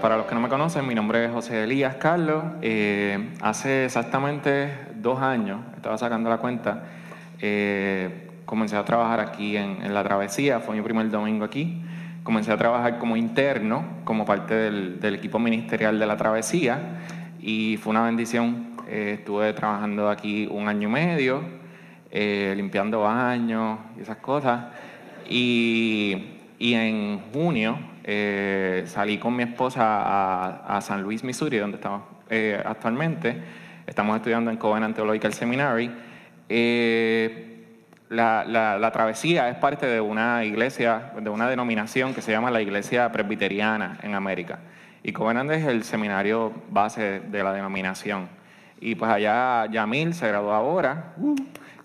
Para 0.00 0.16
los 0.16 0.26
que 0.26 0.34
no 0.34 0.40
me 0.40 0.48
conocen, 0.48 0.86
mi 0.86 0.94
nombre 0.94 1.24
es 1.24 1.32
José 1.32 1.64
Elías 1.64 1.96
Carlos. 1.96 2.44
Eh, 2.62 3.30
hace 3.40 3.84
exactamente 3.84 4.70
dos 4.94 5.20
años, 5.20 5.60
estaba 5.76 5.98
sacando 5.98 6.30
la 6.30 6.38
cuenta, 6.38 6.84
eh, 7.40 8.28
comencé 8.44 8.76
a 8.76 8.84
trabajar 8.84 9.20
aquí 9.20 9.56
en, 9.56 9.92
La 9.92 10.04
Travesía, 10.04 10.60
fue 10.60 10.76
mi 10.76 10.82
primer 10.82 11.10
domingo 11.10 11.44
aquí. 11.44 11.82
Comencé 12.22 12.52
a 12.52 12.56
trabajar 12.56 12.98
como 12.98 13.16
interno, 13.16 13.84
como 14.04 14.24
parte 14.24 14.54
del, 14.54 15.14
equipo 15.14 15.38
ministerial 15.38 15.98
de 15.98 16.06
La 16.06 16.16
Travesía, 16.16 16.78
y 17.40 17.76
fue 17.78 17.90
una 17.90 18.04
bendición. 18.04 18.74
Eh, 18.88 19.16
estuve 19.18 19.52
trabajando 19.52 20.10
aquí 20.10 20.48
un 20.50 20.68
año 20.68 20.88
y 20.88 20.92
medio, 20.92 21.42
limpiando 22.10 23.00
baños 23.00 23.78
y 23.96 24.02
esas 24.02 24.18
cosas. 24.18 24.66
Y 25.28 26.24
en 26.60 27.20
junio 27.32 27.78
eh, 28.10 28.84
salí 28.86 29.18
con 29.18 29.36
mi 29.36 29.42
esposa 29.42 29.82
a, 29.84 30.78
a 30.78 30.80
San 30.80 31.02
Luis, 31.02 31.22
Missouri, 31.24 31.58
donde 31.58 31.76
estamos 31.76 32.04
eh, 32.30 32.58
actualmente. 32.64 33.38
Estamos 33.86 34.16
estudiando 34.16 34.50
en 34.50 34.56
Covenant 34.56 34.96
Theological 34.96 35.34
Seminary. 35.34 35.90
Eh, 36.48 37.66
la, 38.08 38.46
la, 38.46 38.78
la, 38.78 38.92
travesía 38.92 39.50
es 39.50 39.56
parte 39.56 39.84
de 39.84 40.00
una 40.00 40.42
iglesia, 40.46 41.12
de 41.20 41.28
una 41.28 41.50
denominación 41.50 42.14
que 42.14 42.22
se 42.22 42.32
llama 42.32 42.50
la 42.50 42.62
Iglesia 42.62 43.12
Presbiteriana 43.12 43.98
en 44.02 44.14
América. 44.14 44.60
Y 45.02 45.12
Covenant 45.12 45.50
es 45.50 45.66
el 45.66 45.84
seminario 45.84 46.50
base 46.70 47.20
de 47.20 47.42
la 47.42 47.52
denominación. 47.52 48.30
Y 48.80 48.94
pues 48.94 49.10
allá 49.10 49.66
Yamil 49.70 50.14
se 50.14 50.28
graduó 50.28 50.54
ahora 50.54 51.12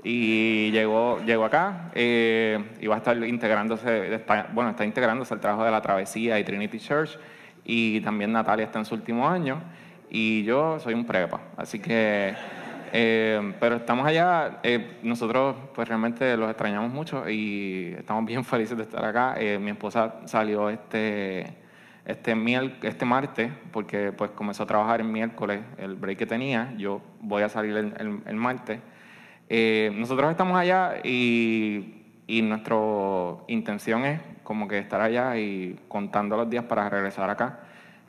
y 0.04 0.72
llegó, 0.72 1.20
llegó 1.26 1.46
acá 1.46 1.92
eh, 1.96 2.62
y 2.82 2.88
va 2.88 2.96
a 2.96 2.98
estar 2.98 3.18
integrándose, 3.23 4.22
bueno, 4.54 4.72
está 4.72 4.84
integrándose 4.84 5.34
al 5.34 5.40
trabajo 5.40 5.64
de 5.64 5.72
la 5.72 5.82
travesía 5.82 6.38
y 6.40 6.44
Trinity 6.44 6.78
Church. 6.80 7.18
Y 7.66 8.02
también 8.02 8.34
Natalia 8.34 8.66
está 8.66 8.80
en 8.80 8.86
su 8.86 8.95
último 8.95 9.28
año 9.28 9.62
y 10.10 10.44
yo 10.44 10.80
soy 10.80 10.94
un 10.94 11.06
prepa. 11.06 11.40
Así 11.56 11.80
que, 11.80 12.36
eh, 12.92 13.54
pero 13.62 13.78
estamos 13.78 14.06
allá, 14.06 14.60
eh, 14.64 14.98
nosotros 15.04 15.56
pues 15.73 15.88
realmente 15.88 16.36
los 16.36 16.50
extrañamos 16.50 16.92
mucho 16.92 17.30
y 17.30 17.95
estamos 17.98 18.26
bien 18.26 18.44
felices 18.45 18.76
de 18.76 18.84
estar 18.84 19.06
acá. 19.06 19.36
Eh, 19.38 19.58
mi 19.58 19.72
esposa 19.72 20.16
salió 20.26 20.70
este, 20.70 21.56
este, 22.06 22.36
miel, 22.36 22.76
este 22.82 23.06
martes 23.06 23.52
porque 23.72 24.12
pues 24.12 24.32
comenzó 24.32 24.64
a 24.64 24.67
trabajar 24.67 25.00
el 25.00 25.08
miércoles, 25.08 25.62
el 25.78 25.95
break 25.95 26.17
que 26.17 26.26
tenía. 26.26 26.73
Yo 26.78 27.02
voy 27.22 27.44
a 27.44 27.50
salir 27.50 27.78
el, 27.78 28.22
el 28.26 28.36
martes. 28.36 28.82
Eh, 29.49 29.91
nosotros 29.94 30.31
estamos 30.31 30.58
allá 30.58 30.95
y, 31.03 32.03
y 32.27 32.41
nuestra 32.41 32.77
intención 33.47 34.05
es 34.05 34.19
como 34.44 34.67
que 34.67 34.80
estar 34.80 35.02
allá 35.02 35.38
y 35.38 35.80
contando 35.87 36.37
los 36.37 36.49
días 36.49 36.65
para 36.65 36.89
regresar 36.89 37.30
acá 37.30 37.59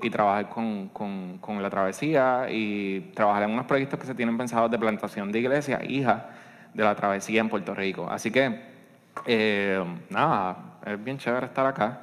y 0.03 0.11
trabajar 0.11 0.49
con, 0.49 0.89
con, 0.89 1.63
la 1.63 1.71
travesía 1.71 2.47
y 2.51 3.13
trabajar 3.15 3.45
en 3.45 3.51
unos 3.51 3.67
proyectos 3.67 3.99
que 3.99 4.07
se 4.07 4.15
tienen 4.15 4.37
pensados 4.37 4.71
de 4.71 4.79
plantación 4.79 5.31
de 5.31 5.39
iglesia, 5.39 5.81
hija 5.85 6.31
de 6.75 6.83
la 6.83 6.95
travesía 6.95 7.41
en 7.41 7.49
Puerto 7.49 7.75
Rico. 7.75 8.09
Así 8.11 8.31
que, 8.31 8.61
eh, 9.27 9.83
nada, 10.11 10.79
es 10.85 11.03
bien 11.03 11.19
chévere 11.19 11.47
estar 11.47 11.65
acá, 11.67 12.01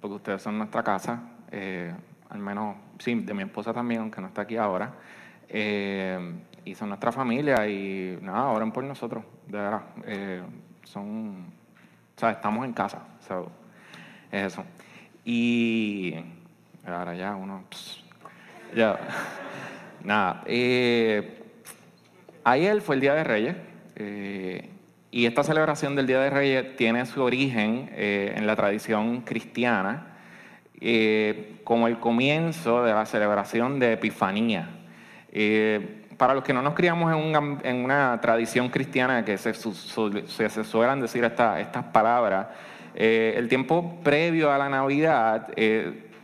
porque 0.00 0.16
ustedes 0.16 0.42
son 0.42 0.58
nuestra 0.58 0.82
casa, 0.82 1.20
eh, 1.50 1.94
al 2.28 2.38
menos, 2.38 2.76
sí, 2.98 3.14
de 3.14 3.32
mi 3.32 3.44
esposa 3.44 3.72
también, 3.72 4.00
aunque 4.00 4.20
no 4.20 4.26
está 4.26 4.42
aquí 4.42 4.56
ahora. 4.56 4.92
Y 6.68 6.74
son 6.74 6.90
nuestra 6.90 7.12
familia 7.12 7.66
y 7.66 8.18
nada, 8.20 8.46
oren 8.48 8.70
por 8.72 8.84
nosotros, 8.84 9.24
de 9.46 9.58
verdad. 9.58 9.82
Eh, 10.06 10.42
son, 10.84 11.46
o 12.16 12.20
sea, 12.20 12.32
estamos 12.32 12.64
en 12.64 12.72
casa, 12.72 13.02
es 14.30 14.44
eso. 14.52 14.64
Y 15.24 16.14
ahora 16.86 17.14
ya 17.14 17.34
uno, 17.34 17.64
ya, 18.74 18.98
nada. 20.04 20.42
Eh, 20.46 21.42
ayer 22.44 22.80
fue 22.80 22.96
el 22.96 23.00
Día 23.00 23.14
de 23.14 23.24
Reyes 23.24 23.56
eh, 23.96 24.68
y 25.10 25.26
esta 25.26 25.42
celebración 25.42 25.96
del 25.96 26.06
Día 26.06 26.20
de 26.20 26.30
Reyes 26.30 26.76
tiene 26.76 27.06
su 27.06 27.22
origen 27.22 27.90
eh, 27.92 28.34
en 28.36 28.46
la 28.46 28.56
tradición 28.56 29.22
cristiana 29.22 30.04
como 31.64 31.88
el 31.88 31.98
comienzo 31.98 32.84
de 32.84 32.92
la 32.92 33.04
celebración 33.04 33.80
de 33.80 33.94
Epifanía. 33.94 34.70
Para 36.18 36.34
los 36.34 36.44
que 36.44 36.52
no 36.52 36.60
nos 36.60 36.74
criamos 36.74 37.10
en 37.10 37.18
una, 37.18 37.58
en 37.62 37.76
una 37.84 38.20
tradición 38.20 38.68
cristiana 38.68 39.24
que 39.24 39.38
se, 39.38 39.54
se, 39.54 40.50
se 40.50 40.64
suelen 40.64 41.00
decir 41.00 41.24
esta, 41.24 41.58
estas 41.58 41.84
palabras, 41.84 42.48
el 42.94 43.48
tiempo 43.48 44.00
previo 44.02 44.52
a 44.52 44.58
la 44.58 44.68
Navidad 44.68 45.48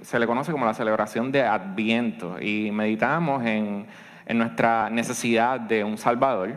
se 0.05 0.19
le 0.19 0.27
conoce 0.27 0.53
como 0.53 0.67
la 0.67 0.75
celebración 0.75 1.33
de 1.33 1.43
Adviento 1.43 2.37
y 2.41 2.71
meditamos 2.71 3.45
en, 3.45 3.87
en 4.27 4.39
nuestra 4.39 4.91
necesidad 4.91 5.59
de 5.59 5.83
un 5.83 5.97
Salvador 5.97 6.57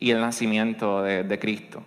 y 0.00 0.10
el 0.10 0.20
nacimiento 0.20 1.02
de, 1.02 1.22
de 1.22 1.38
Cristo. 1.38 1.82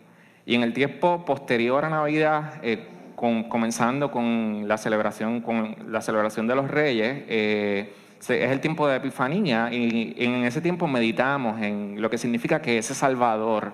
Y 0.46 0.56
en 0.56 0.64
el 0.64 0.74
tiempo 0.74 1.26
posterior 1.26 1.84
a 1.84 1.90
Navidad, 1.90 2.54
eh, 2.64 2.88
con, 3.16 3.50
comenzando 3.50 4.12
con 4.12 4.68
la 4.68 4.78
celebración, 4.78 5.42
con 5.42 5.76
la 5.88 6.02
celebración 6.02 6.48
de 6.48 6.56
los 6.56 6.72
Reyes, 6.72 7.26
eh, 7.28 7.94
es 8.20 8.52
el 8.52 8.60
tiempo 8.60 8.88
de 8.88 8.98
Epifanía 8.98 9.70
y 9.72 10.16
en 10.18 10.44
ese 10.44 10.62
tiempo 10.62 10.88
meditamos 10.88 11.62
en 11.62 12.02
lo 12.02 12.10
que 12.10 12.18
significa 12.18 12.62
que 12.62 12.78
ese 12.78 12.94
Salvador 12.94 13.74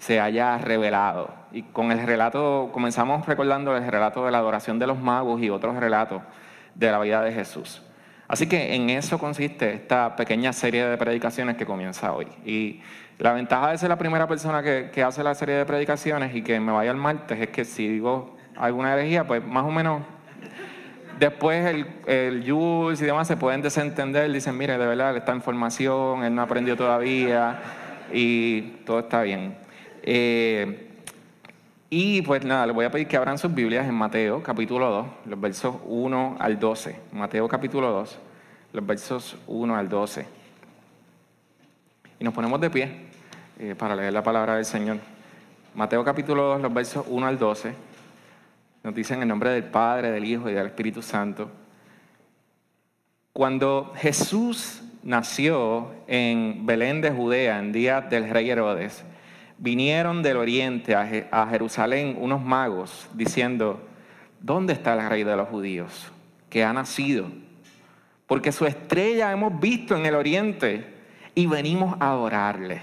se 0.00 0.18
haya 0.18 0.58
revelado. 0.58 1.32
Y 1.52 1.62
con 1.62 1.92
el 1.92 2.04
relato, 2.04 2.70
comenzamos 2.72 3.26
recordando 3.26 3.76
el 3.76 3.86
relato 3.86 4.24
de 4.24 4.32
la 4.32 4.38
adoración 4.38 4.78
de 4.78 4.86
los 4.86 4.98
magos 4.98 5.40
y 5.42 5.50
otros 5.50 5.76
relatos 5.76 6.22
de 6.74 6.90
la 6.90 6.98
vida 6.98 7.22
de 7.22 7.32
Jesús. 7.32 7.82
Así 8.26 8.48
que 8.48 8.74
en 8.74 8.90
eso 8.90 9.18
consiste 9.18 9.74
esta 9.74 10.16
pequeña 10.16 10.52
serie 10.52 10.86
de 10.86 10.96
predicaciones 10.96 11.56
que 11.56 11.66
comienza 11.66 12.12
hoy. 12.12 12.28
Y 12.46 12.80
la 13.18 13.32
ventaja 13.32 13.72
de 13.72 13.78
ser 13.78 13.88
la 13.90 13.98
primera 13.98 14.26
persona 14.26 14.62
que, 14.62 14.90
que 14.90 15.02
hace 15.02 15.22
la 15.22 15.34
serie 15.34 15.56
de 15.56 15.66
predicaciones 15.66 16.34
y 16.34 16.42
que 16.42 16.58
me 16.60 16.72
vaya 16.72 16.92
el 16.92 16.96
martes 16.96 17.38
es 17.38 17.48
que 17.48 17.64
si 17.64 17.86
digo 17.86 18.36
alguna 18.56 18.94
herejía, 18.94 19.26
pues 19.26 19.44
más 19.44 19.64
o 19.64 19.70
menos 19.70 20.02
después 21.20 21.66
el, 21.66 21.86
el 22.06 22.50
Jules 22.50 23.00
y 23.02 23.04
demás 23.04 23.28
se 23.28 23.36
pueden 23.36 23.60
desentender, 23.60 24.32
dicen, 24.32 24.56
mire, 24.56 24.78
de 24.78 24.86
verdad, 24.86 25.14
esta 25.16 25.34
información, 25.34 26.24
él 26.24 26.34
no 26.34 26.42
aprendió 26.42 26.76
todavía 26.76 27.60
y 28.12 28.62
todo 28.86 29.00
está 29.00 29.22
bien. 29.22 29.54
Eh, 30.02 30.88
y 31.90 32.22
pues 32.22 32.44
nada, 32.44 32.66
les 32.66 32.74
voy 32.74 32.86
a 32.86 32.90
pedir 32.90 33.06
que 33.06 33.18
abran 33.18 33.36
sus 33.36 33.52
Biblias 33.54 33.86
en 33.86 33.94
Mateo 33.94 34.42
capítulo 34.42 34.88
2, 34.88 35.06
los 35.26 35.40
versos 35.40 35.76
1 35.84 36.36
al 36.40 36.58
12. 36.58 36.96
Mateo 37.12 37.46
capítulo 37.48 37.90
2, 37.90 38.18
los 38.72 38.86
versos 38.86 39.36
1 39.46 39.76
al 39.76 39.88
12. 39.88 40.26
Y 42.18 42.24
nos 42.24 42.32
ponemos 42.32 42.60
de 42.60 42.70
pie 42.70 42.90
eh, 43.58 43.74
para 43.76 43.94
leer 43.94 44.12
la 44.12 44.22
palabra 44.22 44.56
del 44.56 44.64
Señor. 44.64 44.98
Mateo 45.74 46.02
capítulo 46.02 46.44
2, 46.44 46.62
los 46.62 46.72
versos 46.72 47.04
1 47.08 47.26
al 47.26 47.38
12. 47.38 47.89
Nos 48.82 48.94
dicen 48.94 49.20
en 49.20 49.28
nombre 49.28 49.50
del 49.50 49.64
Padre, 49.64 50.10
del 50.10 50.24
Hijo 50.24 50.48
y 50.48 50.54
del 50.54 50.66
Espíritu 50.66 51.02
Santo. 51.02 51.50
Cuando 53.34 53.92
Jesús 53.96 54.82
nació 55.02 55.90
en 56.06 56.64
Belén 56.64 57.02
de 57.02 57.10
Judea 57.10 57.58
en 57.58 57.72
día 57.72 58.00
del 58.00 58.30
rey 58.30 58.48
Herodes, 58.48 59.04
vinieron 59.58 60.22
del 60.22 60.38
oriente 60.38 60.94
a 60.94 61.46
Jerusalén 61.48 62.16
unos 62.18 62.42
magos 62.42 63.10
diciendo, 63.12 63.86
¿dónde 64.40 64.72
está 64.72 64.94
el 64.94 65.08
rey 65.08 65.24
de 65.24 65.36
los 65.36 65.48
judíos 65.48 66.10
que 66.48 66.64
ha 66.64 66.72
nacido? 66.72 67.26
Porque 68.26 68.50
su 68.50 68.64
estrella 68.64 69.30
hemos 69.30 69.60
visto 69.60 69.94
en 69.94 70.06
el 70.06 70.14
oriente 70.14 70.86
y 71.34 71.46
venimos 71.46 71.96
a 72.00 72.12
adorarle. 72.12 72.80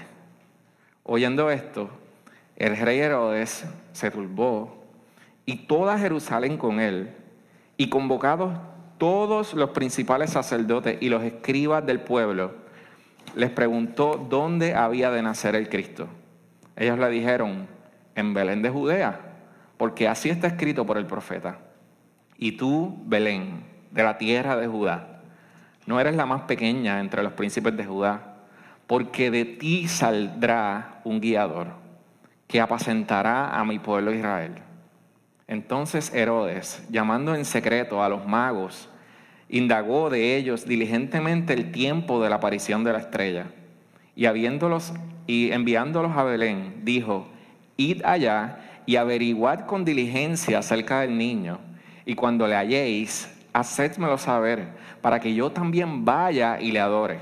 Oyendo 1.02 1.50
esto, 1.50 1.90
el 2.54 2.76
rey 2.76 3.00
Herodes 3.00 3.64
se 3.92 4.10
turbó 4.12 4.77
y 5.48 5.56
toda 5.56 5.98
Jerusalén 5.98 6.58
con 6.58 6.78
él, 6.78 7.08
y 7.78 7.88
convocados 7.88 8.52
todos 8.98 9.54
los 9.54 9.70
principales 9.70 10.28
sacerdotes 10.28 10.98
y 11.00 11.08
los 11.08 11.22
escribas 11.22 11.86
del 11.86 12.00
pueblo, 12.00 12.52
les 13.34 13.48
preguntó 13.48 14.26
dónde 14.28 14.74
había 14.74 15.10
de 15.10 15.22
nacer 15.22 15.54
el 15.54 15.70
Cristo. 15.70 16.06
Ellos 16.76 16.98
le 16.98 17.08
dijeron, 17.08 17.66
en 18.14 18.34
Belén 18.34 18.60
de 18.60 18.68
Judea, 18.68 19.20
porque 19.78 20.06
así 20.06 20.28
está 20.28 20.48
escrito 20.48 20.84
por 20.84 20.98
el 20.98 21.06
profeta. 21.06 21.60
Y 22.36 22.52
tú, 22.52 23.02
Belén, 23.06 23.64
de 23.90 24.02
la 24.02 24.18
tierra 24.18 24.54
de 24.54 24.66
Judá, 24.66 25.22
no 25.86 25.98
eres 25.98 26.14
la 26.14 26.26
más 26.26 26.42
pequeña 26.42 27.00
entre 27.00 27.22
los 27.22 27.32
príncipes 27.32 27.74
de 27.74 27.86
Judá, 27.86 28.34
porque 28.86 29.30
de 29.30 29.46
ti 29.46 29.88
saldrá 29.88 31.00
un 31.04 31.22
guiador 31.22 31.68
que 32.46 32.60
apacentará 32.60 33.58
a 33.58 33.64
mi 33.64 33.78
pueblo 33.78 34.12
Israel. 34.12 34.67
Entonces 35.48 36.12
Herodes, 36.14 36.86
llamando 36.90 37.34
en 37.34 37.44
secreto 37.44 38.02
a 38.02 38.08
los 38.08 38.26
magos, 38.26 38.88
indagó 39.48 40.10
de 40.10 40.36
ellos 40.36 40.66
diligentemente 40.66 41.54
el 41.54 41.72
tiempo 41.72 42.22
de 42.22 42.28
la 42.28 42.36
aparición 42.36 42.84
de 42.84 42.92
la 42.92 42.98
estrella. 42.98 43.46
Y 44.14 44.26
enviándolos 44.26 44.92
a 46.16 46.22
Belén, 46.24 46.82
dijo: 46.84 47.26
Id 47.78 48.04
allá 48.04 48.58
y 48.84 48.96
averiguad 48.96 49.66
con 49.66 49.84
diligencia 49.84 50.58
acerca 50.58 51.00
del 51.00 51.16
niño, 51.16 51.58
y 52.04 52.14
cuando 52.14 52.46
le 52.46 52.54
halléis, 52.54 53.34
hacedmelo 53.52 54.18
saber, 54.18 54.68
para 55.00 55.18
que 55.20 55.34
yo 55.34 55.50
también 55.50 56.04
vaya 56.04 56.60
y 56.60 56.72
le 56.72 56.80
adore. 56.80 57.20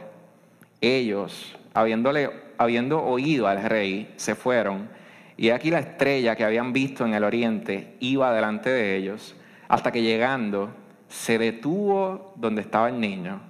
Ellos, 0.81 1.57
habiéndole, 1.75 2.31
habiendo 2.59 3.05
oído 3.05 3.47
al 3.47 3.63
rey, 3.63 4.13
se 4.17 4.35
fueron, 4.35 4.89
y 5.37 5.51
aquí 5.51 5.71
la 5.71 5.81
estrella 5.81 6.35
que 6.35 6.45
habían 6.45 6.73
visto 6.73 7.05
en 7.05 7.15
el 7.15 7.25
oriente 7.25 7.97
iba 8.01 8.33
delante 8.33 8.71
de 8.71 8.97
ellos, 8.97 9.37
hasta 9.69 9.93
que 9.93 10.03
llegando, 10.03 10.71
se 11.09 11.39
detuvo 11.39 12.33
donde 12.37 12.63
estaba 12.63 12.89
el 12.89 13.01
niño, 13.01 13.41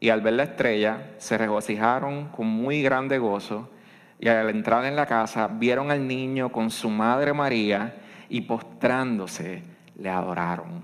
y 0.00 0.08
al 0.08 0.22
ver 0.22 0.34
la 0.34 0.44
estrella, 0.44 1.12
se 1.18 1.38
regocijaron 1.38 2.28
con 2.28 2.46
muy 2.46 2.82
grande 2.82 3.18
gozo, 3.18 3.70
y 4.18 4.28
al 4.28 4.50
entrar 4.50 4.84
en 4.84 4.96
la 4.96 5.06
casa, 5.06 5.48
vieron 5.48 5.90
al 5.90 6.06
niño 6.06 6.50
con 6.50 6.70
su 6.70 6.90
madre 6.90 7.32
María, 7.32 7.94
y 8.28 8.42
postrándose, 8.42 9.62
le 9.96 10.10
adoraron. 10.10 10.82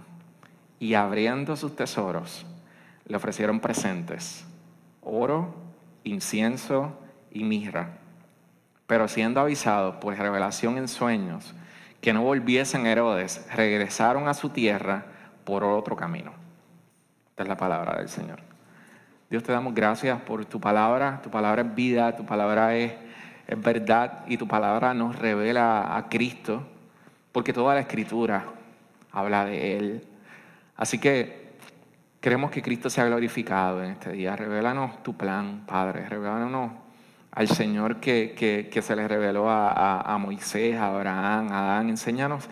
Y 0.79 0.95
abriendo 0.95 1.57
sus 1.57 1.75
tesoros, 1.75 2.47
le 3.07 3.17
ofrecieron 3.17 3.61
presentes, 3.61 4.45
oro, 5.03 5.55
incienso 6.05 6.99
y 7.31 7.45
mirra. 7.45 7.99
Pero 8.87 9.09
siendo 9.09 9.41
avisados 9.41 9.97
por 9.97 10.17
revelación 10.17 10.79
en 10.79 10.89
sueños 10.89 11.55
que 12.01 12.13
no 12.13 12.23
volviesen 12.23 12.87
Herodes, 12.87 13.47
regresaron 13.53 14.29
a 14.29 14.35
su 14.35 14.51
tierra 14.51 15.07
por 15.45 15.65
otro 15.65 15.97
camino. 15.97 16.33
Esta 17.31 17.43
es 17.43 17.49
la 17.49 17.57
palabra 17.57 17.99
del 17.99 18.09
Señor. 18.09 18.41
Dios 19.29 19.43
te 19.43 19.53
damos 19.53 19.75
gracias 19.75 20.21
por 20.23 20.45
tu 20.45 20.61
palabra. 20.61 21.21
Tu 21.23 21.31
palabra 21.31 21.63
es 21.63 21.75
vida, 21.75 22.15
tu 22.15 22.25
palabra 22.25 22.77
es, 22.77 22.93
verdad 23.59 24.25
y 24.27 24.37
tu 24.37 24.47
palabra 24.49 24.95
nos 24.95 25.17
revela 25.17 25.97
a 25.97 26.09
Cristo, 26.09 26.67
porque 27.33 27.53
toda 27.53 27.75
la 27.75 27.81
escritura 27.81 28.45
habla 29.13 29.45
de 29.45 29.77
Él. 29.77 30.05
Así 30.77 30.99
que 30.99 31.47
Queremos 32.27 32.51
que 32.51 32.61
Cristo 32.61 32.91
sea 32.91 33.05
glorificado 33.05 33.85
en 33.85 33.93
este 33.93 34.11
día. 34.11 34.35
Revélanos 34.35 35.01
tu 35.05 35.17
plan, 35.17 35.65
Padre. 35.65 36.09
Revélanos 36.09 36.73
al 37.37 37.49
Señor 37.49 38.01
que, 38.01 38.81
se 38.83 38.97
le 38.97 39.07
reveló 39.07 39.49
a, 39.49 40.17
Moisés, 40.19 40.75
a 40.77 40.87
Abraham, 40.87 41.53
a 41.53 41.59
Adán. 41.59 41.91
Enséñanos 41.91 42.49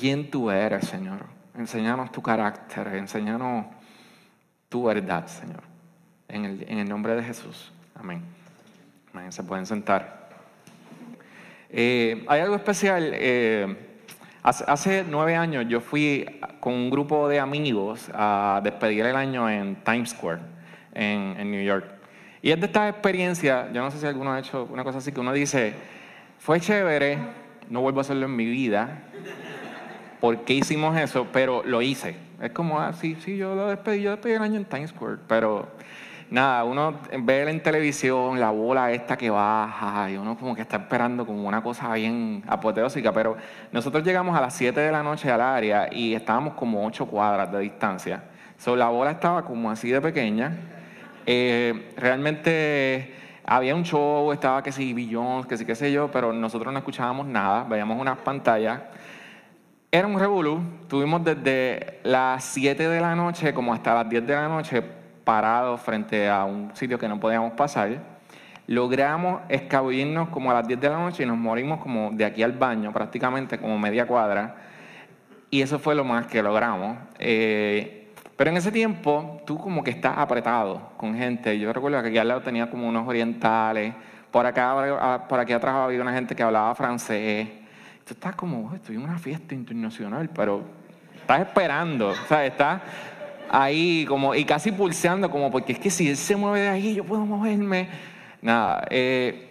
quién 0.00 0.30
tú 0.30 0.50
eres, 0.50 0.88
Señor. 0.88 1.26
Enséñanos 1.56 2.10
tu 2.10 2.20
carácter. 2.20 2.88
Enséñanos 2.88 3.66
tu 4.68 4.84
verdad, 4.84 5.26
Señor. 5.26 5.62
En 6.26 6.44
el, 6.44 6.88
nombre 6.88 7.14
de 7.14 7.22
Jesús. 7.22 7.70
Amén. 7.94 8.22
Amén. 9.12 9.30
Se 9.30 9.44
pueden 9.44 9.66
sentar. 9.66 10.30
Eh, 11.70 12.24
hay 12.28 12.40
algo 12.40 12.56
especial. 12.56 13.10
Eh, 13.12 13.88
Hace, 14.40 15.04
nueve 15.06 15.36
años 15.36 15.66
yo 15.68 15.80
fui 15.80 16.24
con 16.60 16.72
un 16.72 16.88
grupo 16.88 17.28
de 17.28 17.38
amigos 17.38 18.08
a 18.14 18.62
despedir 18.64 19.04
el 19.04 19.16
año 19.16 19.50
en 19.50 19.76
Times 19.84 20.10
Square, 20.10 20.40
en, 20.94 21.50
New 21.50 21.62
York. 21.62 21.97
Y 22.40 22.50
es 22.50 22.60
de 22.60 22.66
esta 22.66 22.88
experiencia, 22.88 23.70
yo 23.72 23.82
no 23.82 23.90
sé 23.90 23.98
si 23.98 24.06
alguno 24.06 24.32
ha 24.32 24.38
hecho 24.38 24.68
una 24.70 24.84
cosa 24.84 24.98
así, 24.98 25.10
que 25.12 25.20
uno 25.20 25.32
dice, 25.32 25.74
fue 26.38 26.60
chévere, 26.60 27.18
no 27.68 27.80
vuelvo 27.80 27.98
a 27.98 28.02
hacerlo 28.02 28.26
en 28.26 28.36
mi 28.36 28.44
vida, 28.44 29.02
¿por 30.20 30.44
qué 30.44 30.54
hicimos 30.54 30.96
eso? 30.96 31.26
Pero 31.32 31.62
lo 31.64 31.82
hice. 31.82 32.16
Es 32.40 32.52
como, 32.52 32.80
ah, 32.80 32.92
sí, 32.92 33.16
sí, 33.20 33.36
yo 33.36 33.56
lo 33.56 33.68
despedí, 33.68 34.02
yo 34.02 34.12
despedí 34.12 34.34
el 34.34 34.42
año 34.42 34.56
en 34.56 34.64
Times 34.64 34.90
Square, 34.90 35.18
pero 35.26 35.68
nada, 36.30 36.62
uno 36.62 37.00
ve 37.22 37.50
en 37.50 37.60
televisión 37.60 38.38
la 38.38 38.50
bola 38.50 38.92
esta 38.92 39.16
que 39.16 39.30
baja 39.30 40.08
y 40.08 40.16
uno 40.16 40.36
como 40.36 40.54
que 40.54 40.62
está 40.62 40.76
esperando 40.76 41.26
como 41.26 41.48
una 41.48 41.60
cosa 41.60 41.92
bien 41.94 42.44
apoteósica, 42.46 43.12
pero 43.12 43.36
nosotros 43.72 44.04
llegamos 44.04 44.36
a 44.36 44.40
las 44.40 44.54
7 44.54 44.78
de 44.78 44.92
la 44.92 45.02
noche 45.02 45.28
al 45.30 45.40
área 45.40 45.88
y 45.92 46.14
estábamos 46.14 46.54
como 46.54 46.86
8 46.86 47.06
cuadras 47.06 47.50
de 47.50 47.58
distancia. 47.58 48.22
So, 48.56 48.76
la 48.76 48.88
bola 48.88 49.12
estaba 49.12 49.44
como 49.44 49.70
así 49.70 49.90
de 49.90 50.00
pequeña. 50.00 50.77
Eh, 51.30 51.90
realmente 51.98 53.12
había 53.44 53.74
un 53.74 53.84
show, 53.84 54.32
estaba 54.32 54.62
que 54.62 54.72
sí, 54.72 54.94
billones, 54.94 55.44
que 55.44 55.58
sí, 55.58 55.66
qué 55.66 55.74
sé 55.74 55.92
yo, 55.92 56.10
pero 56.10 56.32
nosotros 56.32 56.72
no 56.72 56.78
escuchábamos 56.78 57.26
nada, 57.26 57.64
veíamos 57.64 58.00
unas 58.00 58.16
pantallas. 58.16 58.80
Era 59.92 60.06
un 60.06 60.18
revolú, 60.18 60.62
tuvimos 60.88 61.22
desde 61.22 62.00
las 62.02 62.44
7 62.44 62.88
de 62.88 63.00
la 63.02 63.14
noche 63.14 63.52
como 63.52 63.74
hasta 63.74 63.92
las 63.92 64.08
10 64.08 64.26
de 64.26 64.34
la 64.34 64.48
noche 64.48 64.82
parados 65.22 65.82
frente 65.82 66.30
a 66.30 66.46
un 66.46 66.74
sitio 66.74 66.98
que 66.98 67.08
no 67.08 67.20
podíamos 67.20 67.52
pasar. 67.52 67.90
Logramos 68.66 69.42
escabullirnos 69.50 70.30
como 70.30 70.50
a 70.50 70.54
las 70.54 70.66
10 70.66 70.80
de 70.80 70.88
la 70.88 70.96
noche 70.96 71.24
y 71.24 71.26
nos 71.26 71.36
morimos 71.36 71.78
como 71.82 72.10
de 72.10 72.24
aquí 72.24 72.42
al 72.42 72.52
baño, 72.52 72.90
prácticamente 72.90 73.58
como 73.58 73.78
media 73.78 74.06
cuadra. 74.06 74.56
Y 75.50 75.60
eso 75.60 75.78
fue 75.78 75.94
lo 75.94 76.04
más 76.04 76.26
que 76.26 76.42
logramos. 76.42 76.96
Eh, 77.18 77.97
pero 78.38 78.50
en 78.50 78.56
ese 78.56 78.70
tiempo 78.70 79.42
tú 79.44 79.58
como 79.58 79.82
que 79.82 79.90
estás 79.90 80.16
apretado 80.16 80.92
con 80.96 81.12
gente. 81.12 81.58
Yo 81.58 81.72
recuerdo 81.72 82.00
que 82.00 82.10
aquí 82.10 82.18
al 82.18 82.28
lado 82.28 82.40
tenía 82.40 82.70
como 82.70 82.86
unos 82.88 83.08
orientales. 83.08 83.92
Por 84.30 84.46
acá, 84.46 85.26
por 85.28 85.40
aquí 85.40 85.52
atrás 85.52 85.74
había 85.74 86.00
una 86.00 86.12
gente 86.12 86.36
que 86.36 86.44
hablaba 86.44 86.72
francés. 86.76 87.48
Tú 88.04 88.14
estás 88.14 88.36
como, 88.36 88.72
estoy 88.76 88.94
en 88.94 89.02
una 89.02 89.18
fiesta 89.18 89.56
internacional, 89.56 90.30
pero 90.32 90.62
estás 91.16 91.40
esperando, 91.40 92.10
o 92.10 92.14
sea, 92.14 92.46
estás 92.46 92.80
ahí 93.50 94.06
como, 94.06 94.32
y 94.36 94.44
casi 94.44 94.70
pulseando, 94.70 95.28
como 95.32 95.50
porque 95.50 95.72
es 95.72 95.80
que 95.80 95.90
si 95.90 96.08
él 96.08 96.16
se 96.16 96.36
mueve 96.36 96.60
de 96.60 96.68
ahí, 96.68 96.94
yo 96.94 97.02
puedo 97.02 97.26
moverme. 97.26 97.88
Nada. 98.40 98.86
Eh, 98.88 99.50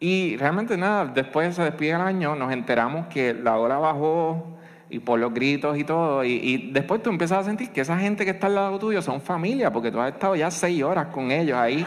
y 0.00 0.38
realmente 0.38 0.78
nada, 0.78 1.04
después 1.04 1.54
se 1.56 1.62
despide 1.62 1.90
el 1.90 2.00
año, 2.00 2.34
nos 2.36 2.50
enteramos 2.50 3.06
que 3.08 3.34
la 3.34 3.58
hora 3.58 3.76
bajó 3.76 4.53
y 4.90 4.98
por 4.98 5.18
los 5.18 5.32
gritos 5.32 5.78
y 5.78 5.84
todo. 5.84 6.24
Y, 6.24 6.70
después 6.72 7.02
tú 7.02 7.10
empiezas 7.10 7.38
a 7.38 7.44
sentir 7.44 7.70
que 7.70 7.80
esa 7.80 7.98
gente 7.98 8.24
que 8.24 8.32
está 8.32 8.46
al 8.46 8.54
lado 8.54 8.78
tuyo 8.78 9.02
son 9.02 9.20
familia, 9.20 9.72
porque 9.72 9.90
tú 9.90 10.00
has 10.00 10.12
estado 10.12 10.36
ya 10.36 10.50
seis 10.50 10.82
horas 10.82 11.06
con 11.06 11.30
ellos 11.30 11.56
ahí. 11.56 11.84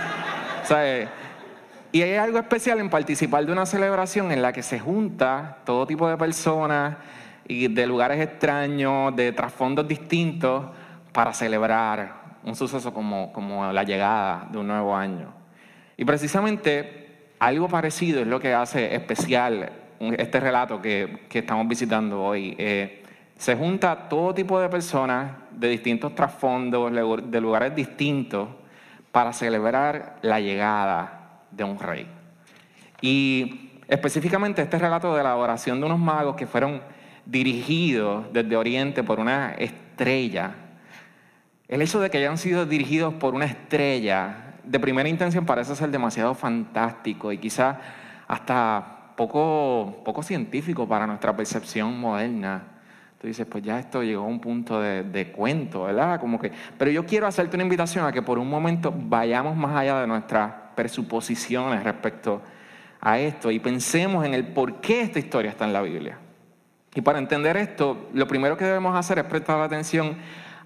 y 1.91 2.01
hay 2.01 2.15
algo 2.15 2.37
especial 2.39 2.79
en 2.79 2.89
participar 2.89 3.45
de 3.45 3.51
una 3.51 3.65
celebración 3.65 4.31
en 4.31 4.41
la 4.41 4.51
que 4.51 4.63
se 4.63 4.79
junta 4.79 5.59
todo 5.65 5.85
tipo 5.87 6.09
de 6.09 6.17
personas 6.17 6.97
y 7.47 7.67
de 7.67 7.87
lugares 7.87 8.19
extraños, 8.19 9.15
de 9.15 9.31
trasfondos 9.31 9.87
distintos 9.87 10.65
para 11.13 11.33
celebrar 11.33 12.27
un 12.43 12.55
suceso 12.55 12.93
como, 12.93 13.31
como 13.31 13.71
la 13.71 13.83
llegada 13.83 14.47
de 14.51 14.57
un 14.57 14.67
nuevo 14.67 14.95
año. 14.95 15.33
Y 15.95 16.05
precisamente 16.05 17.31
algo 17.39 17.67
parecido 17.67 18.21
es 18.21 18.27
lo 18.27 18.39
que 18.39 18.53
hace 18.53 18.93
especial 18.95 19.86
este 19.99 20.39
relato 20.39 20.81
que, 20.81 21.25
que 21.29 21.39
estamos 21.39 21.67
visitando 21.67 22.21
hoy. 22.23 22.55
Eh, 22.57 23.03
se 23.37 23.55
junta 23.55 24.07
todo 24.09 24.33
tipo 24.33 24.59
de 24.59 24.69
personas 24.69 25.31
de 25.51 25.69
distintos 25.69 26.15
trasfondos, 26.15 26.91
de 26.91 27.41
lugares 27.41 27.75
distintos, 27.75 28.49
para 29.11 29.33
celebrar 29.33 30.17
la 30.21 30.39
llegada 30.39 31.41
de 31.51 31.63
un 31.63 31.79
rey. 31.79 32.07
Y 33.01 33.71
específicamente 33.87 34.61
este 34.61 34.77
relato 34.79 35.15
de 35.15 35.23
la 35.23 35.31
adoración 35.31 35.79
de 35.79 35.85
unos 35.85 35.99
magos 35.99 36.35
que 36.35 36.47
fueron 36.47 36.81
dirigidos 37.25 38.31
desde 38.33 38.55
Oriente 38.55 39.03
por 39.03 39.19
una 39.19 39.53
estrella 39.53 40.55
el 41.67 41.81
hecho 41.81 41.99
de 41.99 42.09
que 42.09 42.17
hayan 42.17 42.37
sido 42.37 42.65
dirigidos 42.65 43.13
por 43.15 43.33
una 43.35 43.45
estrella 43.45 44.53
de 44.63 44.79
primera 44.79 45.09
intención 45.09 45.45
parece 45.45 45.75
ser 45.75 45.89
demasiado 45.89 46.33
fantástico 46.33 47.31
y 47.31 47.37
quizás 47.37 47.75
hasta 48.27 48.96
poco, 49.17 50.01
poco 50.05 50.23
científico 50.23 50.87
para 50.87 51.05
nuestra 51.05 51.35
percepción 51.35 51.99
moderna. 51.99 52.63
Tú 53.19 53.27
dices, 53.27 53.45
pues 53.49 53.63
ya 53.63 53.79
esto 53.79 54.03
llegó 54.03 54.23
a 54.23 54.27
un 54.27 54.39
punto 54.39 54.79
de, 54.79 55.03
de, 55.03 55.31
cuento, 55.31 55.83
¿verdad? 55.83 56.19
Como 56.19 56.39
que, 56.39 56.51
pero 56.77 56.91
yo 56.91 57.05
quiero 57.05 57.27
hacerte 57.27 57.57
una 57.57 57.63
invitación 57.63 58.05
a 58.05 58.11
que 58.11 58.21
por 58.21 58.37
un 58.37 58.47
momento 58.47 58.93
vayamos 58.95 59.57
más 59.57 59.75
allá 59.75 59.99
de 59.99 60.07
nuestras 60.07 60.53
presuposiciones 60.75 61.83
respecto 61.83 62.41
a 63.01 63.19
esto 63.19 63.49
y 63.49 63.59
pensemos 63.59 64.23
en 64.23 64.35
el 64.35 64.47
por 64.47 64.79
qué 64.79 65.01
esta 65.01 65.17
historia 65.17 65.49
está 65.49 65.65
en 65.65 65.73
la 65.73 65.81
Biblia. 65.81 66.19
Y 66.93 67.01
para 67.01 67.17
entender 67.19 67.57
esto, 67.57 68.09
lo 68.13 68.27
primero 68.27 68.55
que 68.55 68.65
debemos 68.65 68.95
hacer 68.95 69.17
es 69.19 69.25
prestar 69.25 69.59
atención 69.59 70.15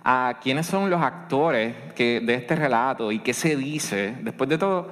a 0.04 0.40
quiénes 0.42 0.66
son 0.66 0.90
los 0.90 1.02
actores 1.02 1.74
de 1.96 2.34
este 2.34 2.56
relato 2.56 3.12
y 3.12 3.20
qué 3.20 3.34
se 3.34 3.56
dice. 3.56 4.16
Después 4.22 4.50
de 4.50 4.58
todo, 4.58 4.92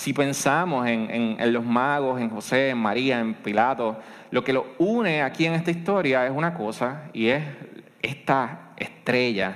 Si 0.00 0.14
pensamos 0.14 0.88
en, 0.88 1.52
los 1.52 1.62
magos, 1.62 2.22
en 2.22 2.30
José, 2.30 2.70
en 2.70 2.78
María, 2.78 3.20
en 3.20 3.34
Pilato, 3.34 3.98
lo 4.30 4.42
que 4.42 4.54
lo 4.54 4.68
une 4.78 5.20
aquí 5.20 5.44
en 5.44 5.52
esta 5.52 5.70
historia 5.70 6.24
es 6.24 6.32
una 6.32 6.54
cosa 6.54 7.10
y 7.12 7.26
es 7.26 7.44
esta 8.00 8.70
estrella. 8.78 9.54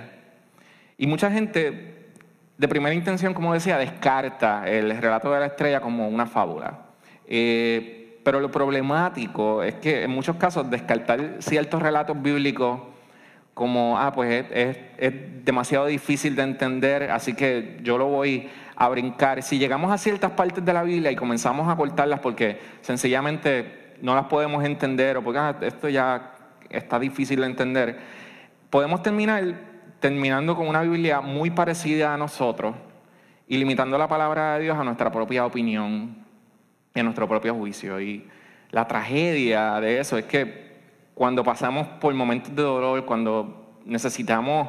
Y 0.98 1.06
mucha 1.06 1.30
gente, 1.30 2.10
de 2.58 2.68
primera 2.68 2.94
intención, 2.94 3.32
como 3.32 3.54
decía, 3.54 3.78
descarta 3.78 4.68
el 4.68 4.94
relato 5.00 5.32
de 5.32 5.40
la 5.40 5.46
estrella 5.46 5.80
como 5.80 6.08
una 6.08 6.26
fábula. 6.26 6.78
Eh, 7.26 8.18
pero 8.22 8.38
lo 8.38 8.50
problemático 8.50 9.62
es 9.62 9.76
que 9.76 10.02
en 10.02 10.10
muchos 10.10 10.36
casos 10.36 10.68
descartar 10.68 11.36
ciertos 11.38 11.80
relatos 11.80 12.20
bíblicos 12.20 12.82
como, 13.54 13.98
ah, 13.98 14.12
pues 14.12 14.44
es, 14.50 14.76
es, 14.98 15.14
demasiado 15.42 15.86
difícil 15.86 16.36
de 16.36 16.42
entender, 16.42 17.10
así 17.10 17.34
que 17.34 17.78
yo 17.82 17.96
lo 17.96 18.06
voy 18.08 18.50
a 18.76 18.88
brincar. 18.88 19.42
Si 19.42 19.58
llegamos 19.58 19.92
a 19.92 19.98
ciertas 19.98 20.32
partes 20.32 20.64
de 20.64 20.72
la 20.72 20.82
Biblia 20.82 21.10
y 21.10 21.16
comenzamos 21.16 21.68
a 21.68 21.76
cortarlas 21.76 22.20
porque 22.20 22.60
sencillamente 22.80 23.94
no 24.00 24.14
las 24.14 24.26
podemos 24.26 24.64
entender 24.64 25.16
o 25.16 25.22
porque 25.22 25.38
ah, 25.38 25.56
esto 25.60 25.88
ya 25.88 26.32
está 26.70 26.98
difícil 26.98 27.40
de 27.40 27.46
entender, 27.46 27.98
podemos 28.70 29.02
terminar 29.02 29.42
terminando 30.00 30.56
con 30.56 30.66
una 30.68 30.82
Biblia 30.82 31.20
muy 31.20 31.50
parecida 31.50 32.12
a 32.12 32.16
nosotros 32.16 32.74
y 33.46 33.56
limitando 33.56 33.96
la 33.96 34.08
palabra 34.08 34.54
de 34.54 34.64
Dios 34.64 34.78
a 34.78 34.84
nuestra 34.84 35.10
propia 35.10 35.46
opinión 35.46 36.24
y 36.94 37.00
a 37.00 37.02
nuestro 37.02 37.28
propio 37.28 37.54
juicio. 37.54 38.00
Y 38.00 38.28
la 38.70 38.86
tragedia 38.86 39.80
de 39.80 40.00
eso 40.00 40.18
es 40.18 40.24
que 40.24 40.64
cuando 41.14 41.44
pasamos 41.44 41.86
por 41.86 42.12
momentos 42.14 42.54
de 42.54 42.62
dolor, 42.62 43.04
cuando 43.04 43.78
necesitamos 43.84 44.68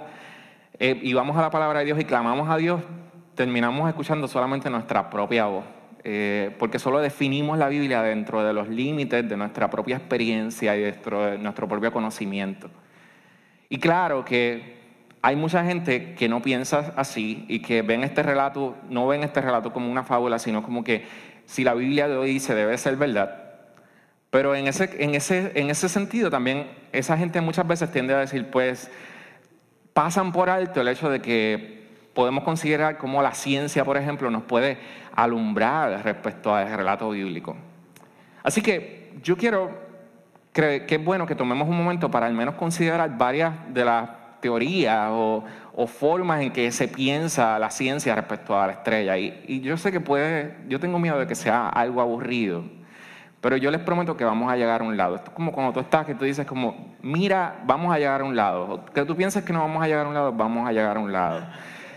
eh, 0.77 0.99
y 1.01 1.13
vamos 1.13 1.35
a 1.37 1.41
la 1.41 1.49
palabra 1.49 1.79
de 1.79 1.85
Dios 1.85 1.99
y 1.99 2.05
clamamos 2.05 2.49
a 2.49 2.57
Dios, 2.57 2.81
terminamos 3.35 3.87
escuchando 3.89 4.27
solamente 4.27 4.69
nuestra 4.69 5.09
propia 5.09 5.45
voz, 5.45 5.65
eh, 6.03 6.55
porque 6.57 6.79
solo 6.79 6.99
definimos 6.99 7.57
la 7.57 7.67
Biblia 7.67 8.01
dentro 8.01 8.43
de 8.43 8.53
los 8.53 8.69
límites 8.69 9.27
de 9.27 9.37
nuestra 9.37 9.69
propia 9.69 9.97
experiencia 9.97 10.75
y 10.75 10.81
dentro 10.81 11.25
de 11.25 11.37
nuestro 11.37 11.67
propio 11.67 11.91
conocimiento. 11.91 12.69
Y 13.69 13.77
claro 13.79 14.23
que 14.23 14.75
hay 15.21 15.35
mucha 15.35 15.65
gente 15.65 16.13
que 16.13 16.29
no 16.29 16.41
piensa 16.41 16.93
así 16.95 17.45
y 17.47 17.59
que 17.59 17.81
ven 17.81 18.03
este 18.03 18.21
relato, 18.21 18.75
no 18.89 19.07
ven 19.07 19.23
este 19.23 19.41
relato 19.41 19.73
como 19.73 19.91
una 19.91 20.03
fábula, 20.03 20.37
sino 20.39 20.61
como 20.61 20.83
que 20.83 21.05
si 21.45 21.63
la 21.63 21.73
Biblia 21.73 22.07
de 22.07 22.23
dice 22.23 22.53
debe 22.53 22.77
ser 22.77 22.95
verdad, 22.95 23.43
pero 24.29 24.53
en 24.55 24.67
ese, 24.67 24.89
en, 25.03 25.15
ese, 25.15 25.51
en 25.55 25.69
ese 25.69 25.89
sentido 25.89 26.29
también 26.29 26.67
esa 26.91 27.17
gente 27.17 27.41
muchas 27.41 27.67
veces 27.67 27.91
tiende 27.91 28.13
a 28.13 28.19
decir, 28.19 28.49
pues 28.51 28.91
pasan 29.93 30.31
por 30.31 30.49
alto 30.49 30.81
el 30.81 30.89
hecho 30.89 31.09
de 31.09 31.21
que 31.21 31.84
podemos 32.15 32.43
considerar 32.43 32.97
cómo 32.97 33.21
la 33.21 33.33
ciencia, 33.33 33.85
por 33.85 33.97
ejemplo, 33.97 34.31
nos 34.31 34.43
puede 34.43 34.79
alumbrar 35.13 36.03
respecto 36.03 36.55
a 36.55 36.63
ese 36.63 36.75
relato 36.75 37.09
bíblico. 37.11 37.55
Así 38.41 38.61
que 38.61 39.13
yo 39.21 39.37
quiero, 39.37 39.69
que 40.53 40.85
es 40.87 41.05
bueno 41.05 41.27
que 41.27 41.35
tomemos 41.35 41.67
un 41.67 41.77
momento 41.77 42.09
para 42.09 42.25
al 42.25 42.33
menos 42.33 42.55
considerar 42.55 43.17
varias 43.17 43.53
de 43.73 43.85
las 43.85 44.09
teorías 44.39 45.09
o, 45.11 45.43
formas 45.87 46.41
en 46.41 46.51
que 46.51 46.71
se 46.71 46.87
piensa 46.87 47.59
la 47.59 47.69
ciencia 47.69 48.15
respecto 48.15 48.59
a 48.59 48.67
la 48.67 48.73
estrella. 48.73 49.17
Y, 49.17 49.43
y 49.47 49.59
yo 49.61 49.75
sé 49.75 49.91
que 49.91 49.99
puede, 49.99 50.55
yo 50.67 50.79
tengo 50.79 50.97
miedo 50.99 51.19
de 51.19 51.27
que 51.27 51.35
sea 51.35 51.67
algo 51.67 51.99
aburrido. 51.99 52.63
Pero 53.41 53.57
yo 53.57 53.69
les 53.69 53.81
prometo 53.81 54.15
que 54.15 54.23
vamos 54.23 54.51
a 54.51 54.55
llegar 54.55 54.81
a 54.81 54.83
un 54.83 54.97
lado. 54.97 55.15
Esto 55.15 55.29
es 55.29 55.35
como 55.35 55.51
cuando 55.51 55.73
tú 55.73 55.79
estás, 55.79 56.05
que 56.05 56.15
tú 56.15 56.25
dices 56.25 56.47
como, 56.47 56.95
mira, 57.01 57.59
vamos 57.65 57.93
a 57.93 57.99
llegar 57.99 58.21
a 58.21 58.23
un 58.23 58.35
lado. 58.35 58.85
Que 58.93 59.03
tú 59.03 59.15
piensas 59.15 59.43
que 59.43 59.53
no 59.53 59.59
vamos 59.59 59.83
a 59.83 59.87
llegar 59.87 60.05
a 60.05 60.09
un 60.09 60.15
lado, 60.15 60.31
vamos 60.31 60.67
a 60.67 60.71
llegar 60.71 60.97
a 60.97 60.99
un 60.99 61.11
lado. 61.11 61.41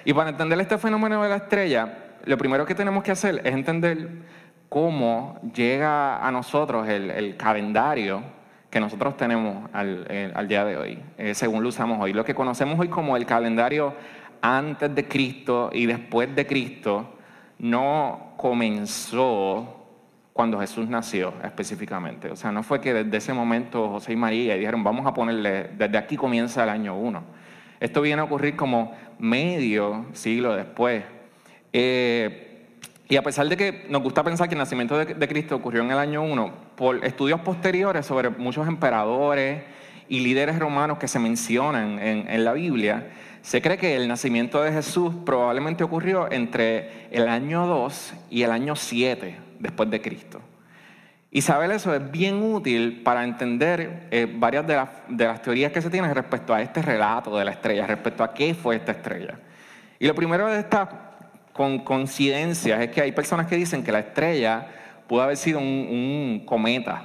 Y 0.09 0.15
para 0.15 0.31
entender 0.31 0.59
este 0.59 0.79
fenómeno 0.79 1.23
de 1.23 1.29
la 1.29 1.37
estrella, 1.37 1.99
lo 2.25 2.39
primero 2.39 2.65
que 2.65 2.75
tenemos 2.75 3.03
que 3.03 3.11
hacer 3.11 3.43
es 3.45 3.53
entender 3.53 4.09
cómo 4.71 5.39
llega 5.55 6.27
a 6.27 6.33
nosotros 6.33 6.89
el, 6.89 7.37
calendario 7.37 8.23
que 8.71 8.81
nosotros 8.81 9.19
tenemos 9.19 9.69
al, 9.75 10.07
eh, 10.09 10.33
día 10.49 10.65
de 10.65 10.79
hoy, 10.79 10.99
eh, 11.19 11.35
según 11.35 11.63
lo 11.63 11.69
usamos 11.69 12.01
hoy. 12.01 12.15
Lo 12.15 12.25
que 12.25 12.35
conocemos 12.35 12.81
hoy 12.81 12.89
como 12.89 13.19
el 13.19 13.27
calendario 13.27 13.93
antes 14.41 14.95
de 14.95 15.07
Cristo 15.07 15.69
y 15.75 15.85
después 15.85 16.35
de 16.35 16.47
Cristo 16.47 17.19
no 17.59 18.33
comenzó 18.39 19.91
cuando 20.33 20.59
Jesús 20.59 20.89
nació 20.89 21.35
específicamente. 21.45 22.31
O 22.31 22.37
sea, 22.37 22.51
no 22.51 22.63
fue 22.63 22.81
que 22.81 22.95
desde 22.95 23.15
ese 23.19 23.35
momento 23.35 23.91
José 23.91 24.15
y 24.15 24.17
María 24.17 24.55
dijeron, 24.55 24.83
vamos 24.83 25.07
a 25.07 25.13
ponerle, 25.13 25.65
desde 25.77 25.99
aquí 25.99 26.17
comienza 26.17 26.63
el 26.63 26.71
año 26.71 26.97
uno. 26.97 27.25
Esto 27.81 28.01
viene 28.01 28.21
a 28.21 28.25
ocurrir 28.25 28.57
como 28.57 28.93
medio 29.19 30.07
siglo 30.13 30.55
después. 30.55 31.05
Eh, 31.73 32.67
y 33.09 33.17
a 33.17 33.23
pesar 33.23 33.49
de 33.49 33.57
que 33.57 33.87
nos 33.89 34.03
gusta 34.03 34.23
pensar 34.23 34.49
que 34.49 34.55
el 34.55 34.59
nacimiento 34.59 34.99
de, 34.99 35.29
Cristo 35.29 35.57
ocurrió 35.57 35.83
en 35.83 35.91
el 35.91 35.99
año 35.99 36.23
1, 36.23 36.53
por 36.77 37.05
estudios 37.05 37.41
posteriores 37.41 38.05
sobre 38.05 38.29
muchos 38.31 38.69
emperadores 38.69 39.63
y 40.09 40.21
líderes 40.21 40.59
romanos 40.59 40.99
que 40.99 41.09
se 41.09 41.19
mencionan 41.19 41.99
en, 41.99 42.29
en 42.29 42.45
la 42.45 42.53
Biblia, 42.53 43.11
se 43.41 43.63
cree 43.63 43.79
que 43.79 43.97
el 43.97 44.09
nacimiento 44.09 44.63
de 44.63 44.73
Jesús 44.73 45.15
probablemente 45.25 45.85
ocurrió 45.85 46.31
entre 46.31 47.09
el 47.11 47.29
año 47.29 47.67
2 47.67 48.15
y 48.31 48.43
el 48.43 48.51
año 48.51 48.77
7 48.77 49.37
después 49.59 49.91
de 49.91 50.03
Cristo. 50.03 50.41
Y 51.31 51.43
saber 51.43 51.71
eso 51.73 51.95
es 51.95 52.11
bien 52.11 52.43
útil 52.43 53.03
para 53.03 53.23
entender 53.23 54.09
eh, 54.11 54.27
varias 54.35 54.67
de, 54.67 54.75
las 55.27 55.43
teorías 55.43 55.71
que 55.73 55.83
se 55.83 55.91
tienen 55.91 56.15
respecto 56.15 56.55
a 56.55 56.63
este 56.63 56.81
relato 56.81 57.37
de 57.37 57.45
la 57.45 57.51
estrella, 57.51 57.87
respecto 57.87 58.25
a 58.25 58.33
qué 58.33 58.55
fue 58.55 58.77
esta 58.77 58.93
estrella. 58.93 59.39
Y 59.99 60.07
lo 60.07 60.15
primero 60.15 60.47
de 60.47 60.61
estas 60.61 60.89
con 61.53 61.81
coincidencias 61.81 62.81
es 62.81 62.91
que 62.91 63.03
hay 63.03 63.13
personas 63.13 63.47
que 63.47 63.57
dicen 63.57 63.83
que 63.83 63.93
la 63.93 63.99
estrella 63.99 64.69
pudo 65.07 65.23
haber 65.23 65.37
sido 65.37 65.59
un, 65.59 66.45
cometa. 66.47 67.05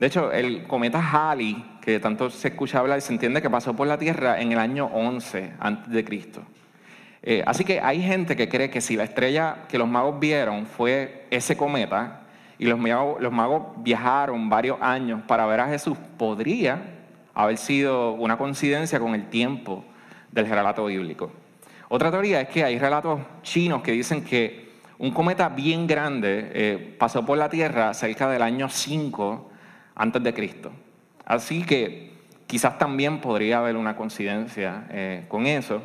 De 0.00 0.06
hecho, 0.06 0.32
el 0.32 0.66
cometa 0.66 1.00
Halley, 1.00 1.78
que 1.82 1.98
tanto 1.98 2.30
se 2.30 2.48
escucha 2.48 2.78
hablar, 2.78 3.00
se 3.02 3.12
entiende 3.12 3.42
que 3.42 3.50
pasó 3.50 3.74
por 3.74 3.86
la 3.86 3.98
Tierra 3.98 4.40
en 4.40 4.52
el 4.52 4.58
año 4.58 4.86
11 4.86 5.52
antes 5.58 5.92
de 5.92 6.04
Cristo. 6.04 6.42
Eh, 7.22 7.42
así 7.44 7.64
que 7.64 7.80
hay 7.80 8.00
gente 8.00 8.36
que 8.36 8.48
cree 8.48 8.70
que 8.70 8.80
si 8.80 8.96
la 8.96 9.04
estrella 9.04 9.64
que 9.68 9.76
los 9.76 9.88
magos 9.88 10.20
vieron 10.20 10.66
fue 10.66 11.26
ese 11.30 11.56
cometa 11.56 12.20
y 12.58 12.66
los 12.66 12.78
magos, 12.78 13.20
los 13.20 13.32
magos 13.32 13.62
viajaron 13.78 14.48
varios 14.48 14.78
años 14.80 15.22
para 15.26 15.46
ver 15.46 15.60
a 15.60 15.68
Jesús, 15.68 15.96
podría 16.16 16.82
haber 17.34 17.56
sido 17.56 18.12
una 18.12 18.36
coincidencia 18.36 18.98
con 18.98 19.14
el 19.14 19.28
tiempo 19.28 19.84
del 20.32 20.48
relato 20.48 20.86
bíblico. 20.86 21.30
Otra 21.88 22.10
teoría 22.10 22.40
es 22.40 22.48
que 22.48 22.64
hay 22.64 22.78
relatos 22.78 23.20
chinos 23.42 23.82
que 23.82 23.92
dicen 23.92 24.24
que 24.24 24.68
un 24.98 25.12
cometa 25.12 25.48
bien 25.48 25.86
grande 25.86 26.50
eh, 26.52 26.96
pasó 26.98 27.24
por 27.24 27.38
la 27.38 27.48
Tierra 27.48 27.94
cerca 27.94 28.28
del 28.28 28.42
año 28.42 28.68
5 28.68 29.50
antes 29.94 30.22
de 30.22 30.34
Cristo. 30.34 30.72
Así 31.24 31.62
que 31.62 32.12
quizás 32.46 32.76
también 32.78 33.20
podría 33.20 33.58
haber 33.58 33.76
una 33.76 33.94
coincidencia 33.94 34.86
eh, 34.90 35.24
con 35.28 35.46
eso. 35.46 35.82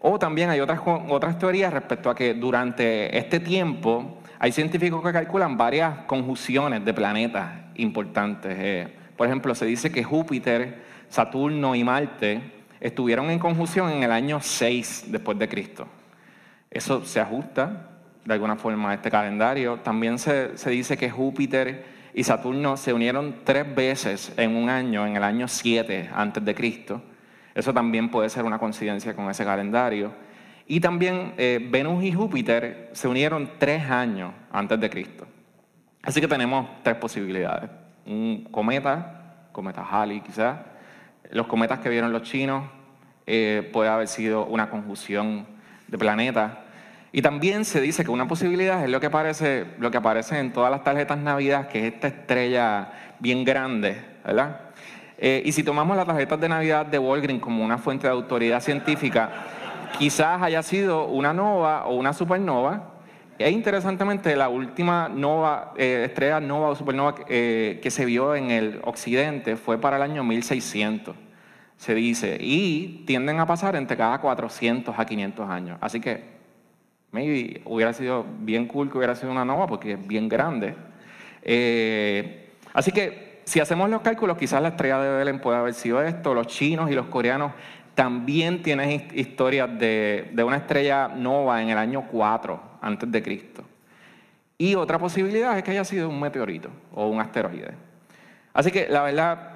O 0.00 0.18
también 0.18 0.50
hay 0.50 0.60
otras, 0.60 0.80
otras 1.08 1.38
teorías 1.38 1.72
respecto 1.72 2.08
a 2.08 2.14
que 2.14 2.34
durante 2.34 3.18
este 3.18 3.40
tiempo 3.40 4.18
hay 4.44 4.52
científicos 4.52 5.02
que 5.02 5.10
calculan 5.10 5.56
varias 5.56 6.00
conjunciones 6.00 6.84
de 6.84 6.92
planetas 6.92 7.50
importantes. 7.76 8.54
Eh, 8.58 8.94
por 9.16 9.26
ejemplo, 9.26 9.54
se 9.54 9.64
dice 9.64 9.90
que 9.90 10.04
Júpiter, 10.04 10.82
Saturno 11.08 11.74
y 11.74 11.82
Marte 11.82 12.52
estuvieron 12.78 13.30
en 13.30 13.38
conjunción 13.38 13.90
en 13.90 14.02
el 14.02 14.12
año 14.12 14.40
6 14.42 15.06
después 15.08 15.38
de 15.38 15.48
Cristo. 15.48 15.88
Eso 16.70 17.06
se 17.06 17.20
ajusta 17.20 17.88
de 18.22 18.34
alguna 18.34 18.56
forma 18.56 18.90
a 18.90 18.94
este 18.96 19.10
calendario. 19.10 19.78
También 19.78 20.18
se, 20.18 20.58
se 20.58 20.68
dice 20.68 20.98
que 20.98 21.08
Júpiter 21.08 21.86
y 22.12 22.22
Saturno 22.22 22.76
se 22.76 22.92
unieron 22.92 23.36
tres 23.44 23.74
veces 23.74 24.30
en 24.36 24.56
un 24.56 24.68
año, 24.68 25.06
en 25.06 25.16
el 25.16 25.22
año 25.22 25.48
7 25.48 26.10
antes 26.14 26.44
de 26.44 26.54
Cristo. 26.54 27.00
Eso 27.54 27.72
también 27.72 28.10
puede 28.10 28.28
ser 28.28 28.44
una 28.44 28.58
coincidencia 28.58 29.16
con 29.16 29.30
ese 29.30 29.42
calendario. 29.42 30.12
Y 30.66 30.80
también 30.80 31.34
eh, 31.36 31.66
Venus 31.70 32.02
y 32.04 32.12
Júpiter 32.12 32.90
se 32.92 33.06
unieron 33.06 33.50
tres 33.58 33.88
años 33.90 34.32
antes 34.50 34.80
de 34.80 34.88
Cristo. 34.88 35.26
Así 36.02 36.20
que 36.20 36.28
tenemos 36.28 36.68
tres 36.82 36.96
posibilidades. 36.96 37.70
Un 38.06 38.48
cometa, 38.50 39.48
cometa 39.52 39.82
Halley 39.82 40.20
quizás. 40.20 40.58
Los 41.30 41.46
cometas 41.46 41.80
que 41.80 41.88
vieron 41.88 42.12
los 42.12 42.22
chinos 42.22 42.64
eh, 43.26 43.68
puede 43.72 43.88
haber 43.88 44.08
sido 44.08 44.46
una 44.46 44.70
conjunción 44.70 45.46
de 45.88 45.98
planetas. 45.98 46.52
Y 47.12 47.22
también 47.22 47.64
se 47.64 47.80
dice 47.80 48.04
que 48.04 48.10
una 48.10 48.26
posibilidad 48.26 48.82
es 48.82 48.90
lo 48.90 49.00
que 49.00 49.06
aparece, 49.06 49.66
lo 49.78 49.90
que 49.90 49.98
aparece 49.98 50.38
en 50.38 50.52
todas 50.52 50.70
las 50.70 50.82
tarjetas 50.82 51.16
Navidad, 51.18 51.68
que 51.68 51.86
es 51.86 51.94
esta 51.94 52.08
estrella 52.08 52.88
bien 53.20 53.44
grande, 53.44 54.02
¿verdad? 54.24 54.60
Eh, 55.16 55.42
y 55.44 55.52
si 55.52 55.62
tomamos 55.62 55.96
las 55.96 56.06
tarjetas 56.06 56.40
de 56.40 56.48
Navidad 56.48 56.86
de 56.86 56.98
Walgreens 56.98 57.40
como 57.40 57.64
una 57.64 57.78
fuente 57.78 58.08
de 58.08 58.12
autoridad 58.12 58.60
científica, 58.60 59.30
quizás 59.98 60.42
haya 60.42 60.62
sido 60.62 61.06
una 61.06 61.32
nova 61.32 61.86
o 61.86 61.94
una 61.94 62.12
supernova. 62.12 62.92
E 63.38 63.50
interesantemente, 63.50 64.36
la 64.36 64.48
última 64.48 65.10
eh, 65.76 66.04
estrella 66.06 66.38
nova 66.40 66.68
o 66.68 66.74
supernova 66.74 67.16
eh, 67.28 67.80
que 67.82 67.90
se 67.90 68.04
vio 68.04 68.34
en 68.34 68.50
el 68.50 68.80
occidente 68.84 69.56
fue 69.56 69.78
para 69.78 69.96
el 69.96 70.02
año 70.02 70.22
1600, 70.22 71.16
se 71.76 71.94
dice, 71.94 72.38
y 72.40 73.02
tienden 73.06 73.40
a 73.40 73.46
pasar 73.46 73.74
entre 73.74 73.96
cada 73.96 74.18
400 74.20 74.94
a 74.96 75.04
500 75.04 75.50
años. 75.50 75.78
Así 75.80 76.00
que 76.00 76.34
Maybe 77.14 77.62
hubiera 77.66 77.92
sido 77.92 78.26
bien 78.40 78.66
cool 78.66 78.90
que 78.90 78.98
hubiera 78.98 79.14
sido 79.14 79.30
una 79.30 79.44
nova 79.44 79.68
porque 79.68 79.92
es 79.92 80.04
bien 80.04 80.28
grande. 80.28 80.74
Eh, 81.42 82.50
así 82.72 82.90
que 82.90 83.40
si 83.44 83.60
hacemos 83.60 83.88
los 83.88 84.02
cálculos, 84.02 84.36
quizás 84.36 84.60
la 84.60 84.70
estrella 84.70 84.98
de 84.98 85.18
Belén 85.18 85.38
puede 85.38 85.58
haber 85.58 85.74
sido 85.74 86.02
esto. 86.02 86.34
Los 86.34 86.48
chinos 86.48 86.90
y 86.90 86.94
los 86.94 87.06
coreanos 87.06 87.52
también 87.94 88.62
tienen 88.62 89.08
historias 89.14 89.78
de, 89.78 90.30
de 90.32 90.44
una 90.44 90.56
estrella 90.56 91.08
nova 91.08 91.62
en 91.62 91.70
el 91.70 91.78
año 91.78 92.06
4 92.10 92.60
antes 92.80 93.10
de 93.10 93.22
Cristo. 93.22 93.64
Y 94.58 94.74
otra 94.74 94.98
posibilidad 94.98 95.56
es 95.56 95.64
que 95.64 95.72
haya 95.72 95.84
sido 95.84 96.08
un 96.08 96.20
meteorito 96.20 96.70
o 96.92 97.08
un 97.08 97.20
asteroide. 97.20 97.74
Así 98.52 98.70
que 98.70 98.86
la 98.88 99.02
verdad 99.02 99.50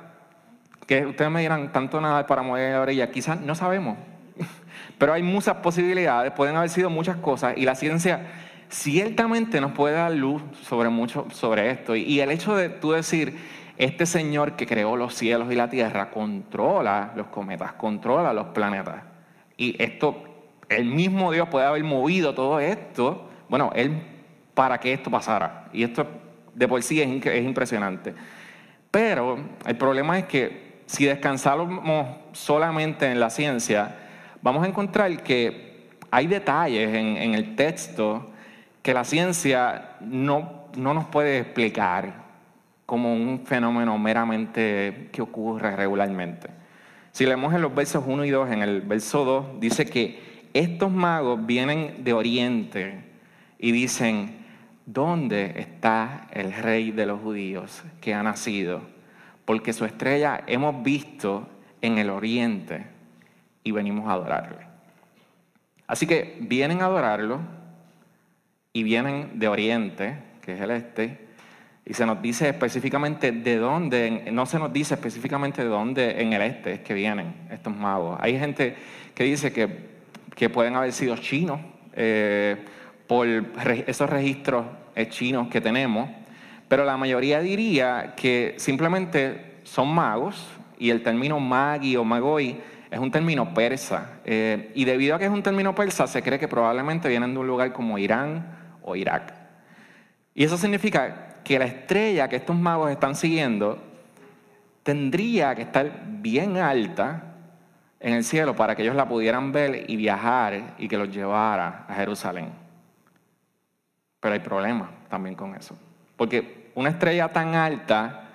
que 0.87 1.05
ustedes 1.07 1.31
me 1.31 1.41
dirán 1.41 1.73
tanto 1.73 2.01
nada 2.01 2.27
para 2.27 2.43
mover 2.43 2.73
la 2.73 2.81
orilla, 2.81 3.11
quizás 3.11 3.41
no 3.41 3.55
sabemos. 3.55 3.97
Pero 4.99 5.13
hay 5.13 5.23
muchas 5.23 5.57
posibilidades, 5.57 6.33
pueden 6.33 6.57
haber 6.57 6.71
sido 6.71 6.91
muchas 6.91 7.17
cosas 7.19 7.55
y 7.57 7.65
la 7.65 7.75
ciencia 7.75 8.23
ciertamente 8.71 9.61
nos 9.61 9.73
puede 9.73 9.95
dar 9.95 10.13
luz 10.13 10.43
sobre 10.63 10.89
mucho 10.89 11.27
sobre 11.31 11.71
esto. 11.71 11.95
Y, 11.95 12.21
el 12.21 12.31
hecho 12.31 12.57
de 12.57 12.69
tú 12.71 12.93
decir, 12.93 13.37
este 13.79 14.07
Señor 14.07 14.57
que 14.57 14.67
creó 14.67 14.97
los 14.97 15.15
cielos 15.15 15.51
y 15.53 15.55
la 15.55 15.71
tierra 15.71 16.11
controla 16.11 17.13
los 17.15 17.29
cometas, 17.29 17.73
controla 17.75 18.33
los 18.33 18.49
planetas. 18.49 19.05
Y 19.57 19.81
esto, 19.83 20.25
el 20.69 20.85
mismo 20.87 21.31
Dios 21.33 21.49
puede 21.49 21.67
haber 21.67 21.85
movido 21.85 22.35
todo 22.35 22.59
esto, 22.59 23.29
bueno, 23.49 23.71
Él 23.75 24.03
para 24.55 24.79
que 24.79 24.93
esto 24.93 25.11
pasara. 25.11 25.69
Y 25.73 25.85
esto 25.85 26.07
de 26.55 26.67
por 26.67 26.83
sí 26.83 27.01
es, 27.01 27.25
es 27.25 27.45
impresionante. 27.45 28.15
Pero 28.91 29.39
el 29.65 29.77
problema 29.77 30.19
es 30.19 30.25
que 30.25 30.83
si 30.87 31.05
descansamos 31.05 32.09
solamente 32.33 33.07
en 33.07 33.21
la 33.21 33.31
ciencia, 33.31 33.95
vamos 34.43 34.65
a 34.65 34.69
encontrar 34.69 35.23
que 35.23 35.89
hay 36.11 36.27
detalles 36.27 36.95
en, 36.95 37.35
el 37.35 37.55
texto 37.55 38.31
que 38.83 38.93
la 38.93 39.05
ciencia 39.05 39.97
no, 40.01 40.69
no 40.77 40.95
nos 40.95 41.07
puede 41.07 41.39
explicar 41.39 42.28
como 42.89 43.13
un 43.13 43.45
fenómeno 43.45 43.99
meramente 43.99 45.11
que 45.13 45.21
ocurre 45.21 45.77
regularmente. 45.77 46.49
Si 47.13 47.27
leemos 47.27 47.53
en 47.53 47.61
los 47.61 47.75
versos 47.75 48.03
1 48.07 48.25
y 48.25 48.31
2, 48.31 48.51
en 48.51 48.63
el 48.63 48.81
verso 48.81 49.27
2 49.27 49.61
dice 49.61 49.85
que 49.85 50.49
estos 50.55 50.91
magos 50.91 51.45
vienen 51.45 52.03
de 52.03 52.15
Oriente 52.15 53.05
y 53.59 53.73
dicen, 53.73 54.39
¿dónde 54.87 55.53
está 55.57 56.29
el 56.33 56.51
rey 56.55 56.91
de 56.91 57.05
los 57.05 57.21
judíos 57.21 57.83
que 58.01 58.15
ha 58.15 58.23
nacido? 58.23 58.81
Porque 59.45 59.75
su 59.75 59.85
estrella 59.85 60.43
hemos 60.47 60.83
visto 60.83 61.47
en 61.83 61.99
el 61.99 62.09
Oriente 62.09 62.87
y 63.65 63.71
venimos 63.71 64.09
a 64.09 64.13
adorarle. 64.13 64.67
Así 65.87 66.07
que 66.07 66.39
vienen 66.41 66.81
a 66.81 66.87
adorarlo 66.87 67.41
y 68.73 68.83
vienen 68.83 69.39
de 69.39 69.49
Oriente, 69.49 70.23
que 70.41 70.55
es 70.55 70.61
el 70.63 70.71
este, 70.71 71.28
y 71.89 71.95
se 71.95 72.05
nos 72.05 72.21
dice 72.21 72.51
específicamente 72.51 73.33
de 73.33 73.57
dónde, 73.57 74.29
no 74.31 74.45
se 74.45 74.59
nos 74.59 74.71
dice 74.71 74.93
específicamente 74.93 75.63
de 75.63 75.69
dónde 75.71 76.21
en 76.21 76.35
el 76.35 76.43
este 76.43 76.75
es 76.75 76.81
que 76.81 76.93
vienen 76.93 77.49
estos 77.51 77.75
magos. 77.75 78.19
Hay 78.21 78.39
gente 78.39 78.77
que 79.15 79.25
dice 79.25 79.53
que, 79.53 79.89
que 80.37 80.51
pueden 80.51 80.77
haber 80.77 80.93
sido 80.93 81.17
chinos 81.17 81.61
eh, 81.95 82.63
por 83.07 83.27
esos 83.87 84.11
registros 84.11 84.67
eh, 84.95 85.09
chinos 85.09 85.49
que 85.49 85.63
tenemos, 85.63 86.11
pero 86.69 86.85
la 86.85 86.99
mayoría 86.99 87.41
diría 87.41 88.13
que 88.15 88.55
simplemente 88.59 89.61
son 89.65 89.89
magos 89.89 90.47
y 90.79 90.91
el 90.91 91.03
término 91.03 91.41
magi 91.41 91.97
o 91.97 92.05
magoi 92.05 92.61
es 92.91 92.99
un 92.99 93.11
término 93.11 93.55
persa. 93.55 94.21
Eh, 94.27 94.73
y 94.75 94.85
debido 94.85 95.17
a 95.17 95.19
que 95.19 95.25
es 95.25 95.31
un 95.31 95.43
término 95.43 95.75
persa, 95.75 96.07
se 96.07 96.23
cree 96.23 96.39
que 96.39 96.49
probablemente 96.49 97.09
vienen 97.09 97.33
de 97.33 97.41
un 97.41 97.47
lugar 97.47 97.73
como 97.73 97.97
Irán 97.97 98.77
o 98.83 98.95
Irak. 98.95 99.33
Y 100.35 100.45
eso 100.45 100.59
significa 100.59 101.28
que 101.49 101.59
la 101.59 101.65
estrella 101.65 102.29
que 102.29 102.37
estos 102.37 102.55
magos 102.55 102.91
están 102.91 103.15
siguiendo 103.15 103.79
tendría 104.83 105.55
que 105.55 105.63
estar 105.63 105.91
bien 106.21 106.59
alta 106.59 107.23
en 107.99 108.13
el 108.13 108.23
cielo 108.23 108.55
para 108.55 108.77
que 108.77 108.83
ellos 108.83 108.95
la 108.95 109.09
pudieran 109.09 109.51
ver 109.51 109.89
y 109.89 109.97
viajar 109.97 110.75
y 110.77 110.87
que 110.89 110.99
los 110.99 111.09
llevara 111.09 111.87
a 111.89 111.95
Jerusalén. 111.95 112.51
Pero 114.21 114.35
hay 114.35 114.41
problemas 114.41 114.91
también 115.09 115.35
con 115.35 115.55
eso. 115.55 115.75
Porque 116.19 116.71
una 116.75 116.91
estrella 116.91 117.29
tan 117.31 117.55
alta 117.55 118.29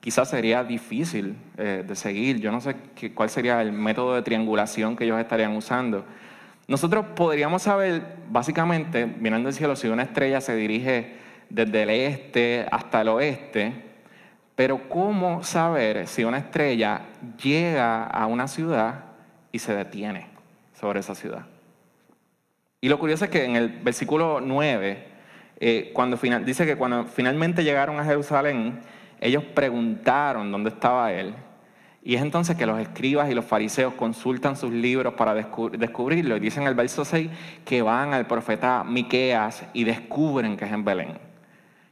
quizás 0.00 0.28
sería 0.28 0.64
difícil 0.64 1.36
eh, 1.56 1.84
de 1.86 1.94
seguir. 1.94 2.40
Yo 2.40 2.50
no 2.50 2.60
sé 2.60 2.74
cuál 3.14 3.30
sería 3.30 3.62
el 3.62 3.70
método 3.70 4.16
de 4.16 4.22
triangulación 4.22 4.96
que 4.96 5.04
ellos 5.04 5.20
estarían 5.20 5.54
usando. 5.54 6.04
Nosotros 6.66 7.06
podríamos 7.14 7.62
saber, 7.62 8.16
básicamente, 8.28 9.06
mirando 9.06 9.50
el 9.50 9.54
cielo, 9.54 9.76
si 9.76 9.86
una 9.86 10.02
estrella 10.02 10.40
se 10.40 10.56
dirige 10.56 11.25
desde 11.48 11.82
el 11.82 11.90
este 11.90 12.66
hasta 12.70 13.00
el 13.00 13.08
oeste, 13.08 13.72
pero 14.54 14.88
¿cómo 14.88 15.44
saber 15.44 16.06
si 16.06 16.24
una 16.24 16.38
estrella 16.38 17.02
llega 17.42 18.04
a 18.04 18.26
una 18.26 18.48
ciudad 18.48 19.04
y 19.52 19.58
se 19.58 19.74
detiene 19.74 20.26
sobre 20.74 21.00
esa 21.00 21.14
ciudad? 21.14 21.46
Y 22.80 22.88
lo 22.88 22.98
curioso 22.98 23.24
es 23.24 23.30
que 23.30 23.44
en 23.44 23.56
el 23.56 23.68
versículo 23.68 24.40
9, 24.40 25.04
eh, 25.58 25.90
cuando 25.94 26.16
dice 26.16 26.66
que 26.66 26.76
cuando 26.76 27.04
finalmente 27.04 27.64
llegaron 27.64 27.98
a 28.00 28.04
Jerusalén, 28.04 28.80
ellos 29.20 29.42
preguntaron 29.42 30.50
dónde 30.52 30.70
estaba 30.70 31.12
él. 31.12 31.34
Y 32.02 32.14
es 32.14 32.22
entonces 32.22 32.56
que 32.56 32.66
los 32.66 32.78
escribas 32.78 33.28
y 33.28 33.34
los 33.34 33.44
fariseos 33.44 33.92
consultan 33.94 34.56
sus 34.56 34.70
libros 34.70 35.14
para 35.14 35.34
descubrirlo. 35.34 36.36
Y 36.36 36.40
dicen 36.40 36.62
en 36.62 36.68
el 36.68 36.74
verso 36.74 37.04
6 37.04 37.30
que 37.64 37.82
van 37.82 38.14
al 38.14 38.26
profeta 38.26 38.84
Miqueas 38.84 39.64
y 39.72 39.82
descubren 39.82 40.56
que 40.56 40.66
es 40.66 40.72
en 40.72 40.84
Belén. 40.84 41.25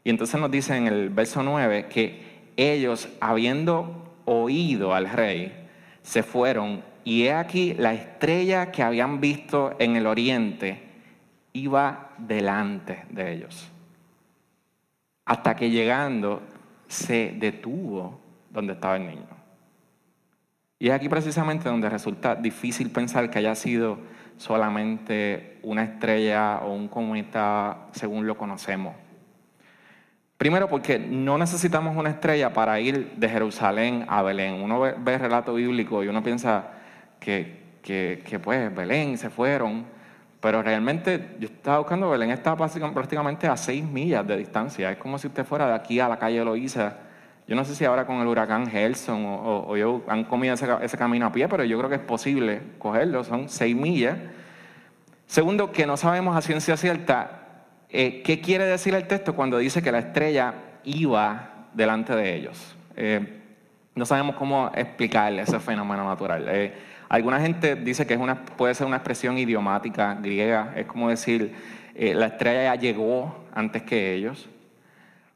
Y 0.04 0.10
entonces 0.10 0.38
nos 0.38 0.50
dice 0.50 0.76
en 0.76 0.86
el 0.86 1.08
verso 1.08 1.42
9 1.42 1.86
que 1.88 2.22
ellos, 2.56 3.08
habiendo 3.20 4.14
oído 4.26 4.94
al 4.94 5.08
rey, 5.08 5.52
se 6.02 6.22
fueron 6.22 6.82
y 7.04 7.24
he 7.24 7.32
aquí 7.32 7.74
la 7.74 7.94
estrella 7.94 8.70
que 8.70 8.82
habían 8.82 9.20
visto 9.20 9.74
en 9.78 9.96
el 9.96 10.06
oriente 10.06 10.82
iba 11.52 12.10
delante 12.18 13.04
de 13.10 13.32
ellos. 13.32 13.70
Hasta 15.24 15.56
que 15.56 15.70
llegando 15.70 16.42
se 16.86 17.34
detuvo 17.38 18.20
donde 18.50 18.74
estaba 18.74 18.96
el 18.96 19.06
niño. 19.06 19.34
Y 20.78 20.88
es 20.88 20.94
aquí 20.94 21.08
precisamente 21.08 21.68
donde 21.68 21.88
resulta 21.88 22.34
difícil 22.34 22.90
pensar 22.90 23.30
que 23.30 23.38
haya 23.38 23.54
sido 23.54 23.98
solamente 24.36 25.58
una 25.62 25.84
estrella 25.84 26.58
o 26.58 26.74
un 26.74 26.88
cometa 26.88 27.86
según 27.92 28.26
lo 28.26 28.36
conocemos. 28.36 28.94
Primero 30.44 30.68
porque 30.68 30.98
no 30.98 31.38
necesitamos 31.38 31.96
una 31.96 32.10
estrella 32.10 32.52
para 32.52 32.78
ir 32.78 33.12
de 33.16 33.30
Jerusalén 33.30 34.04
a 34.08 34.20
Belén. 34.20 34.60
Uno 34.60 34.78
ve, 34.78 35.14
el 35.14 35.18
relato 35.18 35.54
bíblico 35.54 36.04
y 36.04 36.08
uno 36.08 36.22
piensa 36.22 36.66
que, 37.18 37.62
que, 37.80 38.22
que, 38.28 38.38
pues 38.38 38.74
Belén 38.76 39.16
se 39.16 39.30
fueron, 39.30 39.86
pero 40.40 40.62
realmente 40.62 41.36
yo 41.40 41.48
estaba 41.48 41.78
buscando 41.78 42.10
Belén, 42.10 42.30
está 42.30 42.54
prácticamente 42.54 43.46
a 43.46 43.56
seis 43.56 43.82
millas 43.82 44.26
de 44.26 44.36
distancia. 44.36 44.90
Es 44.90 44.98
como 44.98 45.16
si 45.16 45.28
usted 45.28 45.46
fuera 45.46 45.66
de 45.66 45.72
aquí 45.72 45.98
a 45.98 46.10
la 46.10 46.18
calle 46.18 46.44
Loíza. 46.44 46.98
Yo 47.48 47.56
no 47.56 47.64
sé 47.64 47.74
si 47.74 47.86
ahora 47.86 48.04
con 48.04 48.16
el 48.16 48.26
huracán 48.26 48.66
Gelson 48.66 49.24
o, 49.24 49.64
o, 49.66 49.76
yo 49.78 50.02
han 50.08 50.24
comido 50.24 50.52
ese, 50.52 50.68
ese, 50.82 50.98
camino 50.98 51.24
a 51.24 51.32
pie, 51.32 51.48
pero 51.48 51.64
yo 51.64 51.78
creo 51.78 51.88
que 51.88 51.96
es 51.96 52.02
posible 52.02 52.60
cogerlo, 52.78 53.24
son 53.24 53.48
seis 53.48 53.74
millas. 53.74 54.18
Segundo, 55.26 55.72
que 55.72 55.86
no 55.86 55.96
sabemos 55.96 56.36
a 56.36 56.42
ciencia 56.42 56.76
cierta 56.76 57.43
eh, 57.94 58.22
qué 58.22 58.40
quiere 58.40 58.66
decir 58.66 58.94
el 58.94 59.06
texto 59.06 59.34
cuando 59.34 59.58
dice 59.58 59.82
que 59.82 59.92
la 59.92 60.00
estrella 60.00 60.54
iba 60.84 61.68
delante 61.72 62.14
de 62.14 62.34
ellos. 62.34 62.76
Eh, 62.96 63.40
no 63.94 64.04
sabemos 64.04 64.36
cómo 64.36 64.70
explicarle 64.74 65.42
ese 65.42 65.60
fenómeno 65.60 66.04
natural. 66.04 66.46
Eh, 66.48 66.74
Alguna 67.08 67.40
gente 67.40 67.76
dice 67.76 68.06
que 68.06 68.14
es 68.14 68.20
una, 68.20 68.44
puede 68.44 68.74
ser 68.74 68.86
una 68.86 68.96
expresión 68.96 69.38
idiomática 69.38 70.14
griega, 70.14 70.72
es 70.74 70.86
como 70.86 71.10
decir, 71.10 71.54
eh, 71.94 72.14
la 72.14 72.26
estrella 72.26 72.74
ya 72.74 72.80
llegó 72.80 73.46
antes 73.54 73.82
que 73.82 74.14
ellos. 74.14 74.48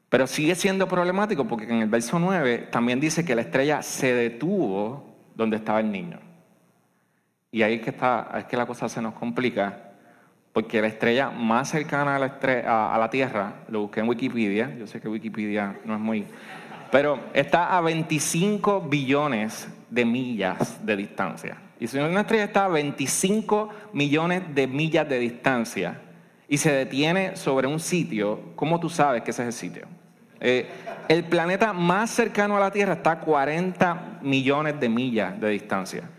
Pero 0.09 0.25
sigue 0.25 0.55
siendo 0.55 0.87
problemático 0.87 1.45
porque 1.45 1.65
en 1.65 1.81
el 1.81 1.89
verso 1.89 2.19
9 2.19 2.67
también 2.71 2.99
dice 2.99 3.23
que 3.23 3.35
la 3.35 3.41
estrella 3.41 3.81
se 3.83 4.13
detuvo 4.13 5.05
donde 5.35 5.57
estaba 5.57 5.79
el 5.79 5.91
niño. 5.91 6.19
Y 7.51 7.61
ahí 7.61 7.75
es 7.75 7.81
que, 7.81 7.91
está, 7.91 8.29
es 8.39 8.43
que 8.45 8.57
la 8.57 8.65
cosa 8.65 8.89
se 8.89 9.01
nos 9.01 9.13
complica, 9.13 9.88
porque 10.53 10.81
la 10.81 10.87
estrella 10.87 11.29
más 11.29 11.69
cercana 11.69 12.15
a 12.15 12.19
la, 12.19 12.93
a 12.93 12.97
la 12.97 13.09
Tierra, 13.09 13.53
lo 13.69 13.81
busqué 13.81 13.99
en 13.99 14.09
Wikipedia, 14.09 14.75
yo 14.77 14.87
sé 14.87 14.99
que 14.99 15.07
Wikipedia 15.07 15.79
no 15.85 15.95
es 15.95 15.99
muy... 15.99 16.25
Pero 16.91 17.19
está 17.33 17.77
a 17.77 17.81
25 17.81 18.81
billones 18.81 19.67
de 19.89 20.05
millas 20.05 20.83
de 20.83 20.95
distancia. 20.95 21.57
Y 21.79 21.87
si 21.87 21.97
una 21.97 22.21
estrella 22.21 22.45
está 22.45 22.65
a 22.65 22.67
25 22.67 23.69
millones 23.93 24.43
de 24.53 24.67
millas 24.67 25.07
de 25.07 25.19
distancia 25.19 26.01
y 26.47 26.57
se 26.57 26.71
detiene 26.71 27.35
sobre 27.35 27.67
un 27.67 27.79
sitio, 27.79 28.51
¿cómo 28.55 28.79
tú 28.79 28.89
sabes 28.89 29.21
que 29.21 29.31
ese 29.31 29.43
es 29.43 29.47
el 29.47 29.53
sitio? 29.53 29.87
Eh, 30.41 30.67
el 31.07 31.23
planeta 31.25 31.73
más 31.73 32.09
cercano 32.09 32.57
a 32.57 32.59
la 32.59 32.71
Tierra 32.71 32.93
está 32.93 33.11
a 33.11 33.19
40 33.19 34.19
millones 34.21 34.79
de 34.79 34.89
millas 34.89 35.39
de 35.39 35.49
distancia. 35.49 36.09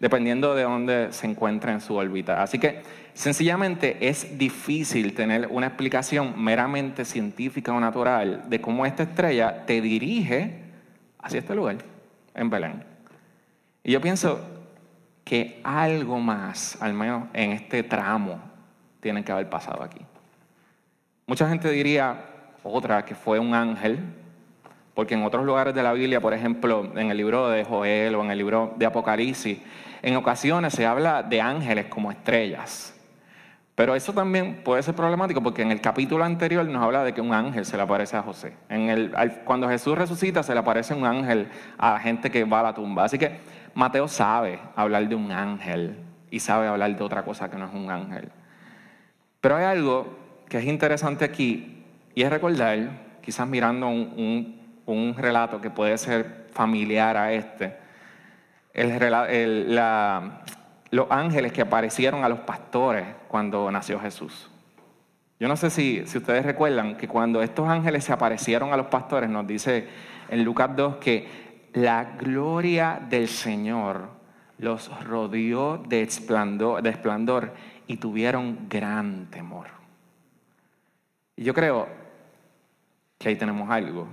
Dependiendo 0.00 0.54
de 0.54 0.62
dónde 0.62 1.12
se 1.12 1.26
encuentra 1.26 1.72
en 1.72 1.80
su 1.80 1.94
órbita. 1.94 2.42
Así 2.42 2.58
que 2.58 2.82
sencillamente 3.14 4.08
es 4.08 4.38
difícil 4.38 5.14
tener 5.14 5.48
una 5.50 5.66
explicación 5.68 6.42
meramente 6.42 7.04
científica 7.04 7.72
o 7.72 7.80
natural 7.80 8.44
de 8.48 8.60
cómo 8.60 8.86
esta 8.86 9.02
estrella 9.04 9.66
te 9.66 9.80
dirige 9.80 10.62
hacia 11.18 11.40
este 11.40 11.54
lugar, 11.54 11.78
en 12.34 12.50
Belén. 12.50 12.84
Y 13.82 13.92
yo 13.92 14.00
pienso 14.00 14.40
que 15.24 15.60
algo 15.64 16.18
más, 16.20 16.80
al 16.80 16.94
menos 16.94 17.24
en 17.34 17.52
este 17.52 17.82
tramo, 17.82 18.40
tiene 19.00 19.24
que 19.24 19.32
haber 19.32 19.48
pasado 19.48 19.82
aquí. 19.82 20.00
Mucha 21.26 21.48
gente 21.48 21.70
diría 21.70 22.24
otra 22.62 23.04
que 23.04 23.14
fue 23.14 23.38
un 23.38 23.54
ángel, 23.54 23.98
porque 24.94 25.14
en 25.14 25.22
otros 25.22 25.44
lugares 25.44 25.74
de 25.74 25.82
la 25.82 25.92
Biblia, 25.92 26.20
por 26.20 26.34
ejemplo, 26.34 26.90
en 26.96 27.10
el 27.10 27.16
libro 27.16 27.48
de 27.50 27.64
Joel 27.64 28.14
o 28.14 28.24
en 28.24 28.30
el 28.30 28.38
libro 28.38 28.74
de 28.76 28.86
Apocalipsis, 28.86 29.58
en 30.02 30.16
ocasiones 30.16 30.72
se 30.72 30.86
habla 30.86 31.22
de 31.22 31.40
ángeles 31.40 31.86
como 31.86 32.10
estrellas. 32.10 32.94
Pero 33.74 33.94
eso 33.94 34.12
también 34.12 34.62
puede 34.64 34.82
ser 34.82 34.94
problemático 34.94 35.40
porque 35.40 35.62
en 35.62 35.70
el 35.70 35.80
capítulo 35.80 36.24
anterior 36.24 36.66
nos 36.66 36.82
habla 36.82 37.04
de 37.04 37.14
que 37.14 37.20
un 37.20 37.32
ángel 37.32 37.64
se 37.64 37.76
le 37.76 37.84
aparece 37.84 38.16
a 38.16 38.22
José. 38.22 38.54
Cuando 39.44 39.68
Jesús 39.68 39.96
resucita 39.96 40.42
se 40.42 40.52
le 40.52 40.58
aparece 40.58 40.94
un 40.94 41.06
ángel 41.06 41.48
a 41.78 41.92
la 41.92 42.00
gente 42.00 42.28
que 42.28 42.42
va 42.42 42.58
a 42.58 42.64
la 42.64 42.74
tumba. 42.74 43.04
Así 43.04 43.18
que 43.18 43.38
Mateo 43.74 44.08
sabe 44.08 44.58
hablar 44.74 45.08
de 45.08 45.14
un 45.14 45.30
ángel 45.30 45.96
y 46.28 46.40
sabe 46.40 46.66
hablar 46.66 46.96
de 46.96 47.04
otra 47.04 47.22
cosa 47.22 47.48
que 47.48 47.56
no 47.56 47.66
es 47.66 47.72
un 47.72 47.88
ángel. 47.88 48.32
Pero 49.40 49.54
hay 49.54 49.66
algo 49.66 50.18
que 50.48 50.58
es 50.58 50.64
interesante 50.64 51.24
aquí 51.24 51.84
y 52.16 52.22
es 52.24 52.30
recordar, 52.30 52.78
quizás 53.22 53.46
mirando 53.46 53.88
un 53.88 55.14
relato 55.16 55.60
que 55.60 55.70
puede 55.70 55.96
ser 55.98 56.48
familiar 56.50 57.16
a 57.16 57.32
este, 57.32 57.76
los 60.90 61.10
ángeles 61.10 61.52
que 61.52 61.62
aparecieron 61.62 62.24
a 62.24 62.28
los 62.28 62.40
pastores 62.40 63.06
cuando 63.28 63.70
nació 63.70 64.00
Jesús. 64.00 64.50
Yo 65.40 65.46
no 65.46 65.56
sé 65.56 65.70
si, 65.70 66.04
si 66.06 66.18
ustedes 66.18 66.44
recuerdan 66.44 66.96
que 66.96 67.06
cuando 67.06 67.42
estos 67.42 67.68
ángeles 67.68 68.04
se 68.04 68.12
aparecieron 68.12 68.72
a 68.72 68.76
los 68.76 68.86
pastores, 68.86 69.30
nos 69.30 69.46
dice 69.46 69.88
en 70.28 70.44
Lucas 70.44 70.74
2 70.74 70.96
que 70.96 71.48
la 71.74 72.16
gloria 72.18 73.00
del 73.08 73.28
Señor 73.28 74.08
los 74.58 74.90
rodeó 75.04 75.78
de 75.78 76.02
esplendor, 76.02 76.82
de 76.82 76.90
esplendor 76.90 77.54
y 77.86 77.96
tuvieron 77.96 78.68
gran 78.68 79.26
temor. 79.26 79.68
Y 81.36 81.44
yo 81.44 81.54
creo 81.54 81.88
que 83.16 83.28
ahí 83.28 83.36
tenemos 83.36 83.70
algo. 83.70 84.08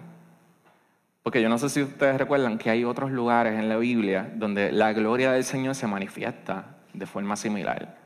Porque 1.25 1.41
yo 1.41 1.49
no 1.49 1.57
sé 1.57 1.69
si 1.69 1.81
ustedes 1.81 2.19
recuerdan 2.19 2.59
que 2.59 2.69
hay 2.69 2.83
otros 2.83 3.09
lugares 3.09 3.57
en 3.57 3.67
la 3.67 3.77
Biblia 3.77 4.31
donde 4.35 4.71
la 4.71 4.93
gloria 4.93 5.31
del 5.31 5.43
Señor 5.43 5.73
se 5.73 5.87
manifiesta 5.87 6.75
de 6.93 7.07
forma 7.07 7.35
similar. 7.35 7.97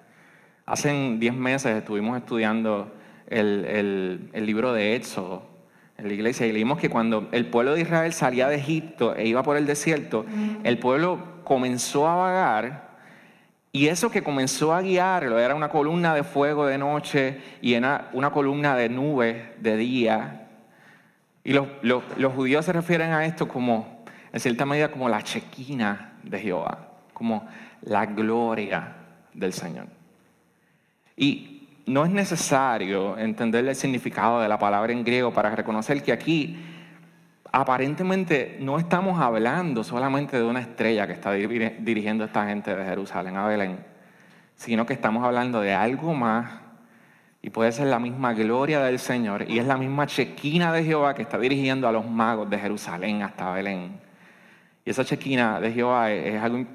Hace 0.65 1.17
10 1.17 1.33
meses 1.33 1.75
estuvimos 1.75 2.17
estudiando 2.17 2.93
el, 3.27 4.29
libro 4.33 4.71
de 4.71 4.95
Éxodo 4.95 5.43
en 5.97 6.07
la 6.07 6.13
iglesia 6.13 6.47
y 6.47 6.53
leímos 6.53 6.79
que 6.79 6.89
cuando 6.89 7.27
el 7.33 7.47
pueblo 7.47 7.73
de 7.73 7.81
Israel 7.81 8.13
salía 8.13 8.47
de 8.47 8.55
Egipto 8.55 9.13
e 9.13 9.27
iba 9.27 9.43
por 9.43 9.57
el 9.57 9.65
desierto, 9.65 10.25
el 10.63 10.79
pueblo 10.79 11.41
comenzó 11.43 12.07
a 12.07 12.15
vagar 12.15 12.87
y 13.73 13.87
eso 13.87 14.09
que 14.09 14.23
comenzó 14.23 14.73
a 14.73 14.81
guiarlo 14.81 15.39
era 15.39 15.55
una 15.55 15.67
columna 15.67 16.15
de 16.15 16.23
fuego 16.23 16.67
de 16.67 16.77
noche 16.77 17.41
y 17.61 17.75
una 17.75 18.31
columna 18.31 18.77
de 18.77 18.87
nube 18.87 19.55
de 19.59 19.75
día 19.75 20.38
y 21.43 21.53
los, 21.53 21.67
los, 21.81 22.33
judíos 22.33 22.65
se 22.65 22.73
refieren 22.73 23.11
a 23.11 23.25
esto 23.25 23.47
como, 23.47 24.03
en 24.31 24.39
cierta 24.39 24.65
medida, 24.65 24.91
como 24.91 25.09
la 25.09 25.21
chequina 25.21 26.13
de 26.23 26.39
Jehová, 26.39 26.89
como 27.13 27.47
la 27.81 28.05
gloria 28.05 28.95
del 29.33 29.53
Señor. 29.53 29.87
Y 31.15 31.67
no 31.85 32.05
es 32.05 32.11
necesario 32.11 33.17
entender 33.17 33.67
el 33.67 33.75
significado 33.75 34.41
de 34.41 34.47
la 34.47 34.59
palabra 34.59 34.93
en 34.93 35.03
griego 35.03 35.33
para 35.33 35.55
reconocer 35.55 36.03
que 36.03 36.11
aquí 36.11 36.57
aparentemente 37.51 38.57
no 38.59 38.77
estamos 38.77 39.19
hablando 39.19 39.83
solamente 39.83 40.37
de 40.37 40.43
una 40.43 40.59
estrella 40.59 41.07
que 41.07 41.13
está 41.13 41.31
dirigiendo 41.33 42.23
a 42.23 42.27
esta 42.27 42.45
gente 42.45 42.75
de 42.75 42.85
Jerusalén 42.85 43.37
a 43.37 43.47
Belén, 43.47 43.79
sino 44.55 44.85
que 44.85 44.93
estamos 44.93 45.23
hablando 45.25 45.61
de 45.61 45.73
algo 45.73 46.13
más 46.13 46.68
y 47.41 47.49
puede 47.49 47.71
ser 47.71 47.87
la 47.87 47.99
misma 47.99 48.33
gloria 48.33 48.81
del 48.81 48.99
Señor. 48.99 49.45
Y 49.49 49.59
es 49.59 49.65
la 49.65 49.77
misma 49.77 50.07
chequina 50.07 50.73
de 50.73 50.83
Jehová 50.83 51.15
que 51.15 51.21
está 51.21 51.37
dirigiendo 51.37 51.87
a 51.87 51.91
los 51.91 52.05
magos 52.09 52.49
de 52.49 52.59
Jerusalén 52.59 53.23
hasta 53.23 53.51
Belén. 53.53 53.99
Y 54.83 54.89
esa 54.89 55.05
chequina 55.05 55.61
de 55.61 55.71
Jehová 55.71 56.11
es, 56.11 56.41
algo 56.41 56.65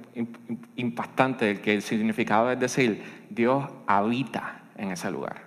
impactante, 0.77 1.61
que 1.61 1.74
el 1.74 1.83
significado 1.83 2.50
es 2.50 2.59
decir, 2.59 3.03
Dios 3.29 3.66
habita 3.87 4.62
en 4.77 4.92
ese 4.92 5.11
lugar. 5.11 5.42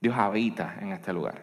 Dios 0.00 0.16
habita 0.16 0.76
en 0.80 0.92
este 0.92 1.12
lugar. 1.12 1.42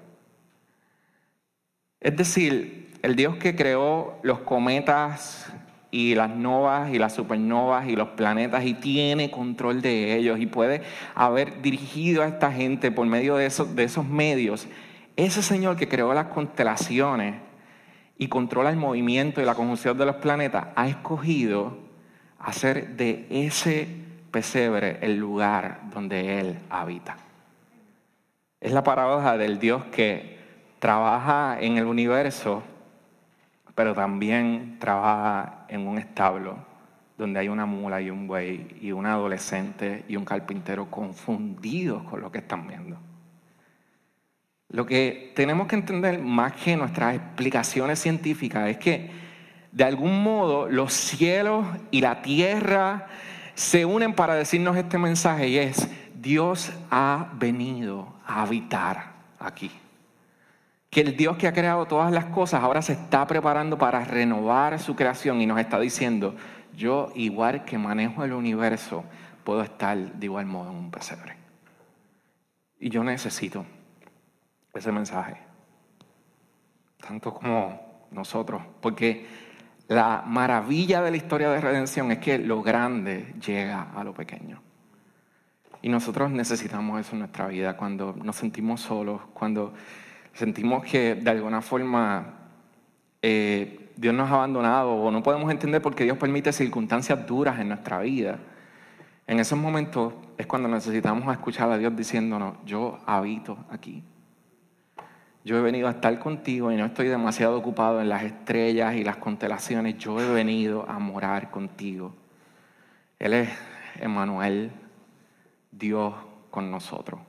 Es 2.00 2.18
decir, 2.18 2.94
el 3.04 3.16
Dios 3.16 3.38
que 3.38 3.56
creó 3.56 4.20
los 4.24 4.40
cometas 4.40 5.52
y 5.92 6.16
las 6.16 6.34
novas 6.34 6.94
y 6.94 6.98
las 6.98 7.14
supernovas 7.14 7.88
y 7.88 7.98
los 7.98 8.10
planetas 8.10 8.66
y 8.66 8.74
tiene 8.74 9.30
control 9.30 9.82
de 9.82 10.16
ellos 10.16 10.40
y 10.40 10.46
puede 10.46 10.82
haber 11.14 11.62
dirigido 11.62 12.24
a 12.24 12.28
esta 12.28 12.52
gente 12.52 12.92
por 12.92 13.06
medio 13.06 13.36
de 13.36 13.46
esos, 13.46 14.06
medios. 14.08 14.68
Ese 15.18 15.44
Señor 15.44 15.76
que 15.76 15.90
creó 15.90 16.14
las 16.14 16.28
constelaciones 16.28 17.36
y 18.18 18.30
controla 18.30 18.70
el 18.70 18.78
movimiento 18.78 19.42
y 19.42 19.46
la 19.46 19.54
conjunción 19.56 19.98
de 19.98 20.06
los 20.06 20.16
planetas 20.16 20.68
ha 20.76 20.88
escogido 20.88 21.78
hacer 22.40 22.96
de 22.96 23.28
ese 23.30 23.88
pesebre 24.32 25.00
el 25.02 25.18
lugar 25.18 25.82
donde 25.94 26.40
Él 26.40 26.58
habita. 26.70 27.18
Es 28.62 28.72
la 28.72 28.84
paradoja 28.84 29.38
del 29.38 29.60
Dios 29.60 29.84
que 29.92 30.40
trabaja 30.80 31.58
en 31.60 31.78
el 31.78 31.86
universo 31.86 32.64
pero 33.76 33.94
también 33.94 34.78
trabaja 34.80 35.66
en 35.68 35.88
un 35.88 35.98
establo 35.98 36.58
donde 37.18 37.40
hay 37.40 37.50
una 37.50 37.66
mula 37.66 38.02
y 38.02 38.10
un 38.10 38.28
buey 38.28 38.78
y 38.82 38.92
un 38.92 39.06
adolescente 39.06 40.06
y 40.08 40.16
un 40.16 40.26
carpintero 40.26 40.90
confundidos 40.90 42.04
con 42.04 42.22
lo 42.22 42.32
que 42.32 42.40
están 42.40 42.68
viendo. 42.68 42.98
Lo 44.70 44.86
que 44.86 45.32
tenemos 45.36 45.68
que 45.68 45.76
entender 45.76 46.20
más 46.20 46.54
que 46.54 46.76
nuestras 46.76 47.16
explicaciones 47.16 48.00
científicas 48.00 48.70
es 48.70 48.78
que 48.78 49.12
de 49.72 49.84
algún 49.84 50.24
modo 50.24 50.68
los 50.68 50.94
cielos 50.94 51.66
y 51.92 52.02
la 52.02 52.22
tierra 52.22 53.08
se 53.54 53.86
unen 53.86 54.14
para 54.14 54.36
decirnos 54.36 54.76
este 54.78 54.98
mensaje 54.98 55.48
y 55.50 55.58
es, 55.58 55.90
Dios 56.16 56.72
ha 56.90 57.30
venido 57.34 58.14
a 58.26 58.42
habitar 58.42 59.12
aquí 59.40 59.72
que 60.92 61.00
el 61.00 61.16
Dios 61.16 61.38
que 61.38 61.48
ha 61.48 61.54
creado 61.54 61.86
todas 61.88 62.12
las 62.12 62.26
cosas 62.26 62.62
ahora 62.62 62.82
se 62.82 62.94
está 62.94 63.26
preparando 63.26 63.78
para 63.78 64.04
renovar 64.04 64.78
su 64.78 64.94
creación 64.94 65.42
y 65.42 65.46
nos 65.46 65.58
está 65.58 65.80
diciendo, 65.80 66.36
yo 66.76 67.14
igual 67.16 67.64
que 67.64 67.78
manejo 67.78 68.26
el 68.26 68.34
universo, 68.34 69.06
puedo 69.46 69.62
estar 69.62 69.98
de 69.98 70.26
igual 70.26 70.46
modo 70.46 70.70
en 70.70 70.76
un 70.76 70.92
pesebre. 70.92 71.38
Y 72.78 72.90
yo 72.90 73.06
necesito 73.06 73.66
ese 74.74 74.92
mensaje, 74.92 75.38
tanto 77.00 77.34
como 77.34 78.08
nosotros, 78.12 78.62
porque 78.82 79.26
la 79.88 80.24
maravilla 80.26 81.02
de 81.02 81.12
la 81.12 81.18
historia 81.18 81.52
de 81.52 81.62
redención 81.62 82.12
es 82.12 82.18
que 82.18 82.38
lo 82.38 82.62
grande 82.62 83.34
llega 83.46 83.94
a 83.96 84.04
lo 84.04 84.14
pequeño. 84.14 84.62
Y 85.82 85.88
nosotros 85.88 86.32
necesitamos 86.32 87.00
eso 87.00 87.14
en 87.14 87.20
nuestra 87.20 87.48
vida, 87.48 87.78
cuando 87.78 88.14
nos 88.22 88.36
sentimos 88.36 88.82
solos, 88.82 89.22
cuando 89.34 89.74
sentimos 90.34 90.84
que 90.84 91.16
de 91.16 91.30
alguna 91.30 91.62
forma 91.62 92.34
eh, 93.22 93.92
Dios 93.96 94.14
nos 94.14 94.30
ha 94.30 94.36
abandonado 94.36 94.94
o 94.94 95.12
no 95.12 95.22
podemos 95.22 95.52
entender 95.52 95.82
por 95.82 95.96
qué 95.96 96.04
Dios 96.04 96.18
permite 96.18 96.52
circunstancias 96.54 97.26
duras 97.28 97.60
en 97.60 97.70
nuestra 97.70 98.00
vida, 98.00 98.40
en 99.28 99.40
esos 99.40 99.58
momentos 99.58 100.14
es 100.38 100.48
cuando 100.48 100.68
necesitamos 100.68 101.32
escuchar 101.32 101.72
a 101.72 101.78
Dios 101.78 101.96
diciéndonos, 101.96 102.58
yo 102.66 103.00
habito 103.06 103.58
aquí. 103.70 104.04
Yo 105.44 105.58
he 105.58 105.62
venido 105.62 105.88
a 105.88 105.92
estar 105.92 106.20
contigo 106.20 106.72
y 106.72 106.76
no 106.76 106.86
estoy 106.86 107.08
demasiado 107.08 107.58
ocupado 107.58 108.02
en 108.02 108.10
las 108.10 108.24
estrellas 108.24 108.96
y 108.96 109.04
las 109.04 109.18
constelaciones. 109.18 109.98
Yo 109.98 110.20
he 110.20 110.32
venido 110.32 110.86
a 110.88 111.00
morar 111.00 111.50
contigo. 111.50 112.14
Él 113.18 113.34
es 113.34 113.50
Emmanuel, 114.00 114.72
Dios 115.72 116.14
con 116.52 116.70
nosotros. 116.70 117.22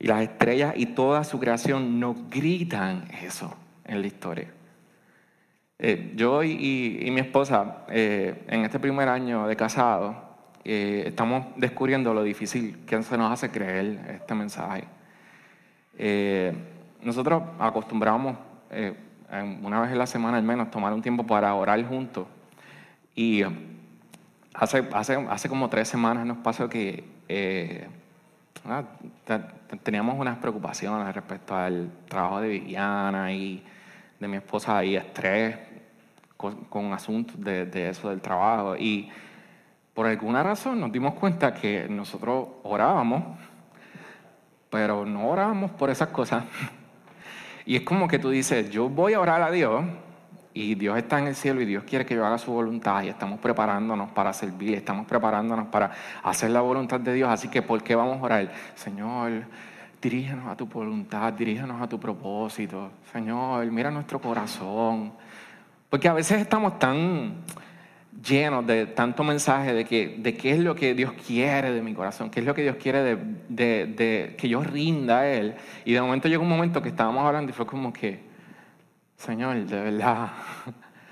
Y 0.00 0.06
las 0.06 0.22
estrellas 0.22 0.72
y 0.76 0.86
toda 0.86 1.22
su 1.24 1.38
creación 1.38 2.00
nos 2.00 2.16
gritan 2.30 3.06
eso 3.22 3.54
en 3.84 4.00
la 4.00 4.06
historia. 4.06 4.48
Eh, 5.78 6.12
yo 6.16 6.42
y, 6.42 7.06
mi 7.12 7.20
esposa, 7.20 7.84
eh, 7.88 8.44
en 8.48 8.64
este 8.64 8.78
primer 8.78 9.10
año 9.10 9.46
de 9.46 9.56
casado, 9.56 10.16
eh, 10.64 11.04
estamos 11.06 11.46
descubriendo 11.56 12.14
lo 12.14 12.22
difícil 12.22 12.78
que 12.86 13.02
se 13.02 13.18
nos 13.18 13.30
hace 13.30 13.50
creer 13.50 14.18
este 14.20 14.34
mensaje. 14.34 14.84
nosotros 17.02 17.42
acostumbramos 17.58 18.36
una 19.62 19.80
vez 19.80 19.92
en 19.92 19.98
la 19.98 20.06
semana 20.06 20.38
al 20.38 20.44
menos 20.44 20.70
tomar 20.70 20.94
un 20.94 21.02
tiempo 21.02 21.26
para 21.26 21.54
orar 21.54 21.82
juntos. 21.84 22.26
Y 23.14 23.42
hace, 24.54 24.88
hace, 24.92 25.14
hace 25.28 25.48
como 25.48 25.68
tres 25.68 25.88
semanas 25.88 26.26
nos 26.26 26.38
pasó 26.38 26.70
que 26.70 27.04
teníamos 29.82 30.18
unas 30.18 30.38
preocupaciones 30.38 31.14
respecto 31.14 31.56
al 31.56 31.90
trabajo 32.08 32.40
de 32.40 32.48
Viviana 32.48 33.32
y 33.32 33.62
de 34.18 34.28
mi 34.28 34.36
esposa 34.36 34.84
y 34.84 34.96
estrés 34.96 35.56
con, 36.36 36.92
asuntos 36.92 37.38
de, 37.38 37.88
eso 37.88 38.10
del 38.10 38.20
trabajo. 38.20 38.76
Y 38.76 39.08
por 39.94 40.06
alguna 40.06 40.42
razón 40.42 40.80
nos 40.80 40.92
dimos 40.92 41.14
cuenta 41.14 41.54
que 41.54 41.86
nosotros 41.88 42.48
orábamos, 42.62 43.38
pero 44.70 45.04
no 45.04 45.28
orábamos 45.28 45.70
por 45.72 45.90
esas 45.90 46.08
cosas. 46.08 46.44
Y 47.66 47.76
es 47.76 47.82
como 47.82 48.08
que 48.08 48.18
tú 48.18 48.30
dices, 48.30 48.70
yo 48.70 48.88
voy 48.88 49.12
a 49.12 49.20
orar 49.20 49.42
a 49.42 49.50
Dios 49.50 49.84
y 50.52 50.74
Dios 50.74 50.98
está 50.98 51.18
en 51.18 51.28
el 51.28 51.36
cielo 51.36 51.60
y 51.60 51.64
Dios 51.64 51.84
quiere 51.84 52.04
que 52.04 52.14
yo 52.14 52.26
haga 52.26 52.38
su 52.38 52.52
voluntad 52.52 53.02
y 53.04 53.08
estamos 53.08 53.38
preparándonos 53.38 54.10
para 54.10 54.32
servir, 54.32 54.74
estamos 54.74 55.06
preparándonos 55.06 55.68
para 55.68 55.92
hacer 56.22 56.50
la 56.50 56.60
voluntad 56.60 56.98
de 56.98 57.14
Dios. 57.14 57.30
Así 57.30 57.48
que, 57.48 57.62
¿por 57.62 57.82
qué 57.82 57.94
vamos 57.94 58.18
a 58.18 58.22
orar? 58.22 58.52
Señor, 58.74 59.44
dirígenos 60.02 60.48
a 60.48 60.56
tu 60.56 60.66
voluntad, 60.66 61.32
dirígenos 61.32 61.80
a 61.80 61.88
tu 61.88 62.00
propósito. 62.00 62.90
Señor, 63.12 63.64
mira 63.66 63.90
nuestro 63.92 64.20
corazón. 64.20 65.12
Porque 65.88 66.08
a 66.08 66.14
veces 66.14 66.40
estamos 66.40 66.78
tan 66.80 67.34
llenos 68.26 68.66
de 68.66 68.86
tanto 68.86 69.22
mensaje 69.22 69.72
de, 69.72 69.84
que, 69.84 70.16
de 70.18 70.36
qué 70.36 70.52
es 70.52 70.58
lo 70.58 70.74
que 70.74 70.94
Dios 70.94 71.12
quiere 71.26 71.72
de 71.72 71.80
mi 71.80 71.94
corazón, 71.94 72.28
qué 72.28 72.40
es 72.40 72.46
lo 72.46 72.54
que 72.54 72.62
Dios 72.62 72.76
quiere 72.76 73.02
de, 73.02 73.86
de 73.86 74.34
que 74.36 74.48
yo 74.48 74.62
rinda 74.64 75.20
a 75.20 75.28
Él. 75.28 75.54
Y 75.84 75.92
de 75.92 76.00
momento 76.00 76.26
llegó 76.26 76.42
un 76.42 76.48
momento 76.48 76.82
que 76.82 76.88
estábamos 76.88 77.24
hablando 77.24 77.50
y 77.50 77.54
fue 77.54 77.66
como 77.66 77.92
que, 77.92 78.29
Señor, 79.20 79.66
de 79.66 79.82
verdad, 79.82 80.30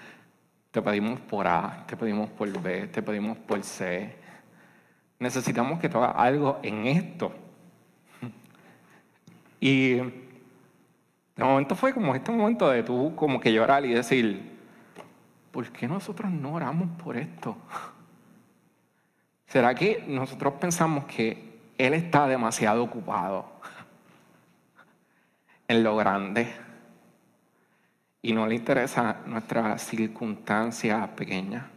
te 0.70 0.80
pedimos 0.80 1.20
por 1.20 1.46
A, 1.46 1.84
te 1.86 1.94
pedimos 1.94 2.30
por 2.30 2.48
B, 2.58 2.86
te 2.86 3.02
pedimos 3.02 3.36
por 3.36 3.62
C. 3.62 4.16
Necesitamos 5.18 5.78
que 5.78 5.90
tú 5.90 5.98
hagas 5.98 6.16
algo 6.16 6.58
en 6.62 6.86
esto. 6.86 7.32
Y 9.60 9.96
de 9.96 11.44
momento 11.44 11.76
fue 11.76 11.92
como 11.92 12.14
este 12.14 12.32
momento 12.32 12.70
de 12.70 12.82
tú 12.82 13.14
como 13.14 13.40
que 13.40 13.52
llorar 13.52 13.84
y 13.84 13.92
decir, 13.92 14.56
¿por 15.50 15.70
qué 15.70 15.86
nosotros 15.86 16.30
no 16.30 16.54
oramos 16.54 16.88
por 17.02 17.14
esto? 17.14 17.58
¿Será 19.48 19.74
que 19.74 20.02
nosotros 20.08 20.54
pensamos 20.54 21.04
que 21.04 21.58
Él 21.76 21.92
está 21.92 22.26
demasiado 22.26 22.82
ocupado 22.82 23.52
en 25.68 25.82
lo 25.82 25.94
grande? 25.94 26.67
Y 28.22 28.32
no 28.32 28.46
le 28.46 28.56
interesa 28.56 29.20
nuestra 29.26 29.78
circunstancia 29.78 31.14
pequeña. 31.14 31.70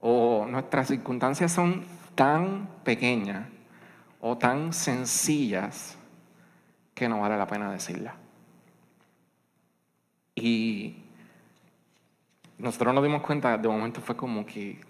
O 0.00 0.46
nuestras 0.48 0.88
circunstancias 0.88 1.52
son 1.52 1.84
tan 2.14 2.68
pequeñas 2.84 3.48
o 4.20 4.36
tan 4.36 4.72
sencillas 4.72 5.96
que 6.94 7.08
no 7.08 7.20
vale 7.20 7.36
la 7.36 7.46
pena 7.46 7.72
decirla. 7.72 8.14
Y 10.34 10.96
nosotros 12.58 12.94
nos 12.94 13.02
dimos 13.02 13.22
cuenta, 13.22 13.56
de 13.56 13.68
momento 13.68 14.00
fue 14.00 14.16
como 14.16 14.44
que, 14.44 14.80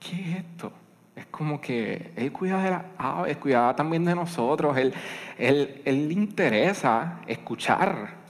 ¿qué, 0.00 0.20
es 0.20 0.36
esto? 0.38 0.72
Es 1.14 1.26
como 1.26 1.60
que 1.60 2.12
Él 2.16 2.32
cuida 2.32 2.62
de 2.62 2.70
las 2.70 2.84
aves, 2.98 3.36
cuida 3.36 3.74
también 3.76 4.04
de 4.04 4.14
nosotros, 4.14 4.76
él, 4.76 4.92
él, 5.38 5.82
él 5.84 6.08
le 6.08 6.14
interesa 6.14 7.20
escuchar 7.26 8.23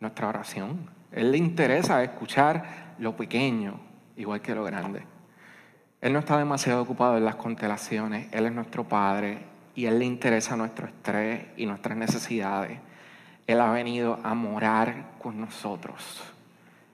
nuestra 0.00 0.28
oración. 0.28 0.90
Él 1.12 1.32
le 1.32 1.38
interesa 1.38 2.02
escuchar 2.02 2.94
lo 2.98 3.16
pequeño, 3.16 3.80
igual 4.16 4.40
que 4.40 4.54
lo 4.54 4.64
grande. 4.64 5.02
Él 6.00 6.12
no 6.12 6.20
está 6.20 6.38
demasiado 6.38 6.82
ocupado 6.82 7.16
en 7.16 7.24
las 7.24 7.36
constelaciones, 7.36 8.28
Él 8.32 8.46
es 8.46 8.52
nuestro 8.52 8.84
Padre 8.84 9.38
y 9.74 9.86
Él 9.86 9.98
le 9.98 10.04
interesa 10.04 10.56
nuestro 10.56 10.86
estrés 10.86 11.46
y 11.56 11.66
nuestras 11.66 11.96
necesidades. 11.96 12.78
Él 13.46 13.60
ha 13.60 13.72
venido 13.72 14.20
a 14.22 14.34
morar 14.34 15.12
con 15.18 15.40
nosotros. 15.40 16.22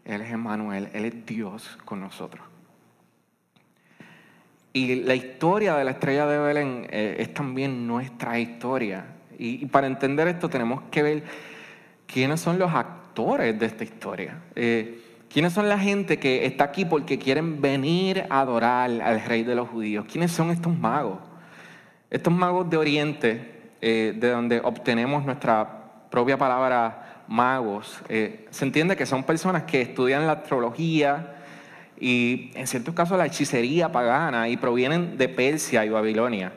Él 0.05 0.21
es 0.21 0.31
Emmanuel, 0.31 0.89
Él 0.93 1.05
es 1.05 1.27
Dios 1.27 1.79
con 1.85 2.01
nosotros. 2.01 2.47
Y 4.73 5.03
la 5.03 5.15
historia 5.15 5.75
de 5.77 5.85
la 5.85 5.93
estrella 5.93 6.27
de 6.27 6.39
Belén 6.39 6.87
eh, 6.91 7.17
es 7.19 7.35
también 7.35 7.87
nuestra 7.87 8.39
historia. 8.39 9.07
y 9.37 9.67
para 9.67 9.89
entender 9.89 10.29
esto 10.29 10.49
tenemos 10.49 10.83
que 10.91 11.03
ver 11.03 11.25
quiénes 12.07 12.41
son 12.41 12.59
los 12.59 12.73
actores 12.73 13.59
de 13.59 13.67
esta 13.67 13.85
historia. 13.85 14.39
Eh, 14.55 15.01
¿Quiénes 15.35 15.53
son 15.53 15.69
la 15.69 15.79
gente 15.79 16.19
que 16.19 16.47
está 16.47 16.65
aquí 16.65 16.85
porque 16.85 17.19
quieren 17.19 17.61
venir 17.61 18.25
a 18.31 18.41
adorar 18.41 18.89
al 19.03 19.21
rey 19.25 19.43
de 19.43 19.57
los 19.57 19.69
judíos? 19.69 20.05
¿Quiénes 20.09 20.31
son 20.31 20.51
estos 20.51 20.77
magos? 20.79 21.19
Estos 22.09 22.33
magos 22.33 22.71
de 22.71 22.77
Oriente, 22.77 23.73
eh, 23.81 24.15
de 24.17 24.31
donde 24.31 24.61
obtenemos 24.61 25.25
nuestra 25.25 26.09
propia 26.09 26.39
palabra 26.39 27.25
magos, 27.27 28.01
eh, 28.09 28.47
se 28.51 28.65
entiende 28.65 28.95
que 28.95 29.07
son 29.07 29.25
personas 29.25 29.65
que 29.65 29.81
estudian 29.81 30.25
la 30.25 30.35
astrología 30.35 31.35
y 31.99 32.53
en 32.55 32.69
ciertos 32.69 32.95
casos 32.95 33.19
la 33.19 33.27
hechicería 33.27 33.91
pagana 33.91 34.49
y 34.49 34.57
provienen 34.57 35.17
de 35.19 35.29
Persia 35.29 35.85
y 35.85 35.89
Babilonia. 35.89 36.53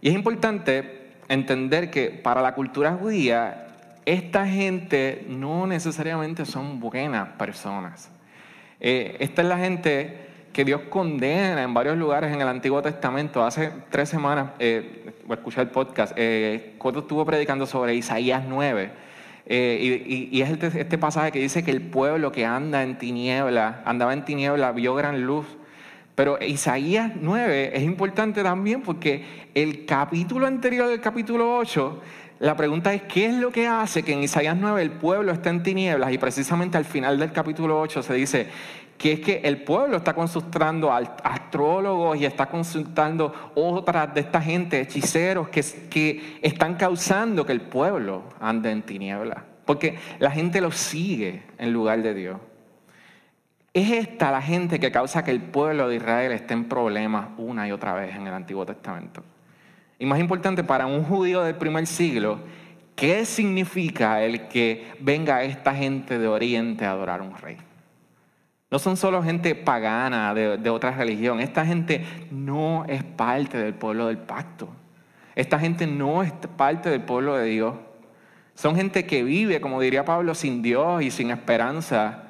Y 0.00 0.10
es 0.10 0.14
importante 0.14 1.14
entender 1.28 1.90
que 1.90 2.10
para 2.10 2.40
la 2.40 2.54
cultura 2.54 2.92
judía 2.92 3.65
esta 4.06 4.46
gente 4.46 5.26
no 5.28 5.66
necesariamente 5.66 6.46
son 6.46 6.80
buenas 6.80 7.28
personas. 7.30 8.10
Eh, 8.80 9.16
esta 9.20 9.42
es 9.42 9.48
la 9.48 9.58
gente 9.58 10.26
que 10.56 10.64
Dios 10.64 10.80
condena 10.88 11.62
en 11.62 11.74
varios 11.74 11.98
lugares 11.98 12.32
en 12.32 12.40
el 12.40 12.48
Antiguo 12.48 12.80
Testamento. 12.80 13.44
Hace 13.44 13.72
tres 13.90 14.08
semanas, 14.08 14.52
eh, 14.58 15.12
escuchar 15.28 15.64
el 15.64 15.70
podcast, 15.70 16.14
eh, 16.16 16.76
estuvo 16.78 17.26
predicando 17.26 17.66
sobre 17.66 17.94
Isaías 17.94 18.42
9. 18.48 18.90
Eh, 19.48 20.28
y, 20.32 20.40
es 20.40 20.50
este, 20.50 20.80
este, 20.80 20.96
pasaje 20.96 21.30
que 21.30 21.40
dice 21.40 21.62
que 21.62 21.70
el 21.70 21.82
pueblo 21.82 22.32
que 22.32 22.46
anda 22.46 22.82
en 22.82 22.96
tiniebla, 22.96 23.82
andaba 23.84 24.14
en 24.14 24.24
tiniebla, 24.24 24.72
vio 24.72 24.94
gran 24.94 25.26
luz. 25.26 25.46
Pero 26.14 26.38
Isaías 26.42 27.12
9 27.20 27.72
es 27.76 27.82
importante 27.82 28.42
también 28.42 28.80
porque 28.80 29.50
el 29.54 29.84
capítulo 29.84 30.46
anterior 30.46 30.88
del 30.88 31.02
capítulo 31.02 31.54
8 31.58 32.00
la 32.38 32.54
pregunta 32.54 32.92
es, 32.92 33.02
¿qué 33.02 33.26
es 33.26 33.34
lo 33.34 33.50
que 33.50 33.66
hace 33.66 34.02
que 34.02 34.12
en 34.12 34.22
Isaías 34.22 34.56
9 34.58 34.82
el 34.82 34.90
pueblo 34.90 35.32
esté 35.32 35.48
en 35.48 35.62
tinieblas? 35.62 36.12
Y 36.12 36.18
precisamente 36.18 36.76
al 36.76 36.84
final 36.84 37.18
del 37.18 37.32
capítulo 37.32 37.80
8 37.80 38.02
se 38.02 38.14
dice 38.14 38.48
que 38.98 39.12
es 39.12 39.20
que 39.20 39.40
el 39.44 39.62
pueblo 39.62 39.96
está 39.96 40.14
consultando 40.14 40.92
a 40.92 40.98
astrólogos 40.98 42.18
y 42.18 42.26
está 42.26 42.46
consultando 42.46 43.52
otras 43.54 44.12
de 44.14 44.20
esta 44.20 44.40
gente, 44.40 44.80
hechiceros, 44.80 45.48
que, 45.48 45.62
que 45.90 46.38
están 46.42 46.74
causando 46.74 47.46
que 47.46 47.52
el 47.52 47.62
pueblo 47.62 48.24
ande 48.38 48.70
en 48.70 48.82
tinieblas. 48.82 49.42
Porque 49.64 49.98
la 50.18 50.30
gente 50.30 50.60
lo 50.60 50.70
sigue 50.70 51.42
en 51.58 51.72
lugar 51.72 52.02
de 52.02 52.14
Dios. 52.14 52.38
Es 53.72 53.90
esta 53.90 54.30
la 54.30 54.40
gente 54.40 54.78
que 54.78 54.90
causa 54.90 55.24
que 55.24 55.30
el 55.30 55.42
pueblo 55.42 55.88
de 55.88 55.96
Israel 55.96 56.32
esté 56.32 56.54
en 56.54 56.68
problemas 56.68 57.28
una 57.36 57.66
y 57.68 57.72
otra 57.72 57.94
vez 57.94 58.14
en 58.14 58.26
el 58.26 58.32
Antiguo 58.32 58.64
Testamento. 58.64 59.22
Y 59.98 60.06
más 60.06 60.20
importante, 60.20 60.62
para 60.62 60.86
un 60.86 61.04
judío 61.04 61.42
del 61.42 61.54
primer 61.54 61.86
siglo, 61.86 62.40
¿qué 62.94 63.24
significa 63.24 64.22
el 64.22 64.48
que 64.48 64.92
venga 65.00 65.42
esta 65.42 65.74
gente 65.74 66.18
de 66.18 66.28
Oriente 66.28 66.84
a 66.84 66.90
adorar 66.90 67.20
a 67.20 67.22
un 67.22 67.36
rey? 67.36 67.56
No 68.70 68.78
son 68.78 68.96
solo 68.96 69.22
gente 69.22 69.54
pagana 69.54 70.34
de, 70.34 70.70
otra 70.70 70.90
religión. 70.90 71.40
Esta 71.40 71.64
gente 71.64 72.04
no 72.30 72.84
es 72.86 73.04
parte 73.04 73.58
del 73.58 73.74
pueblo 73.74 74.08
del 74.08 74.18
pacto. 74.18 74.68
Esta 75.36 75.58
gente 75.58 75.86
no 75.86 76.22
es 76.22 76.32
parte 76.56 76.90
del 76.90 77.02
pueblo 77.02 77.36
de 77.36 77.46
Dios. 77.46 77.74
Son 78.54 78.74
gente 78.74 79.06
que 79.06 79.22
vive, 79.22 79.60
como 79.60 79.80
diría 79.80 80.04
Pablo, 80.04 80.34
sin 80.34 80.62
Dios 80.62 81.02
y 81.02 81.10
sin 81.10 81.30
esperanza. 81.30 82.24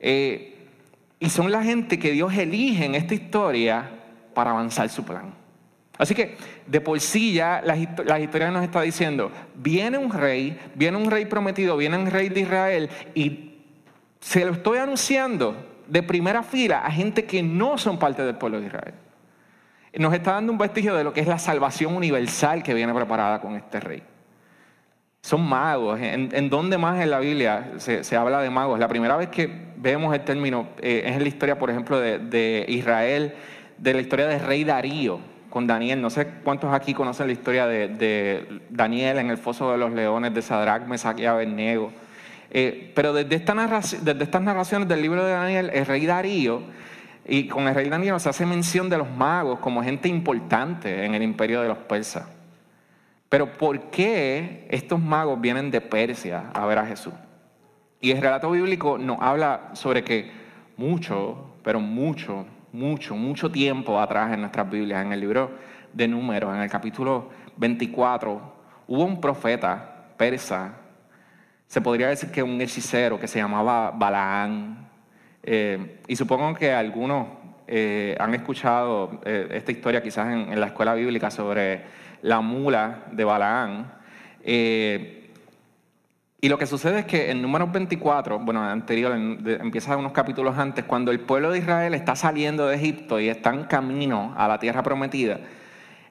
Eh, 0.00 0.66
y 1.20 1.30
son 1.30 1.52
la 1.52 1.62
gente 1.62 1.98
que 1.98 2.10
Dios 2.10 2.34
elige 2.34 2.84
en 2.84 2.96
esta 2.96 3.14
historia 3.14 3.88
para 4.34 4.50
avanzar 4.50 4.88
su 4.88 5.04
plan. 5.04 5.41
Así 6.02 6.16
que 6.16 6.36
de 6.66 6.80
por 6.80 6.98
sí 6.98 7.32
ya 7.32 7.62
la, 7.64 7.76
historia 8.18 8.50
nos 8.50 8.64
está 8.64 8.80
diciendo, 8.80 9.30
viene 9.54 9.98
un 9.98 10.12
rey, 10.12 10.58
viene 10.74 10.96
un 10.96 11.08
rey 11.08 11.26
prometido, 11.26 11.76
viene 11.76 11.96
un 11.96 12.10
rey 12.10 12.28
de 12.28 12.40
Israel 12.40 12.90
y 13.14 13.60
se 14.18 14.44
lo 14.44 14.50
estoy 14.50 14.78
anunciando 14.78 15.54
de 15.86 16.02
primera 16.02 16.42
fila 16.42 16.80
a 16.80 16.90
gente 16.90 17.24
que 17.24 17.40
no 17.40 17.78
son 17.78 18.00
parte 18.00 18.24
del 18.24 18.34
pueblo 18.34 18.58
de 18.58 18.66
Israel. 18.66 18.94
Nos 19.96 20.12
está 20.12 20.32
dando 20.32 20.50
un 20.50 20.58
vestigio 20.58 20.96
de 20.96 21.04
lo 21.04 21.12
que 21.12 21.20
es 21.20 21.28
la 21.28 21.38
salvación 21.38 21.94
universal 21.94 22.64
que 22.64 22.74
viene 22.74 22.92
preparada 22.92 23.40
con 23.40 23.54
este 23.54 23.78
rey. 23.78 24.02
Son 25.20 25.40
magos. 25.40 26.00
¿En, 26.00 26.50
dónde 26.50 26.78
más 26.78 27.00
en 27.00 27.10
la 27.12 27.20
Biblia 27.20 27.74
se, 27.76 28.16
habla 28.16 28.40
de 28.40 28.50
magos? 28.50 28.80
La 28.80 28.88
primera 28.88 29.16
vez 29.16 29.28
que 29.28 29.48
vemos 29.76 30.12
el 30.12 30.22
término 30.22 30.66
eh, 30.80 31.04
es 31.06 31.14
en 31.14 31.22
la 31.22 31.28
historia, 31.28 31.60
por 31.60 31.70
ejemplo, 31.70 32.00
de, 32.00 32.18
de 32.18 32.64
Israel, 32.66 33.34
de 33.78 33.94
la 33.94 34.00
historia 34.00 34.26
del 34.26 34.40
rey 34.40 34.64
Darío 34.64 35.30
con 35.52 35.66
Daniel. 35.66 36.00
No 36.00 36.08
sé 36.08 36.26
cuántos 36.42 36.72
aquí 36.72 36.94
conocen 36.94 37.26
la 37.26 37.34
historia 37.34 37.66
de, 37.66 38.62
Daniel 38.70 39.18
en 39.18 39.30
el 39.30 39.36
foso 39.36 39.70
de 39.70 39.76
los 39.76 39.92
leones, 39.92 40.32
de 40.32 40.40
Sadrach, 40.40 40.86
Mesach 40.86 41.18
y 41.18 41.26
Abednego. 41.26 41.92
Eh, 42.50 42.90
pero 42.94 43.12
desde, 43.12 43.36
esta 43.36 43.54
desde 43.54 44.24
estas 44.24 44.42
narraciones 44.42 44.88
del 44.88 45.02
libro 45.02 45.22
de 45.24 45.32
Daniel, 45.32 45.70
el 45.72 45.86
rey 45.86 46.06
Darío 46.06 46.62
y 47.26 47.48
con 47.48 47.68
el 47.68 47.74
rey 47.74 47.88
Daniel 47.88 48.18
se 48.18 48.30
hace 48.30 48.46
mención 48.46 48.88
de 48.88 48.96
los 48.98 49.10
magos 49.10 49.58
como 49.58 49.82
gente 49.82 50.08
importante 50.08 51.04
en 51.04 51.14
el 51.14 51.22
imperio 51.22 51.60
de 51.60 51.68
los 51.68 51.78
persas. 51.78 52.26
Pero 53.28 53.52
¿por 53.52 53.90
qué 53.90 54.66
estos 54.70 55.00
magos 55.00 55.40
vienen 55.40 55.70
de 55.70 55.80
Persia 55.80 56.50
a 56.54 56.66
ver 56.66 56.78
a 56.78 56.86
Jesús? 56.86 57.14
Y 58.00 58.10
el 58.10 58.20
relato 58.20 58.50
bíblico 58.50 58.98
nos 58.98 59.20
habla 59.20 59.70
sobre 59.74 60.02
que 60.02 60.32
mucho, 60.76 61.54
pero 61.62 61.78
mucho, 61.78 62.46
mucho, 62.72 63.14
mucho 63.14 63.50
tiempo 63.50 64.00
atrás 64.00 64.32
en 64.32 64.40
nuestras 64.40 64.68
Biblias, 64.70 65.04
en 65.04 65.12
el 65.12 65.20
libro 65.20 65.50
de 65.92 66.08
Números, 66.08 66.54
en 66.54 66.62
el 66.62 66.70
capítulo 66.70 67.30
24, 67.56 68.54
hubo 68.88 69.04
un 69.04 69.20
profeta 69.20 70.06
persa, 70.16 70.74
se 71.66 71.80
podría 71.80 72.08
decir 72.08 72.30
que 72.30 72.42
un 72.42 72.60
hechicero 72.60 73.18
que 73.18 73.28
se 73.28 73.38
llamaba 73.38 73.90
Balaán. 73.90 74.88
Eh, 75.42 76.00
y 76.06 76.16
supongo 76.16 76.54
que 76.54 76.72
algunos 76.72 77.26
eh, 77.66 78.16
han 78.18 78.34
escuchado 78.34 79.20
eh, 79.24 79.48
esta 79.52 79.72
historia 79.72 80.02
quizás 80.02 80.28
en, 80.28 80.58
la 80.60 80.66
escuela 80.66 80.94
bíblica 80.94 81.30
sobre 81.30 81.82
la 82.22 82.40
mula 82.40 83.04
de 83.12 83.24
Balaán. 83.24 83.92
Y 86.44 86.48
lo 86.48 86.58
que 86.58 86.66
sucede 86.66 86.98
es 86.98 87.06
que 87.06 87.30
en 87.30 87.40
Números 87.40 87.70
24, 87.70 88.40
bueno, 88.40 88.64
anterior, 88.64 89.12
empieza 89.12 89.96
unos 89.96 90.10
capítulos 90.10 90.58
antes, 90.58 90.84
cuando 90.84 91.12
el 91.12 91.20
pueblo 91.20 91.52
de 91.52 91.58
Israel 91.58 91.94
está 91.94 92.16
saliendo 92.16 92.66
de 92.66 92.74
Egipto 92.74 93.20
y 93.20 93.28
está 93.28 93.50
en 93.50 93.62
camino 93.62 94.34
a 94.36 94.48
la 94.48 94.58
tierra 94.58 94.82
prometida, 94.82 95.38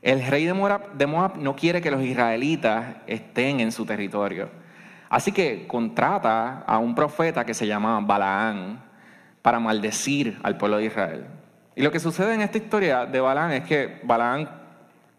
el 0.01 0.25
rey 0.25 0.45
de 0.45 0.53
Moab, 0.53 1.37
no 1.37 1.53
quiere 1.57 1.81
que 1.81 1.91
los 1.91 2.01
israelitas 2.01 2.95
estén 3.07 3.59
en 3.59 3.73
su 3.73 3.85
territorio. 3.85 4.49
Así 5.09 5.33
que 5.33 5.67
contrata 5.67 6.59
a 6.65 6.77
un 6.77 6.95
profeta 6.95 7.45
que 7.45 7.53
se 7.53 7.67
llama 7.67 7.99
Balaán 7.99 8.81
para 9.41 9.59
maldecir 9.59 10.39
al 10.43 10.55
pueblo 10.55 10.77
de 10.77 10.85
Israel. 10.85 11.25
Y 11.75 11.81
lo 11.81 11.91
que 11.91 11.99
sucede 11.99 12.35
en 12.35 12.41
esta 12.41 12.57
historia 12.57 13.05
de 13.05 13.19
Balaán 13.19 13.51
es 13.51 13.65
que 13.65 13.99
Balaán 14.03 14.49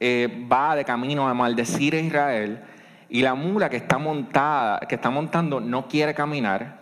eh, 0.01 0.47
va 0.51 0.75
de 0.75 0.87
camino 0.87 1.29
a 1.29 1.35
maldecir 1.35 1.97
a 1.97 2.01
Israel 2.01 2.63
y 3.13 3.21
la 3.21 3.35
mula 3.35 3.69
que 3.69 3.77
está 3.77 3.99
montada, 3.99 4.81
que 4.89 4.95
está 4.95 5.11
montando, 5.11 5.61
no 5.61 5.87
quiere 5.87 6.15
caminar. 6.15 6.81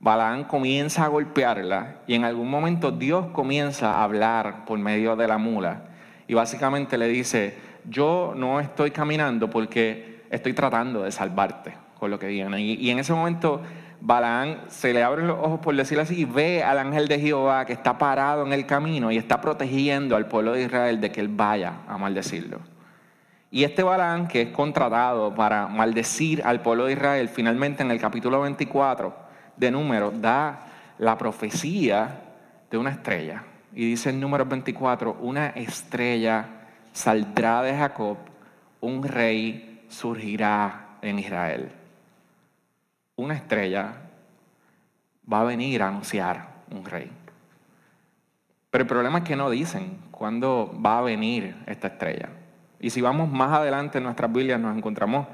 Balaán 0.00 0.42
comienza 0.42 1.04
a 1.04 1.06
golpearla 1.06 1.98
y 2.08 2.16
en 2.16 2.24
algún 2.24 2.50
momento 2.50 2.90
Dios 2.90 3.26
comienza 3.26 3.92
a 3.92 4.02
hablar 4.02 4.64
por 4.64 4.80
medio 4.80 5.14
de 5.14 5.28
la 5.28 5.38
mula 5.38 5.84
y 6.26 6.34
básicamente 6.34 6.98
le 6.98 7.06
dice, 7.06 7.56
yo 7.88 8.34
no 8.36 8.58
estoy 8.58 8.90
caminando 8.90 9.48
porque 9.48 10.24
estoy 10.28 10.54
tratando 10.54 11.04
de 11.04 11.12
salvarte 11.12 11.74
con 12.00 12.10
lo 12.10 12.18
que 12.18 12.26
viene. 12.26 12.60
Y, 12.60 12.90
en 12.90 12.98
ese 12.98 13.12
momento 13.12 13.62
Balaán 14.00 14.62
se 14.66 14.92
le 14.92 15.04
abren 15.04 15.28
los 15.28 15.38
ojos, 15.38 15.60
por 15.60 15.76
decirlo 15.76 16.02
así, 16.02 16.22
y 16.22 16.24
ve 16.24 16.64
al 16.64 16.78
ángel 16.80 17.06
de 17.06 17.20
Jehová 17.20 17.64
que 17.64 17.74
está 17.74 17.96
parado 17.96 18.44
en 18.44 18.52
el 18.52 18.66
camino 18.66 19.12
y 19.12 19.18
está 19.18 19.40
protegiendo 19.40 20.16
al 20.16 20.26
pueblo 20.26 20.50
de 20.50 20.64
Israel 20.64 21.00
de 21.00 21.12
que 21.12 21.20
él 21.20 21.28
vaya 21.28 21.74
a 21.86 21.96
maldecirlo. 21.96 22.58
Y 23.52 23.64
este 23.64 23.82
Balaán, 23.82 24.28
que 24.28 24.42
es 24.42 24.50
contratado 24.50 25.34
para 25.34 25.66
maldecir 25.66 26.40
al 26.44 26.62
pueblo 26.62 26.86
de 26.86 26.92
Israel, 26.92 27.28
finalmente 27.28 27.82
en 27.82 27.90
el 27.90 28.00
capítulo 28.00 28.40
24 28.42 29.12
de 29.56 29.70
Números 29.72 30.20
da 30.20 30.66
la 30.98 31.18
profecía 31.18 32.20
de 32.70 32.78
una 32.78 32.90
estrella. 32.90 33.42
Y 33.74 33.86
dice 33.86 34.10
en 34.10 34.20
número 34.20 34.46
24, 34.46 35.16
una 35.20 35.48
estrella 35.48 36.46
saldrá 36.92 37.62
de 37.62 37.76
Jacob, 37.76 38.18
un 38.80 39.02
rey 39.02 39.84
surgirá 39.88 40.96
en 41.02 41.18
Israel. 41.18 41.72
Una 43.16 43.34
estrella 43.34 43.94
va 45.30 45.40
a 45.40 45.44
venir 45.44 45.82
a 45.82 45.88
anunciar 45.88 46.48
un 46.70 46.84
rey. 46.84 47.10
Pero 48.70 48.82
el 48.82 48.88
problema 48.88 49.18
es 49.18 49.24
que 49.24 49.34
no 49.34 49.50
dicen 49.50 49.98
cuándo 50.12 50.72
va 50.84 50.98
a 50.98 51.02
venir 51.02 51.56
esta 51.66 51.88
estrella. 51.88 52.28
Y 52.80 52.90
si 52.90 53.02
vamos 53.02 53.30
más 53.30 53.52
adelante 53.52 53.98
en 53.98 54.04
nuestras 54.04 54.32
Biblias 54.32 54.58
nos 54.58 54.76
encontramos 54.76 55.26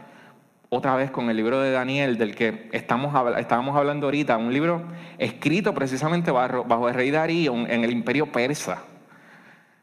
otra 0.68 0.96
vez 0.96 1.12
con 1.12 1.30
el 1.30 1.37
libro 1.37 1.61
de 1.61 1.70
Daniel, 1.70 2.18
del 2.18 2.35
que 2.35 2.68
estamos, 2.72 3.14
estábamos 3.38 3.76
hablando 3.76 4.09
ahorita, 4.09 4.37
un 4.37 4.52
libro 4.52 4.82
escrito 5.16 5.72
precisamente 5.72 6.32
bajo, 6.32 6.88
el 6.88 6.94
rey 6.94 7.12
Darío 7.12 7.54
en 7.54 7.85
el 7.85 7.92
imperio 7.92 8.32
persa, 8.32 8.82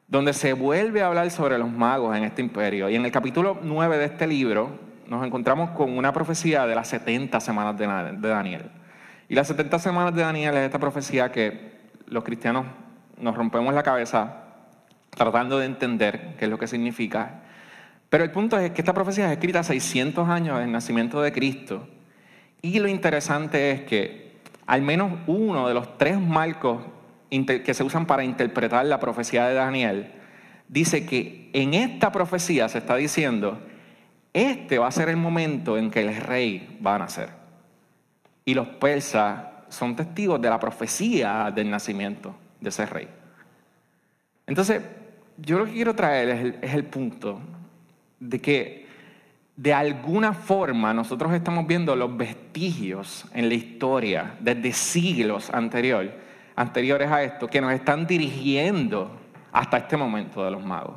donde 0.10 0.34
se 0.34 0.52
vuelve 0.52 1.02
a 1.02 1.08
hablar 1.08 1.32
sobre 1.32 1.58
los 1.58 1.72
magos 1.72 2.16
en 2.18 2.26
este 2.26 2.42
imperio. 2.42 2.90
Y 2.90 2.96
en 2.96 3.06
el 3.06 3.12
capítulo 3.12 3.58
9 3.64 3.98
de 3.98 4.06
este 4.06 4.28
libro 4.28 4.78
nos 5.08 5.26
encontramos 5.26 5.70
con 5.72 5.98
una 5.98 6.12
profecía 6.12 6.66
de 6.66 6.76
las 6.76 6.90
70 6.90 7.40
semanas 7.40 7.78
de 7.78 8.28
Daniel. 8.28 8.70
Y 9.30 9.36
las 9.36 9.48
70 9.48 9.80
semanas 9.80 10.14
de 10.14 10.22
Daniel 10.22 10.56
es 10.58 10.66
esta 10.66 10.80
profecía 10.80 11.32
que 11.32 11.72
los 12.08 12.26
cristianos 12.26 12.66
nos 13.18 13.36
rompemos 13.36 13.74
la 13.74 13.84
cabeza 13.84 14.44
tratando 15.12 15.60
de 15.60 15.66
entender 15.66 16.36
qué 16.38 16.46
es 16.46 16.52
lo 16.52 16.60
que 16.60 16.68
significa 16.68 17.43
pero 18.14 18.26
el 18.26 18.30
punto 18.30 18.60
es 18.60 18.70
que 18.74 18.82
esta 18.82 18.94
profecía 18.94 19.26
es 19.26 19.32
escrita 19.32 19.64
600 19.64 20.30
años 20.30 20.60
del 20.60 20.72
nacimiento 20.72 21.20
de 21.20 21.32
Cristo. 21.32 21.88
Y 22.62 22.78
lo 22.78 22.88
interesante 22.88 23.72
es 23.72 23.82
que 23.86 24.34
al 24.68 24.84
menos 24.84 25.14
uno 25.26 25.68
de 25.68 25.74
los 25.74 25.98
tres 25.98 26.20
marcos 26.20 26.84
que 27.32 27.74
se 27.74 27.84
usan 27.84 28.06
para 28.06 28.24
interpretar 28.24 28.86
la 28.86 29.00
profecía 29.00 29.48
de 29.48 29.56
Daniel 29.56 30.12
dice 30.68 31.08
que 31.08 31.50
en 31.54 31.74
esta 31.74 32.12
profecía 32.12 32.70
se 32.70 32.78
está 32.78 32.98
diciendo, 32.98 33.60
este 34.32 34.78
va 34.78 34.90
a 34.90 34.92
ser 34.92 35.10
el 35.10 35.18
momento 35.18 35.76
en 35.76 35.90
que 35.90 36.02
el 36.02 36.16
rey 36.16 36.80
va 36.86 36.94
a 36.94 37.00
nacer. 37.00 37.30
Y 38.46 38.54
los 38.54 38.68
persas 38.68 39.44
son 39.70 39.96
testigos 39.96 40.40
de 40.40 40.52
la 40.52 40.60
profecía 40.60 41.50
del 41.50 41.68
nacimiento 41.68 42.36
de 42.62 42.70
ese 42.70 42.86
rey. 42.86 43.08
Entonces, 44.46 44.84
yo 45.38 45.58
lo 45.58 45.66
que 45.66 45.72
quiero 45.72 45.96
traer 45.96 46.30
es 46.30 46.42
el, 46.42 46.60
es 46.62 46.74
el 46.76 46.84
punto 46.84 47.42
de 48.30 48.40
que 48.40 48.84
de 49.56 49.74
alguna 49.74 50.34
forma 50.34 50.94
nosotros 50.94 51.34
estamos 51.34 51.68
viendo 51.68 51.96
los 51.96 52.16
vestigios 52.18 53.26
en 53.34 53.50
la 53.50 53.56
historia 53.56 54.36
desde 54.40 54.74
siglos 54.74 55.50
anterior, 55.52 56.12
anteriores 56.56 57.12
a 57.12 57.24
esto 57.24 57.48
que 57.48 57.62
nos 57.62 57.74
están 57.74 58.08
dirigiendo 58.08 59.12
hasta 59.52 59.78
este 59.78 59.98
momento 59.98 60.44
de 60.44 60.52
los 60.52 60.64
magos. 60.64 60.96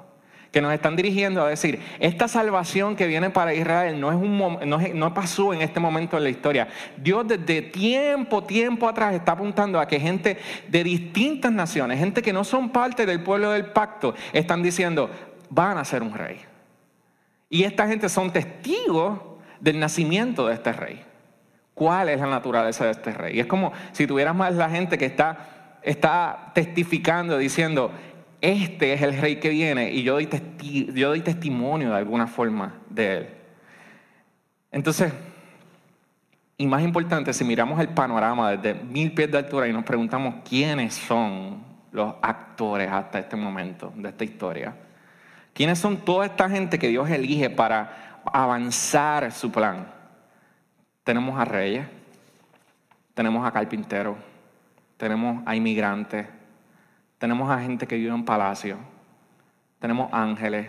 Que 0.50 0.62
nos 0.62 0.72
están 0.72 0.96
dirigiendo 0.96 1.44
a 1.44 1.50
decir, 1.50 1.80
esta 1.98 2.28
salvación 2.28 2.96
que 2.96 3.06
viene 3.06 3.28
para 3.28 3.52
Israel 3.52 4.00
no, 4.00 4.10
es 4.10 4.16
un, 4.16 4.58
no 4.94 5.12
pasó 5.12 5.52
en 5.52 5.60
este 5.60 5.80
momento 5.80 6.16
en 6.16 6.24
la 6.24 6.30
historia. 6.30 6.68
Dios 6.96 7.28
desde 7.28 7.60
tiempo, 7.60 8.42
tiempo 8.44 8.88
atrás 8.88 9.12
está 9.12 9.32
apuntando 9.32 9.78
a 9.78 9.86
que 9.86 10.00
gente 10.00 10.38
de 10.68 10.82
distintas 10.82 11.52
naciones, 11.52 11.98
gente 11.98 12.22
que 12.22 12.32
no 12.32 12.42
son 12.42 12.70
parte 12.70 13.04
del 13.04 13.22
pueblo 13.22 13.50
del 13.50 13.66
pacto, 13.66 14.14
están 14.32 14.62
diciendo, 14.62 15.10
van 15.50 15.76
a 15.76 15.84
ser 15.84 16.02
un 16.02 16.14
rey. 16.14 16.55
Y 17.48 17.64
esta 17.64 17.86
gente 17.86 18.08
son 18.08 18.32
testigos 18.32 19.20
del 19.60 19.78
nacimiento 19.78 20.46
de 20.46 20.54
este 20.54 20.72
rey. 20.72 21.04
¿Cuál 21.74 22.08
es 22.08 22.20
la 22.20 22.26
naturaleza 22.26 22.86
de 22.86 22.92
este 22.92 23.12
rey? 23.12 23.36
Y 23.36 23.40
es 23.40 23.46
como 23.46 23.72
si 23.92 24.06
tuvieras 24.06 24.34
más 24.34 24.54
la 24.54 24.70
gente 24.70 24.96
que 24.96 25.04
está, 25.04 25.78
está 25.82 26.52
testificando, 26.54 27.36
diciendo, 27.38 27.92
este 28.40 28.92
es 28.92 29.02
el 29.02 29.18
rey 29.18 29.36
que 29.36 29.50
viene 29.50 29.90
y 29.92 30.02
yo 30.02 30.14
doy, 30.14 30.28
yo 30.94 31.08
doy 31.08 31.20
testimonio 31.20 31.90
de 31.90 31.96
alguna 31.96 32.26
forma 32.26 32.74
de 32.88 33.16
él. 33.16 33.28
Entonces, 34.72 35.12
y 36.58 36.66
más 36.66 36.82
importante, 36.82 37.32
si 37.34 37.44
miramos 37.44 37.78
el 37.80 37.88
panorama 37.88 38.56
desde 38.56 38.82
mil 38.82 39.12
pies 39.12 39.30
de 39.30 39.38
altura 39.38 39.68
y 39.68 39.72
nos 39.72 39.84
preguntamos 39.84 40.36
quiénes 40.48 40.94
son 40.94 41.62
los 41.92 42.14
actores 42.22 42.90
hasta 42.90 43.18
este 43.18 43.36
momento 43.36 43.92
de 43.96 44.08
esta 44.08 44.24
historia, 44.24 44.74
¿Quiénes 45.56 45.78
son 45.78 45.96
toda 45.96 46.26
esta 46.26 46.50
gente 46.50 46.78
que 46.78 46.88
Dios 46.88 47.08
elige 47.08 47.48
para 47.48 48.20
avanzar 48.26 49.32
su 49.32 49.50
plan? 49.50 49.86
Tenemos 51.02 51.40
a 51.40 51.46
reyes, 51.46 51.86
tenemos 53.14 53.46
a 53.46 53.50
carpinteros, 53.50 54.18
tenemos 54.98 55.42
a 55.46 55.56
inmigrantes, 55.56 56.26
tenemos 57.16 57.50
a 57.50 57.58
gente 57.58 57.86
que 57.86 57.96
vive 57.96 58.10
en 58.10 58.26
palacio, 58.26 58.76
tenemos 59.78 60.12
ángeles, 60.12 60.68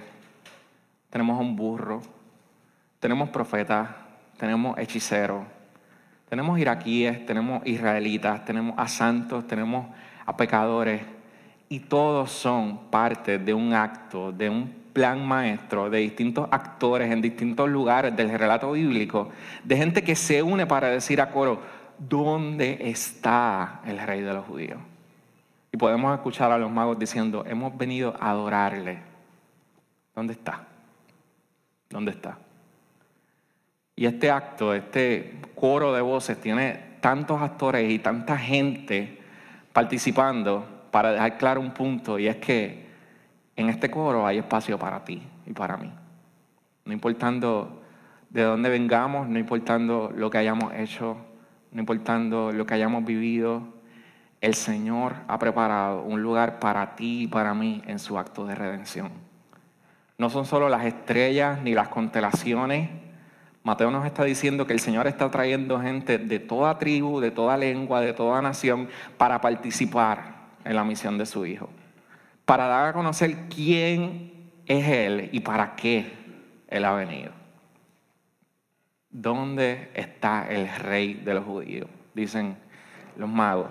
tenemos 1.10 1.38
a 1.38 1.42
un 1.42 1.58
burro, 1.58 2.02
tenemos 3.02 3.28
profetas, 3.28 3.90
tenemos 4.38 4.78
hechiceros, 4.78 5.44
tenemos 6.30 6.58
iraquíes, 6.60 7.26
tenemos 7.26 7.62
israelitas, 7.68 8.46
tenemos 8.46 8.74
a 8.78 8.88
santos, 8.88 9.46
tenemos 9.48 9.88
a 10.26 10.38
pecadores, 10.38 11.02
y 11.70 11.82
todos 11.82 12.32
son 12.32 12.90
parte 12.90 13.40
de 13.40 13.54
un 13.54 13.74
acto, 13.74 14.32
de 14.32 14.50
un 14.50 14.88
plan 14.94 15.28
maestro 15.28 15.90
de 15.90 16.00
distintos 16.00 16.48
actores 16.50 17.12
en 17.12 17.22
distintos 17.22 17.70
lugares 17.70 18.16
del 18.16 18.30
relato 18.38 18.72
bíblico, 18.72 19.30
de 19.64 19.78
gente 19.78 20.04
que 20.04 20.16
se 20.16 20.42
une 20.42 20.66
para 20.66 20.88
decir 20.88 21.22
a 21.22 21.30
coro, 21.30 21.62
¿dónde 22.00 22.80
está 22.82 23.82
el 23.86 24.00
rey 24.00 24.22
de 24.22 24.34
los 24.34 24.46
judíos? 24.46 24.80
Y 25.72 25.78
podemos 25.78 26.16
escuchar 26.16 26.52
a 26.52 26.58
los 26.58 26.72
magos 26.72 26.98
diciendo, 26.98 27.44
hemos 27.46 27.78
venido 27.78 28.16
a 28.20 28.32
adorarle. 28.32 29.00
¿Dónde 30.16 30.34
está? 30.34 30.64
¿Dónde 31.90 32.12
está? 32.12 32.40
Y 33.96 34.06
este 34.06 34.32
acto, 34.32 34.74
este 34.74 35.40
coro 35.54 35.94
de 35.94 36.02
voces 36.02 36.40
tiene 36.40 36.98
tantos 37.02 37.42
actores 37.42 37.92
y 37.92 38.00
tanta 38.00 38.38
gente 38.38 39.20
participando 39.74 40.77
para 40.98 41.12
dejar 41.12 41.38
claro 41.38 41.62
un 41.62 41.70
punto, 41.76 42.18
y 42.18 42.28
es 42.28 42.38
que 42.38 42.88
en 43.56 43.70
este 43.70 43.92
coro 43.92 44.26
hay 44.26 44.40
espacio 44.40 44.80
para 44.80 45.06
ti 45.06 45.22
y 45.46 45.54
para 45.54 45.78
mí. 45.78 45.94
No 46.86 46.92
importando 46.92 47.84
de 48.32 48.42
dónde 48.42 48.68
vengamos, 48.68 49.28
no 49.30 49.38
importando 49.38 50.12
lo 50.12 50.32
que 50.32 50.40
hayamos 50.40 50.74
hecho, 50.74 51.16
no 51.72 51.80
importando 51.80 52.52
lo 52.52 52.66
que 52.66 52.74
hayamos 52.74 53.06
vivido, 53.06 53.62
el 54.42 54.56
Señor 54.56 55.14
ha 55.28 55.38
preparado 55.38 56.02
un 56.02 56.24
lugar 56.24 56.58
para 56.58 56.96
ti 56.96 57.26
y 57.26 57.28
para 57.28 57.54
mí 57.54 57.84
en 57.86 58.00
su 58.00 58.18
acto 58.18 58.48
de 58.48 58.56
redención. 58.56 59.12
No 60.18 60.32
son 60.32 60.46
solo 60.46 60.68
las 60.68 60.84
estrellas 60.84 61.62
ni 61.62 61.76
las 61.76 61.90
constelaciones. 61.90 62.90
Mateo 63.62 63.92
nos 63.92 64.04
está 64.08 64.24
diciendo 64.24 64.66
que 64.66 64.74
el 64.74 64.80
Señor 64.80 65.06
está 65.06 65.30
trayendo 65.30 65.80
gente 65.80 66.18
de 66.18 66.40
toda 66.40 66.80
tribu, 66.80 67.20
de 67.20 67.30
toda 67.30 67.56
lengua, 67.56 68.02
de 68.02 68.14
toda 68.14 68.42
nación 68.42 68.90
para 69.20 69.40
participar 69.42 70.37
en 70.68 70.76
la 70.76 70.84
misión 70.84 71.18
de 71.18 71.26
su 71.26 71.46
Hijo. 71.46 71.70
Para 72.46 72.68
dar 72.68 72.90
a 72.90 72.94
conocer 72.94 73.48
quién 73.54 74.52
es 74.66 74.88
Él 74.88 75.30
y 75.32 75.40
para 75.40 75.76
qué 75.76 76.12
Él 76.68 76.86
ha 76.86 76.94
venido. 76.94 77.32
¿Dónde 79.10 79.90
está 79.94 80.48
el 80.50 80.70
rey 80.70 81.16
de 81.16 81.34
los 81.34 81.46
judíos? 81.46 81.90
Dicen 82.14 82.58
los 83.16 83.30
magos. 83.30 83.70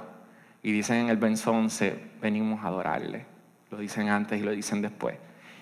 Y 0.63 0.73
dicen 0.73 0.97
en 0.97 1.09
el 1.11 1.17
verso 1.17 1.53
11, 1.53 1.97
venimos 2.21 2.65
a 2.65 2.69
adorarle. 2.69 3.27
Lo 3.71 3.79
dicen 3.79 4.09
antes 4.09 4.41
y 4.41 4.43
lo 4.43 4.51
dicen 4.51 4.83
después. 4.83 5.17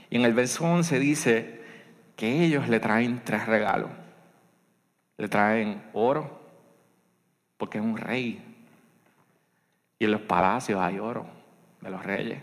Y 0.08 0.16
en 0.16 0.24
el 0.24 0.32
verso 0.32 0.64
11 0.64 0.98
dice 0.98 1.60
que 2.16 2.44
ellos 2.44 2.68
le 2.68 2.80
traen 2.80 3.20
tres 3.24 3.46
regalos. 3.46 3.90
Le 5.18 5.28
traen 5.28 5.82
oro, 5.92 6.40
porque 7.56 7.78
es 7.78 7.84
un 7.84 7.96
rey. 7.96 8.53
Y 10.04 10.06
en 10.06 10.12
los 10.12 10.20
palacios 10.20 10.78
hay 10.82 10.98
oro 10.98 11.24
de 11.80 11.88
los 11.88 12.04
reyes. 12.04 12.42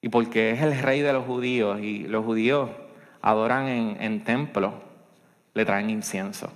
Y 0.00 0.10
porque 0.10 0.52
es 0.52 0.62
el 0.62 0.80
rey 0.80 1.00
de 1.00 1.12
los 1.12 1.26
judíos 1.26 1.80
y 1.80 2.06
los 2.06 2.24
judíos 2.24 2.70
adoran 3.20 3.66
en, 3.66 4.00
en 4.00 4.22
templos, 4.22 4.74
le 5.54 5.64
traen 5.64 5.90
incienso. 5.90 6.52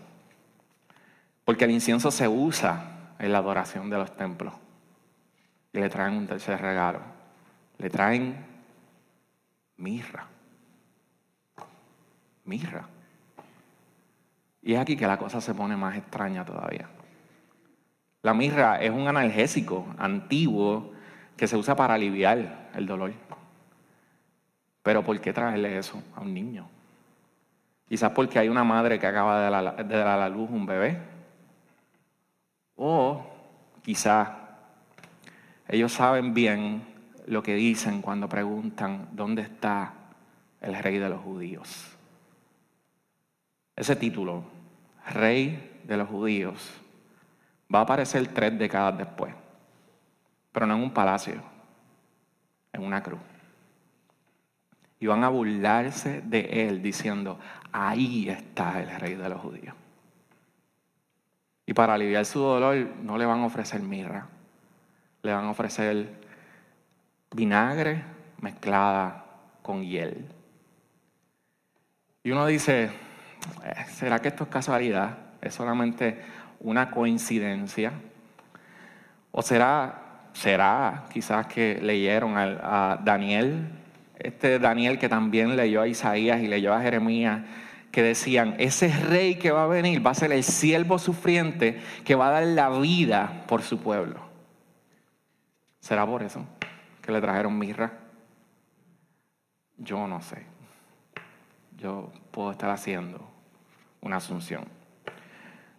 Porque 1.45 1.64
el 1.64 1.72
incienso 1.72 2.12
se 2.12 2.28
usa 2.28 3.14
en 3.18 3.32
la 3.32 3.38
adoración 3.38 3.90
de 3.90 3.99
los 3.99 4.16
templos. 4.16 4.55
Y 5.72 5.80
le 5.80 5.88
traen 5.88 6.14
un 6.14 6.28
tercer 6.28 6.61
regalo. 6.61 7.01
Le 7.78 7.90
traen 7.90 8.47
mirra. 9.76 10.28
Mirra. 12.45 12.88
Y 14.62 14.74
es 14.74 14.78
aquí 14.78 14.97
que 14.97 15.09
la 15.09 15.18
cosa 15.18 15.40
se 15.40 15.53
pone 15.53 15.76
más 15.76 15.97
extraña 15.97 16.45
todavía. 16.45 16.88
La 18.22 18.34
mirra 18.34 18.80
es 18.80 18.90
un 18.90 19.08
analgésico 19.08 19.86
antiguo 19.98 20.92
que 21.36 21.46
se 21.48 21.56
usa 21.56 21.74
para 21.74 21.94
aliviar 21.94 22.70
el 22.74 22.86
dolor. 22.86 23.12
Pero 24.82 25.02
¿por 25.02 25.20
qué 25.20 25.32
traerle 25.32 25.78
eso 25.78 26.02
a 26.14 26.20
un 26.20 26.32
niño? 26.32 26.68
Quizás 27.88 28.12
porque 28.12 28.38
hay 28.38 28.48
una 28.48 28.64
madre 28.64 28.98
que 28.98 29.06
acaba 29.06 29.40
de 29.40 29.88
dar 29.88 30.08
a 30.08 30.16
la 30.16 30.28
luz 30.28 30.48
un 30.50 30.66
bebé 30.66 30.98
o 32.76 33.24
quizá 33.82 34.38
ellos 35.68 35.92
saben 35.92 36.34
bien 36.34 36.82
lo 37.26 37.42
que 37.42 37.54
dicen 37.54 38.02
cuando 38.02 38.28
preguntan 38.28 39.08
dónde 39.12 39.42
está 39.42 39.94
el 40.60 40.74
rey 40.76 40.98
de 40.98 41.08
los 41.08 41.20
judíos. 41.20 41.96
Ese 43.76 43.96
título, 43.96 44.44
rey 45.12 45.80
de 45.84 45.96
los 45.96 46.08
judíos, 46.08 46.82
va 47.72 47.80
a 47.80 47.82
aparecer 47.82 48.26
tres 48.28 48.58
décadas 48.58 48.98
después, 48.98 49.34
pero 50.52 50.66
no 50.66 50.74
en 50.74 50.82
un 50.82 50.92
palacio, 50.92 51.42
en 52.72 52.82
una 52.82 53.02
cruz. 53.02 53.20
Y 54.98 55.06
van 55.06 55.24
a 55.24 55.28
burlarse 55.28 56.22
de 56.22 56.68
él 56.68 56.82
diciendo, 56.82 57.38
ahí 57.72 58.28
está 58.28 58.80
el 58.80 59.00
rey 59.00 59.14
de 59.14 59.28
los 59.28 59.40
judíos. 59.40 59.74
Y 61.66 61.74
para 61.74 61.94
aliviar 61.94 62.24
su 62.24 62.40
dolor 62.40 62.76
no 63.02 63.16
le 63.16 63.26
van 63.26 63.40
a 63.40 63.46
ofrecer 63.46 63.80
mirra, 63.80 64.26
le 65.22 65.32
van 65.32 65.46
a 65.46 65.50
ofrecer 65.50 66.20
vinagre 67.34 68.04
mezclada 68.40 69.24
con 69.62 69.82
hiel. 69.82 70.26
Y 72.24 72.30
uno 72.30 72.46
dice, 72.46 72.90
eh, 73.64 73.84
¿será 73.88 74.20
que 74.20 74.28
esto 74.28 74.44
es 74.44 74.50
casualidad? 74.50 75.18
¿Es 75.40 75.54
solamente 75.54 76.22
una 76.62 76.90
coincidencia? 76.90 77.92
¿O 79.30 79.42
será, 79.42 80.28
será 80.32 81.04
quizás 81.12 81.46
que 81.46 81.78
leyeron 81.82 82.36
a, 82.36 82.92
a 82.92 82.96
Daniel, 82.96 83.68
este 84.18 84.58
Daniel 84.58 84.98
que 84.98 85.08
también 85.08 85.56
leyó 85.56 85.82
a 85.82 85.88
Isaías 85.88 86.40
y 86.40 86.48
leyó 86.48 86.72
a 86.72 86.80
Jeremías 86.80 87.42
que 87.92 88.02
decían, 88.02 88.56
ese 88.58 88.88
rey 88.88 89.36
que 89.36 89.52
va 89.52 89.64
a 89.64 89.66
venir 89.66 90.04
va 90.04 90.12
a 90.12 90.14
ser 90.14 90.32
el 90.32 90.42
siervo 90.42 90.98
sufriente 90.98 91.80
que 92.04 92.14
va 92.14 92.28
a 92.28 92.30
dar 92.30 92.44
la 92.44 92.70
vida 92.70 93.44
por 93.46 93.62
su 93.62 93.78
pueblo. 93.78 94.18
¿Será 95.78 96.06
por 96.06 96.22
eso 96.22 96.44
que 97.02 97.12
le 97.12 97.20
trajeron 97.20 97.58
mirra? 97.58 97.92
Yo 99.76 100.06
no 100.08 100.22
sé. 100.22 100.46
Yo 101.76 102.10
puedo 102.30 102.52
estar 102.52 102.70
haciendo 102.70 103.28
una 104.00 104.16
asunción. 104.16 104.64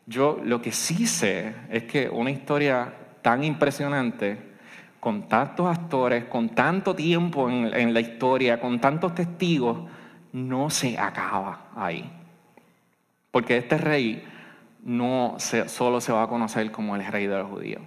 Yo 0.06 0.40
lo 0.44 0.62
que 0.62 0.72
sí 0.72 1.08
sé 1.08 1.56
es 1.70 1.84
que 1.84 2.10
una 2.10 2.32
historia 2.32 2.94
tan 3.22 3.44
impresionante, 3.44 4.54
con 5.00 5.28
tantos 5.28 5.68
actores, 5.68 6.26
con 6.26 6.50
tanto 6.50 6.96
tiempo 6.96 7.50
en, 7.50 7.94
la 7.94 8.00
historia, 8.00 8.60
con 8.60 8.80
tantos 8.80 9.16
testigos, 9.16 9.90
no 10.32 10.70
se 10.70 10.98
acaba 10.98 11.70
ahí. 11.76 12.10
Porque 13.32 13.58
este 13.58 13.78
rey 13.78 14.24
no 14.84 15.38
solo 15.68 16.02
se 16.02 16.12
va 16.12 16.24
a 16.24 16.28
conocer 16.28 16.72
como 16.72 16.96
el 16.96 17.06
rey 17.06 17.28
de 17.28 17.38
los 17.38 17.50
judíos. 17.50 17.82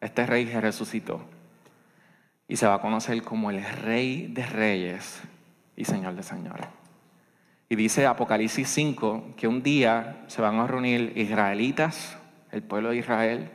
Este 0.00 0.26
rey 0.26 0.46
se 0.46 0.60
resucitó 0.60 1.20
y 2.48 2.56
se 2.56 2.66
va 2.66 2.74
a 2.74 2.80
conocer 2.80 3.22
como 3.22 3.50
el 3.50 3.64
rey 3.64 4.28
de 4.28 4.46
reyes 4.46 5.22
y 5.76 5.84
señor 5.84 6.14
de 6.14 6.22
señores. 6.22 6.66
Y 7.68 7.74
dice 7.74 8.06
Apocalipsis 8.06 8.68
5 8.68 9.34
que 9.36 9.48
un 9.48 9.60
día 9.62 10.22
se 10.28 10.40
van 10.40 10.60
a 10.60 10.68
reunir 10.68 11.12
israelitas, 11.16 12.16
el 12.52 12.62
pueblo 12.62 12.90
de 12.90 12.98
Israel, 12.98 13.50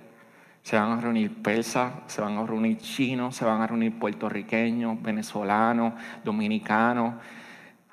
se 0.63 0.77
van 0.77 0.91
a 0.91 0.99
reunir 0.99 1.41
persas, 1.41 1.93
se 2.07 2.19
van 2.19 2.37
a 2.37 2.45
reunir 2.45 2.77
chinos, 2.77 3.37
se 3.37 3.45
van 3.45 3.61
a 3.61 3.67
reunir 3.67 3.97
puertorriqueños, 3.97 5.01
venezolanos, 5.01 5.93
dominicanos, 6.25 7.15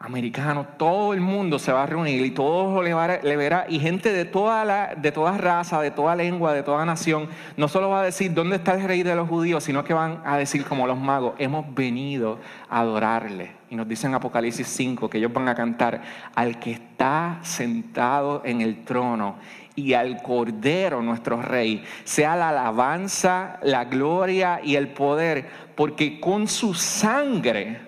americano, 0.01 0.65
todo 0.77 1.13
el 1.13 1.21
mundo 1.21 1.59
se 1.59 1.73
va 1.73 1.83
a 1.83 1.87
reunir 1.87 2.25
y 2.25 2.31
todos 2.31 2.85
le, 2.85 3.37
verá, 3.37 3.67
y 3.69 3.81
gente 3.81 4.13
de 4.13 4.25
toda, 4.25 4.65
la, 4.65 4.95
de 4.95 5.11
toda 5.11 5.37
raza, 5.37 5.81
de 5.81 5.91
toda 5.91 6.15
lengua, 6.15 6.53
de 6.53 6.63
toda 6.63 6.85
nación, 6.85 7.29
no 7.57 7.67
solo 7.67 7.89
va 7.89 8.03
a 8.03 8.05
decir 8.05 8.33
dónde 8.33 8.57
está 8.57 8.75
el 8.75 8.85
rey 8.85 9.03
de 9.03 9.17
los 9.17 9.29
judíos, 9.29 9.65
sino 9.65 9.83
que 9.83 9.95
van 9.95 10.23
a 10.25 10.37
decir 10.37 10.65
como 10.65 10.87
los 10.87 10.99
magos, 10.99 11.35
hemos 11.39 11.75
venido 11.75 12.39
a 12.71 12.81
adorarle. 12.81 13.59
Y 13.71 13.77
nos 13.77 13.89
dice 13.89 14.07
en 14.07 14.15
Apocalipsis 14.15 14.69
5 14.69 15.11
que 15.11 15.19
ellos 15.19 15.33
van 15.33 15.49
a 15.49 15.55
cantar 15.55 16.01
al 16.35 16.61
que 16.61 16.73
está 16.73 17.41
sentado 17.43 18.43
en 18.45 18.61
el 18.61 18.85
trono 18.85 19.37
y 19.75 19.95
al 19.95 20.23
Cordero 20.23 21.03
nuestro 21.03 21.43
Rey, 21.43 21.85
sea 22.05 22.37
la 22.37 22.49
alabanza, 22.51 23.59
la 23.63 23.85
gloria 23.85 24.61
y 24.63 24.77
el 24.77 24.89
poder, 24.89 25.49
porque 25.75 26.19
con 26.19 26.49
su 26.49 26.75
sangre 26.75 27.88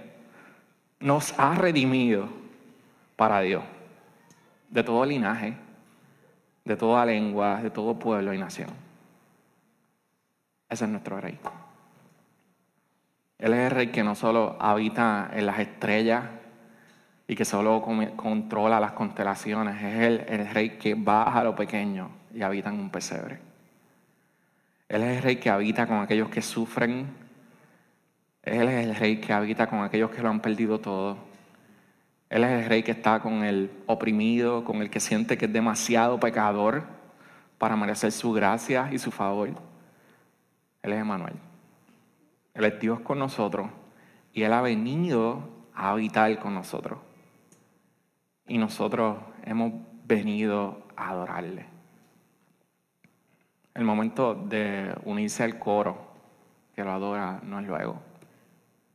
nos 1.00 1.34
ha 1.38 1.54
redimido 1.54 2.28
para 3.16 3.40
Dios, 3.40 3.64
de 4.68 4.84
todo 4.84 5.04
linaje, 5.04 5.54
de 6.64 6.76
toda 6.76 7.04
lengua, 7.06 7.60
de 7.62 7.70
todo 7.70 7.98
pueblo 7.98 8.32
y 8.32 8.38
nación. 8.38 8.70
Ese 10.68 10.84
es 10.84 10.90
nuestro 10.90 11.20
rey. 11.20 11.38
Él 13.38 13.54
es 13.54 13.58
el 13.58 13.70
rey 13.70 13.86
que 13.88 14.04
no 14.04 14.14
solo 14.14 14.56
habita 14.60 15.30
en 15.32 15.46
las 15.46 15.58
estrellas 15.58 16.24
y 17.26 17.34
que 17.34 17.44
solo 17.44 17.82
controla 18.16 18.78
las 18.78 18.92
constelaciones, 18.92 19.82
es 19.82 20.00
el, 20.02 20.20
el 20.28 20.50
rey 20.50 20.70
que 20.78 20.94
baja 20.94 21.40
a 21.40 21.44
lo 21.44 21.56
pequeño 21.56 22.10
y 22.34 22.42
habita 22.42 22.68
en 22.68 22.78
un 22.78 22.90
pesebre. 22.90 23.38
Él 24.88 25.02
es 25.02 25.16
el 25.16 25.22
rey 25.22 25.36
que 25.36 25.48
habita 25.48 25.86
con 25.86 25.98
aquellos 26.00 26.28
que 26.28 26.42
sufren 26.42 27.06
él 28.50 28.68
es 28.68 28.86
el 28.86 28.96
rey 28.96 29.18
que 29.18 29.32
habita 29.32 29.68
con 29.68 29.82
aquellos 29.82 30.10
que 30.10 30.22
lo 30.22 30.28
han 30.28 30.40
perdido 30.40 30.80
todo. 30.80 31.16
Él 32.28 32.42
es 32.42 32.50
el 32.50 32.68
rey 32.68 32.82
que 32.82 32.90
está 32.90 33.20
con 33.20 33.44
el 33.44 33.70
oprimido, 33.86 34.64
con 34.64 34.82
el 34.82 34.90
que 34.90 34.98
siente 34.98 35.38
que 35.38 35.46
es 35.46 35.52
demasiado 35.52 36.18
pecador 36.18 36.82
para 37.58 37.76
merecer 37.76 38.10
su 38.10 38.32
gracia 38.32 38.88
y 38.90 38.98
su 38.98 39.12
favor. 39.12 39.50
Él 40.82 40.92
es 40.92 41.00
Emanuel. 41.00 41.34
Él 42.54 42.64
es 42.64 42.80
Dios 42.80 43.00
con 43.00 43.20
nosotros 43.20 43.70
y 44.32 44.42
Él 44.42 44.52
ha 44.52 44.62
venido 44.62 45.48
a 45.74 45.90
habitar 45.90 46.36
con 46.40 46.54
nosotros. 46.54 46.98
Y 48.48 48.58
nosotros 48.58 49.18
hemos 49.44 49.74
venido 50.06 50.88
a 50.96 51.10
adorarle. 51.10 51.66
El 53.74 53.84
momento 53.84 54.34
de 54.34 54.92
unirse 55.04 55.44
al 55.44 55.58
coro 55.58 56.10
que 56.74 56.82
lo 56.82 56.90
adora 56.90 57.40
no 57.44 57.60
es 57.60 57.66
luego, 57.66 58.09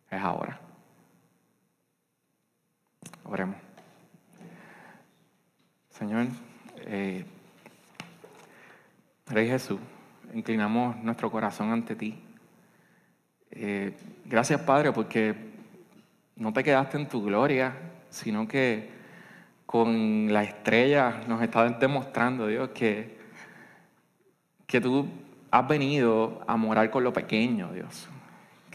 es 0.09 0.21
ahora. 0.21 0.59
Oremos. 3.23 3.57
Señor, 5.89 6.27
eh, 6.81 7.25
Rey 9.27 9.47
Jesús, 9.47 9.79
inclinamos 10.33 10.97
nuestro 10.97 11.31
corazón 11.31 11.71
ante 11.71 11.95
ti. 11.95 12.21
Eh, 13.51 13.95
gracias, 14.25 14.61
Padre, 14.61 14.91
porque 14.91 15.33
no 16.35 16.51
te 16.51 16.63
quedaste 16.63 16.97
en 16.97 17.07
tu 17.07 17.23
gloria, 17.23 17.73
sino 18.09 18.47
que 18.47 18.89
con 19.65 20.31
la 20.31 20.43
estrella 20.43 21.21
nos 21.27 21.41
estás 21.41 21.79
demostrando, 21.79 22.47
Dios, 22.47 22.69
que, 22.69 23.17
que 24.67 24.81
tú 24.81 25.07
has 25.49 25.67
venido 25.67 26.43
a 26.45 26.57
morar 26.57 26.91
con 26.91 27.03
lo 27.03 27.13
pequeño, 27.13 27.71
Dios. 27.71 28.09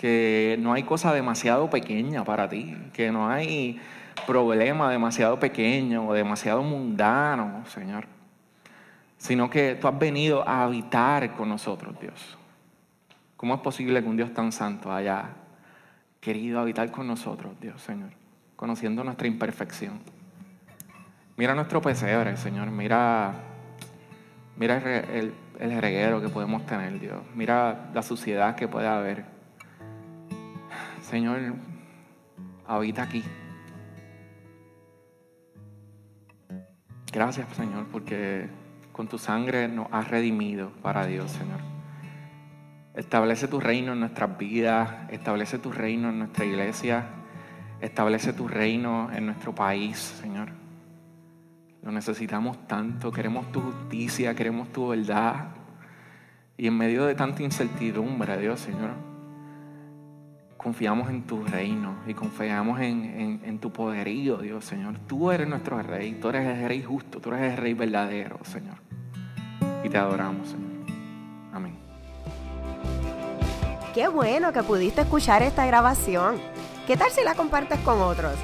Que 0.01 0.57
no 0.59 0.73
hay 0.73 0.85
cosa 0.85 1.13
demasiado 1.13 1.69
pequeña 1.69 2.25
para 2.25 2.49
ti, 2.49 2.75
que 2.95 3.13
no 3.13 3.29
hay 3.29 3.79
problema 4.27 4.91
demasiado 4.91 5.39
pequeño 5.39 6.09
o 6.09 6.15
demasiado 6.15 6.63
mundano, 6.63 7.67
Señor. 7.67 8.07
Sino 9.19 9.51
que 9.51 9.75
tú 9.75 9.89
has 9.89 9.99
venido 9.99 10.49
a 10.49 10.63
habitar 10.63 11.35
con 11.35 11.51
nosotros, 11.51 12.01
Dios. 12.01 12.39
¿Cómo 13.37 13.55
es 13.55 13.61
posible 13.61 14.03
que 14.03 14.09
un 14.09 14.17
Dios 14.17 14.33
tan 14.33 14.53
santo 14.53 14.91
haya 14.91 15.33
querido 16.19 16.61
habitar 16.61 16.91
con 16.91 17.07
nosotros, 17.07 17.53
Dios, 17.61 17.83
Señor? 17.83 18.09
Conociendo 18.57 19.05
nuestra 19.05 19.27
imperfección. 19.27 20.01
Mira 21.37 21.55
nuestro 21.55 21.83
pesebre, 21.83 22.39
Señor. 22.39 22.71
Mira, 22.71 23.35
mira 24.57 24.79
el, 24.79 25.35
el 25.59 25.79
reguero 25.79 26.23
que 26.23 26.31
podemos 26.31 26.65
tener, 26.65 26.99
Dios. 26.99 27.21
Mira 27.35 27.91
la 27.93 28.03
suciedad 28.03 28.57
que 28.57 28.67
puede 28.67 28.89
haber. 28.89 29.40
Señor, 31.03 31.55
habita 32.67 33.03
aquí. 33.03 33.25
Gracias, 37.13 37.49
Señor, 37.57 37.87
porque 37.91 38.49
con 38.93 39.09
tu 39.09 39.19
sangre 39.19 39.67
nos 39.67 39.89
has 39.91 40.09
redimido 40.09 40.71
para 40.83 41.07
Dios, 41.07 41.31
Señor. 41.33 41.59
Establece 42.95 43.49
tu 43.49 43.61
reino 43.61 43.95
en 43.95 44.01
nuestras 44.01 44.39
vidas, 44.39 45.11
establece 45.11 45.59
tu 45.59 45.73
reino 45.73 46.11
en 46.11 46.19
nuestra 46.19 46.45
iglesia, 46.45 47.07
establece 47.81 48.33
tu 48.33 48.47
reino 48.47 49.11
en 49.13 49.27
nuestro 49.27 49.55
país, 49.55 49.97
Señor. 49.99 50.51
Lo 51.83 51.91
necesitamos 51.91 52.67
tanto, 52.69 53.11
queremos 53.11 53.51
tu 53.51 53.61
justicia, 53.61 54.35
queremos 54.35 54.71
tu 54.71 54.89
verdad. 54.89 55.49
Y 56.57 56.67
en 56.67 56.77
medio 56.77 57.07
de 57.07 57.15
tanta 57.15 57.43
incertidumbre, 57.43 58.37
Dios, 58.39 58.61
Señor, 58.61 59.10
confiamos 60.63 61.09
en 61.09 61.23
tu 61.23 61.43
reino 61.43 61.97
y 62.07 62.13
confiamos 62.13 62.81
en, 62.81 63.59
tu 63.61 63.73
poderío, 63.73 64.37
Dios, 64.39 64.65
Señor. 64.65 64.99
Tú 65.07 65.31
eres 65.31 65.49
nuestro 65.49 65.83
rey, 65.83 66.19
tú 66.21 66.29
eres 66.29 66.47
el 66.47 66.69
rey 66.69 66.83
justo, 66.83 67.19
tú 67.19 67.33
eres 67.33 67.53
el 67.53 67.57
rey 67.57 67.75
verdadero, 67.75 68.39
Señor. 68.45 68.77
Y 69.83 69.89
te 69.89 69.97
adoramos, 69.97 70.49
Señor. 70.49 70.71
Amén. 71.53 71.79
Qué 73.95 74.09
bueno 74.09 74.53
que 74.53 74.63
pudiste 74.63 75.01
escuchar 75.01 75.43
esta 75.43 75.65
grabación. 75.65 76.37
¿Qué 76.87 76.97
tal 76.97 77.11
si 77.11 77.25
la 77.25 77.35
compartes 77.35 77.81
con 77.81 78.01
otros? 78.01 78.35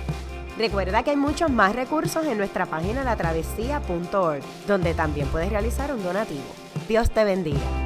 Recuerda 0.56 1.02
que 1.02 1.10
hay 1.10 1.16
muchos 1.16 1.50
más 1.50 1.76
recursos 1.76 2.24
en 2.24 2.38
nuestra 2.38 2.64
página 2.64 3.04
latravesía.org, 3.04 4.42
donde 4.66 4.94
también 4.94 5.28
puedes 5.28 5.50
realizar 5.50 5.92
un 5.92 6.02
donativo. 6.02 6.44
Dios 6.88 7.10
te 7.10 7.24
bendiga. 7.24 7.85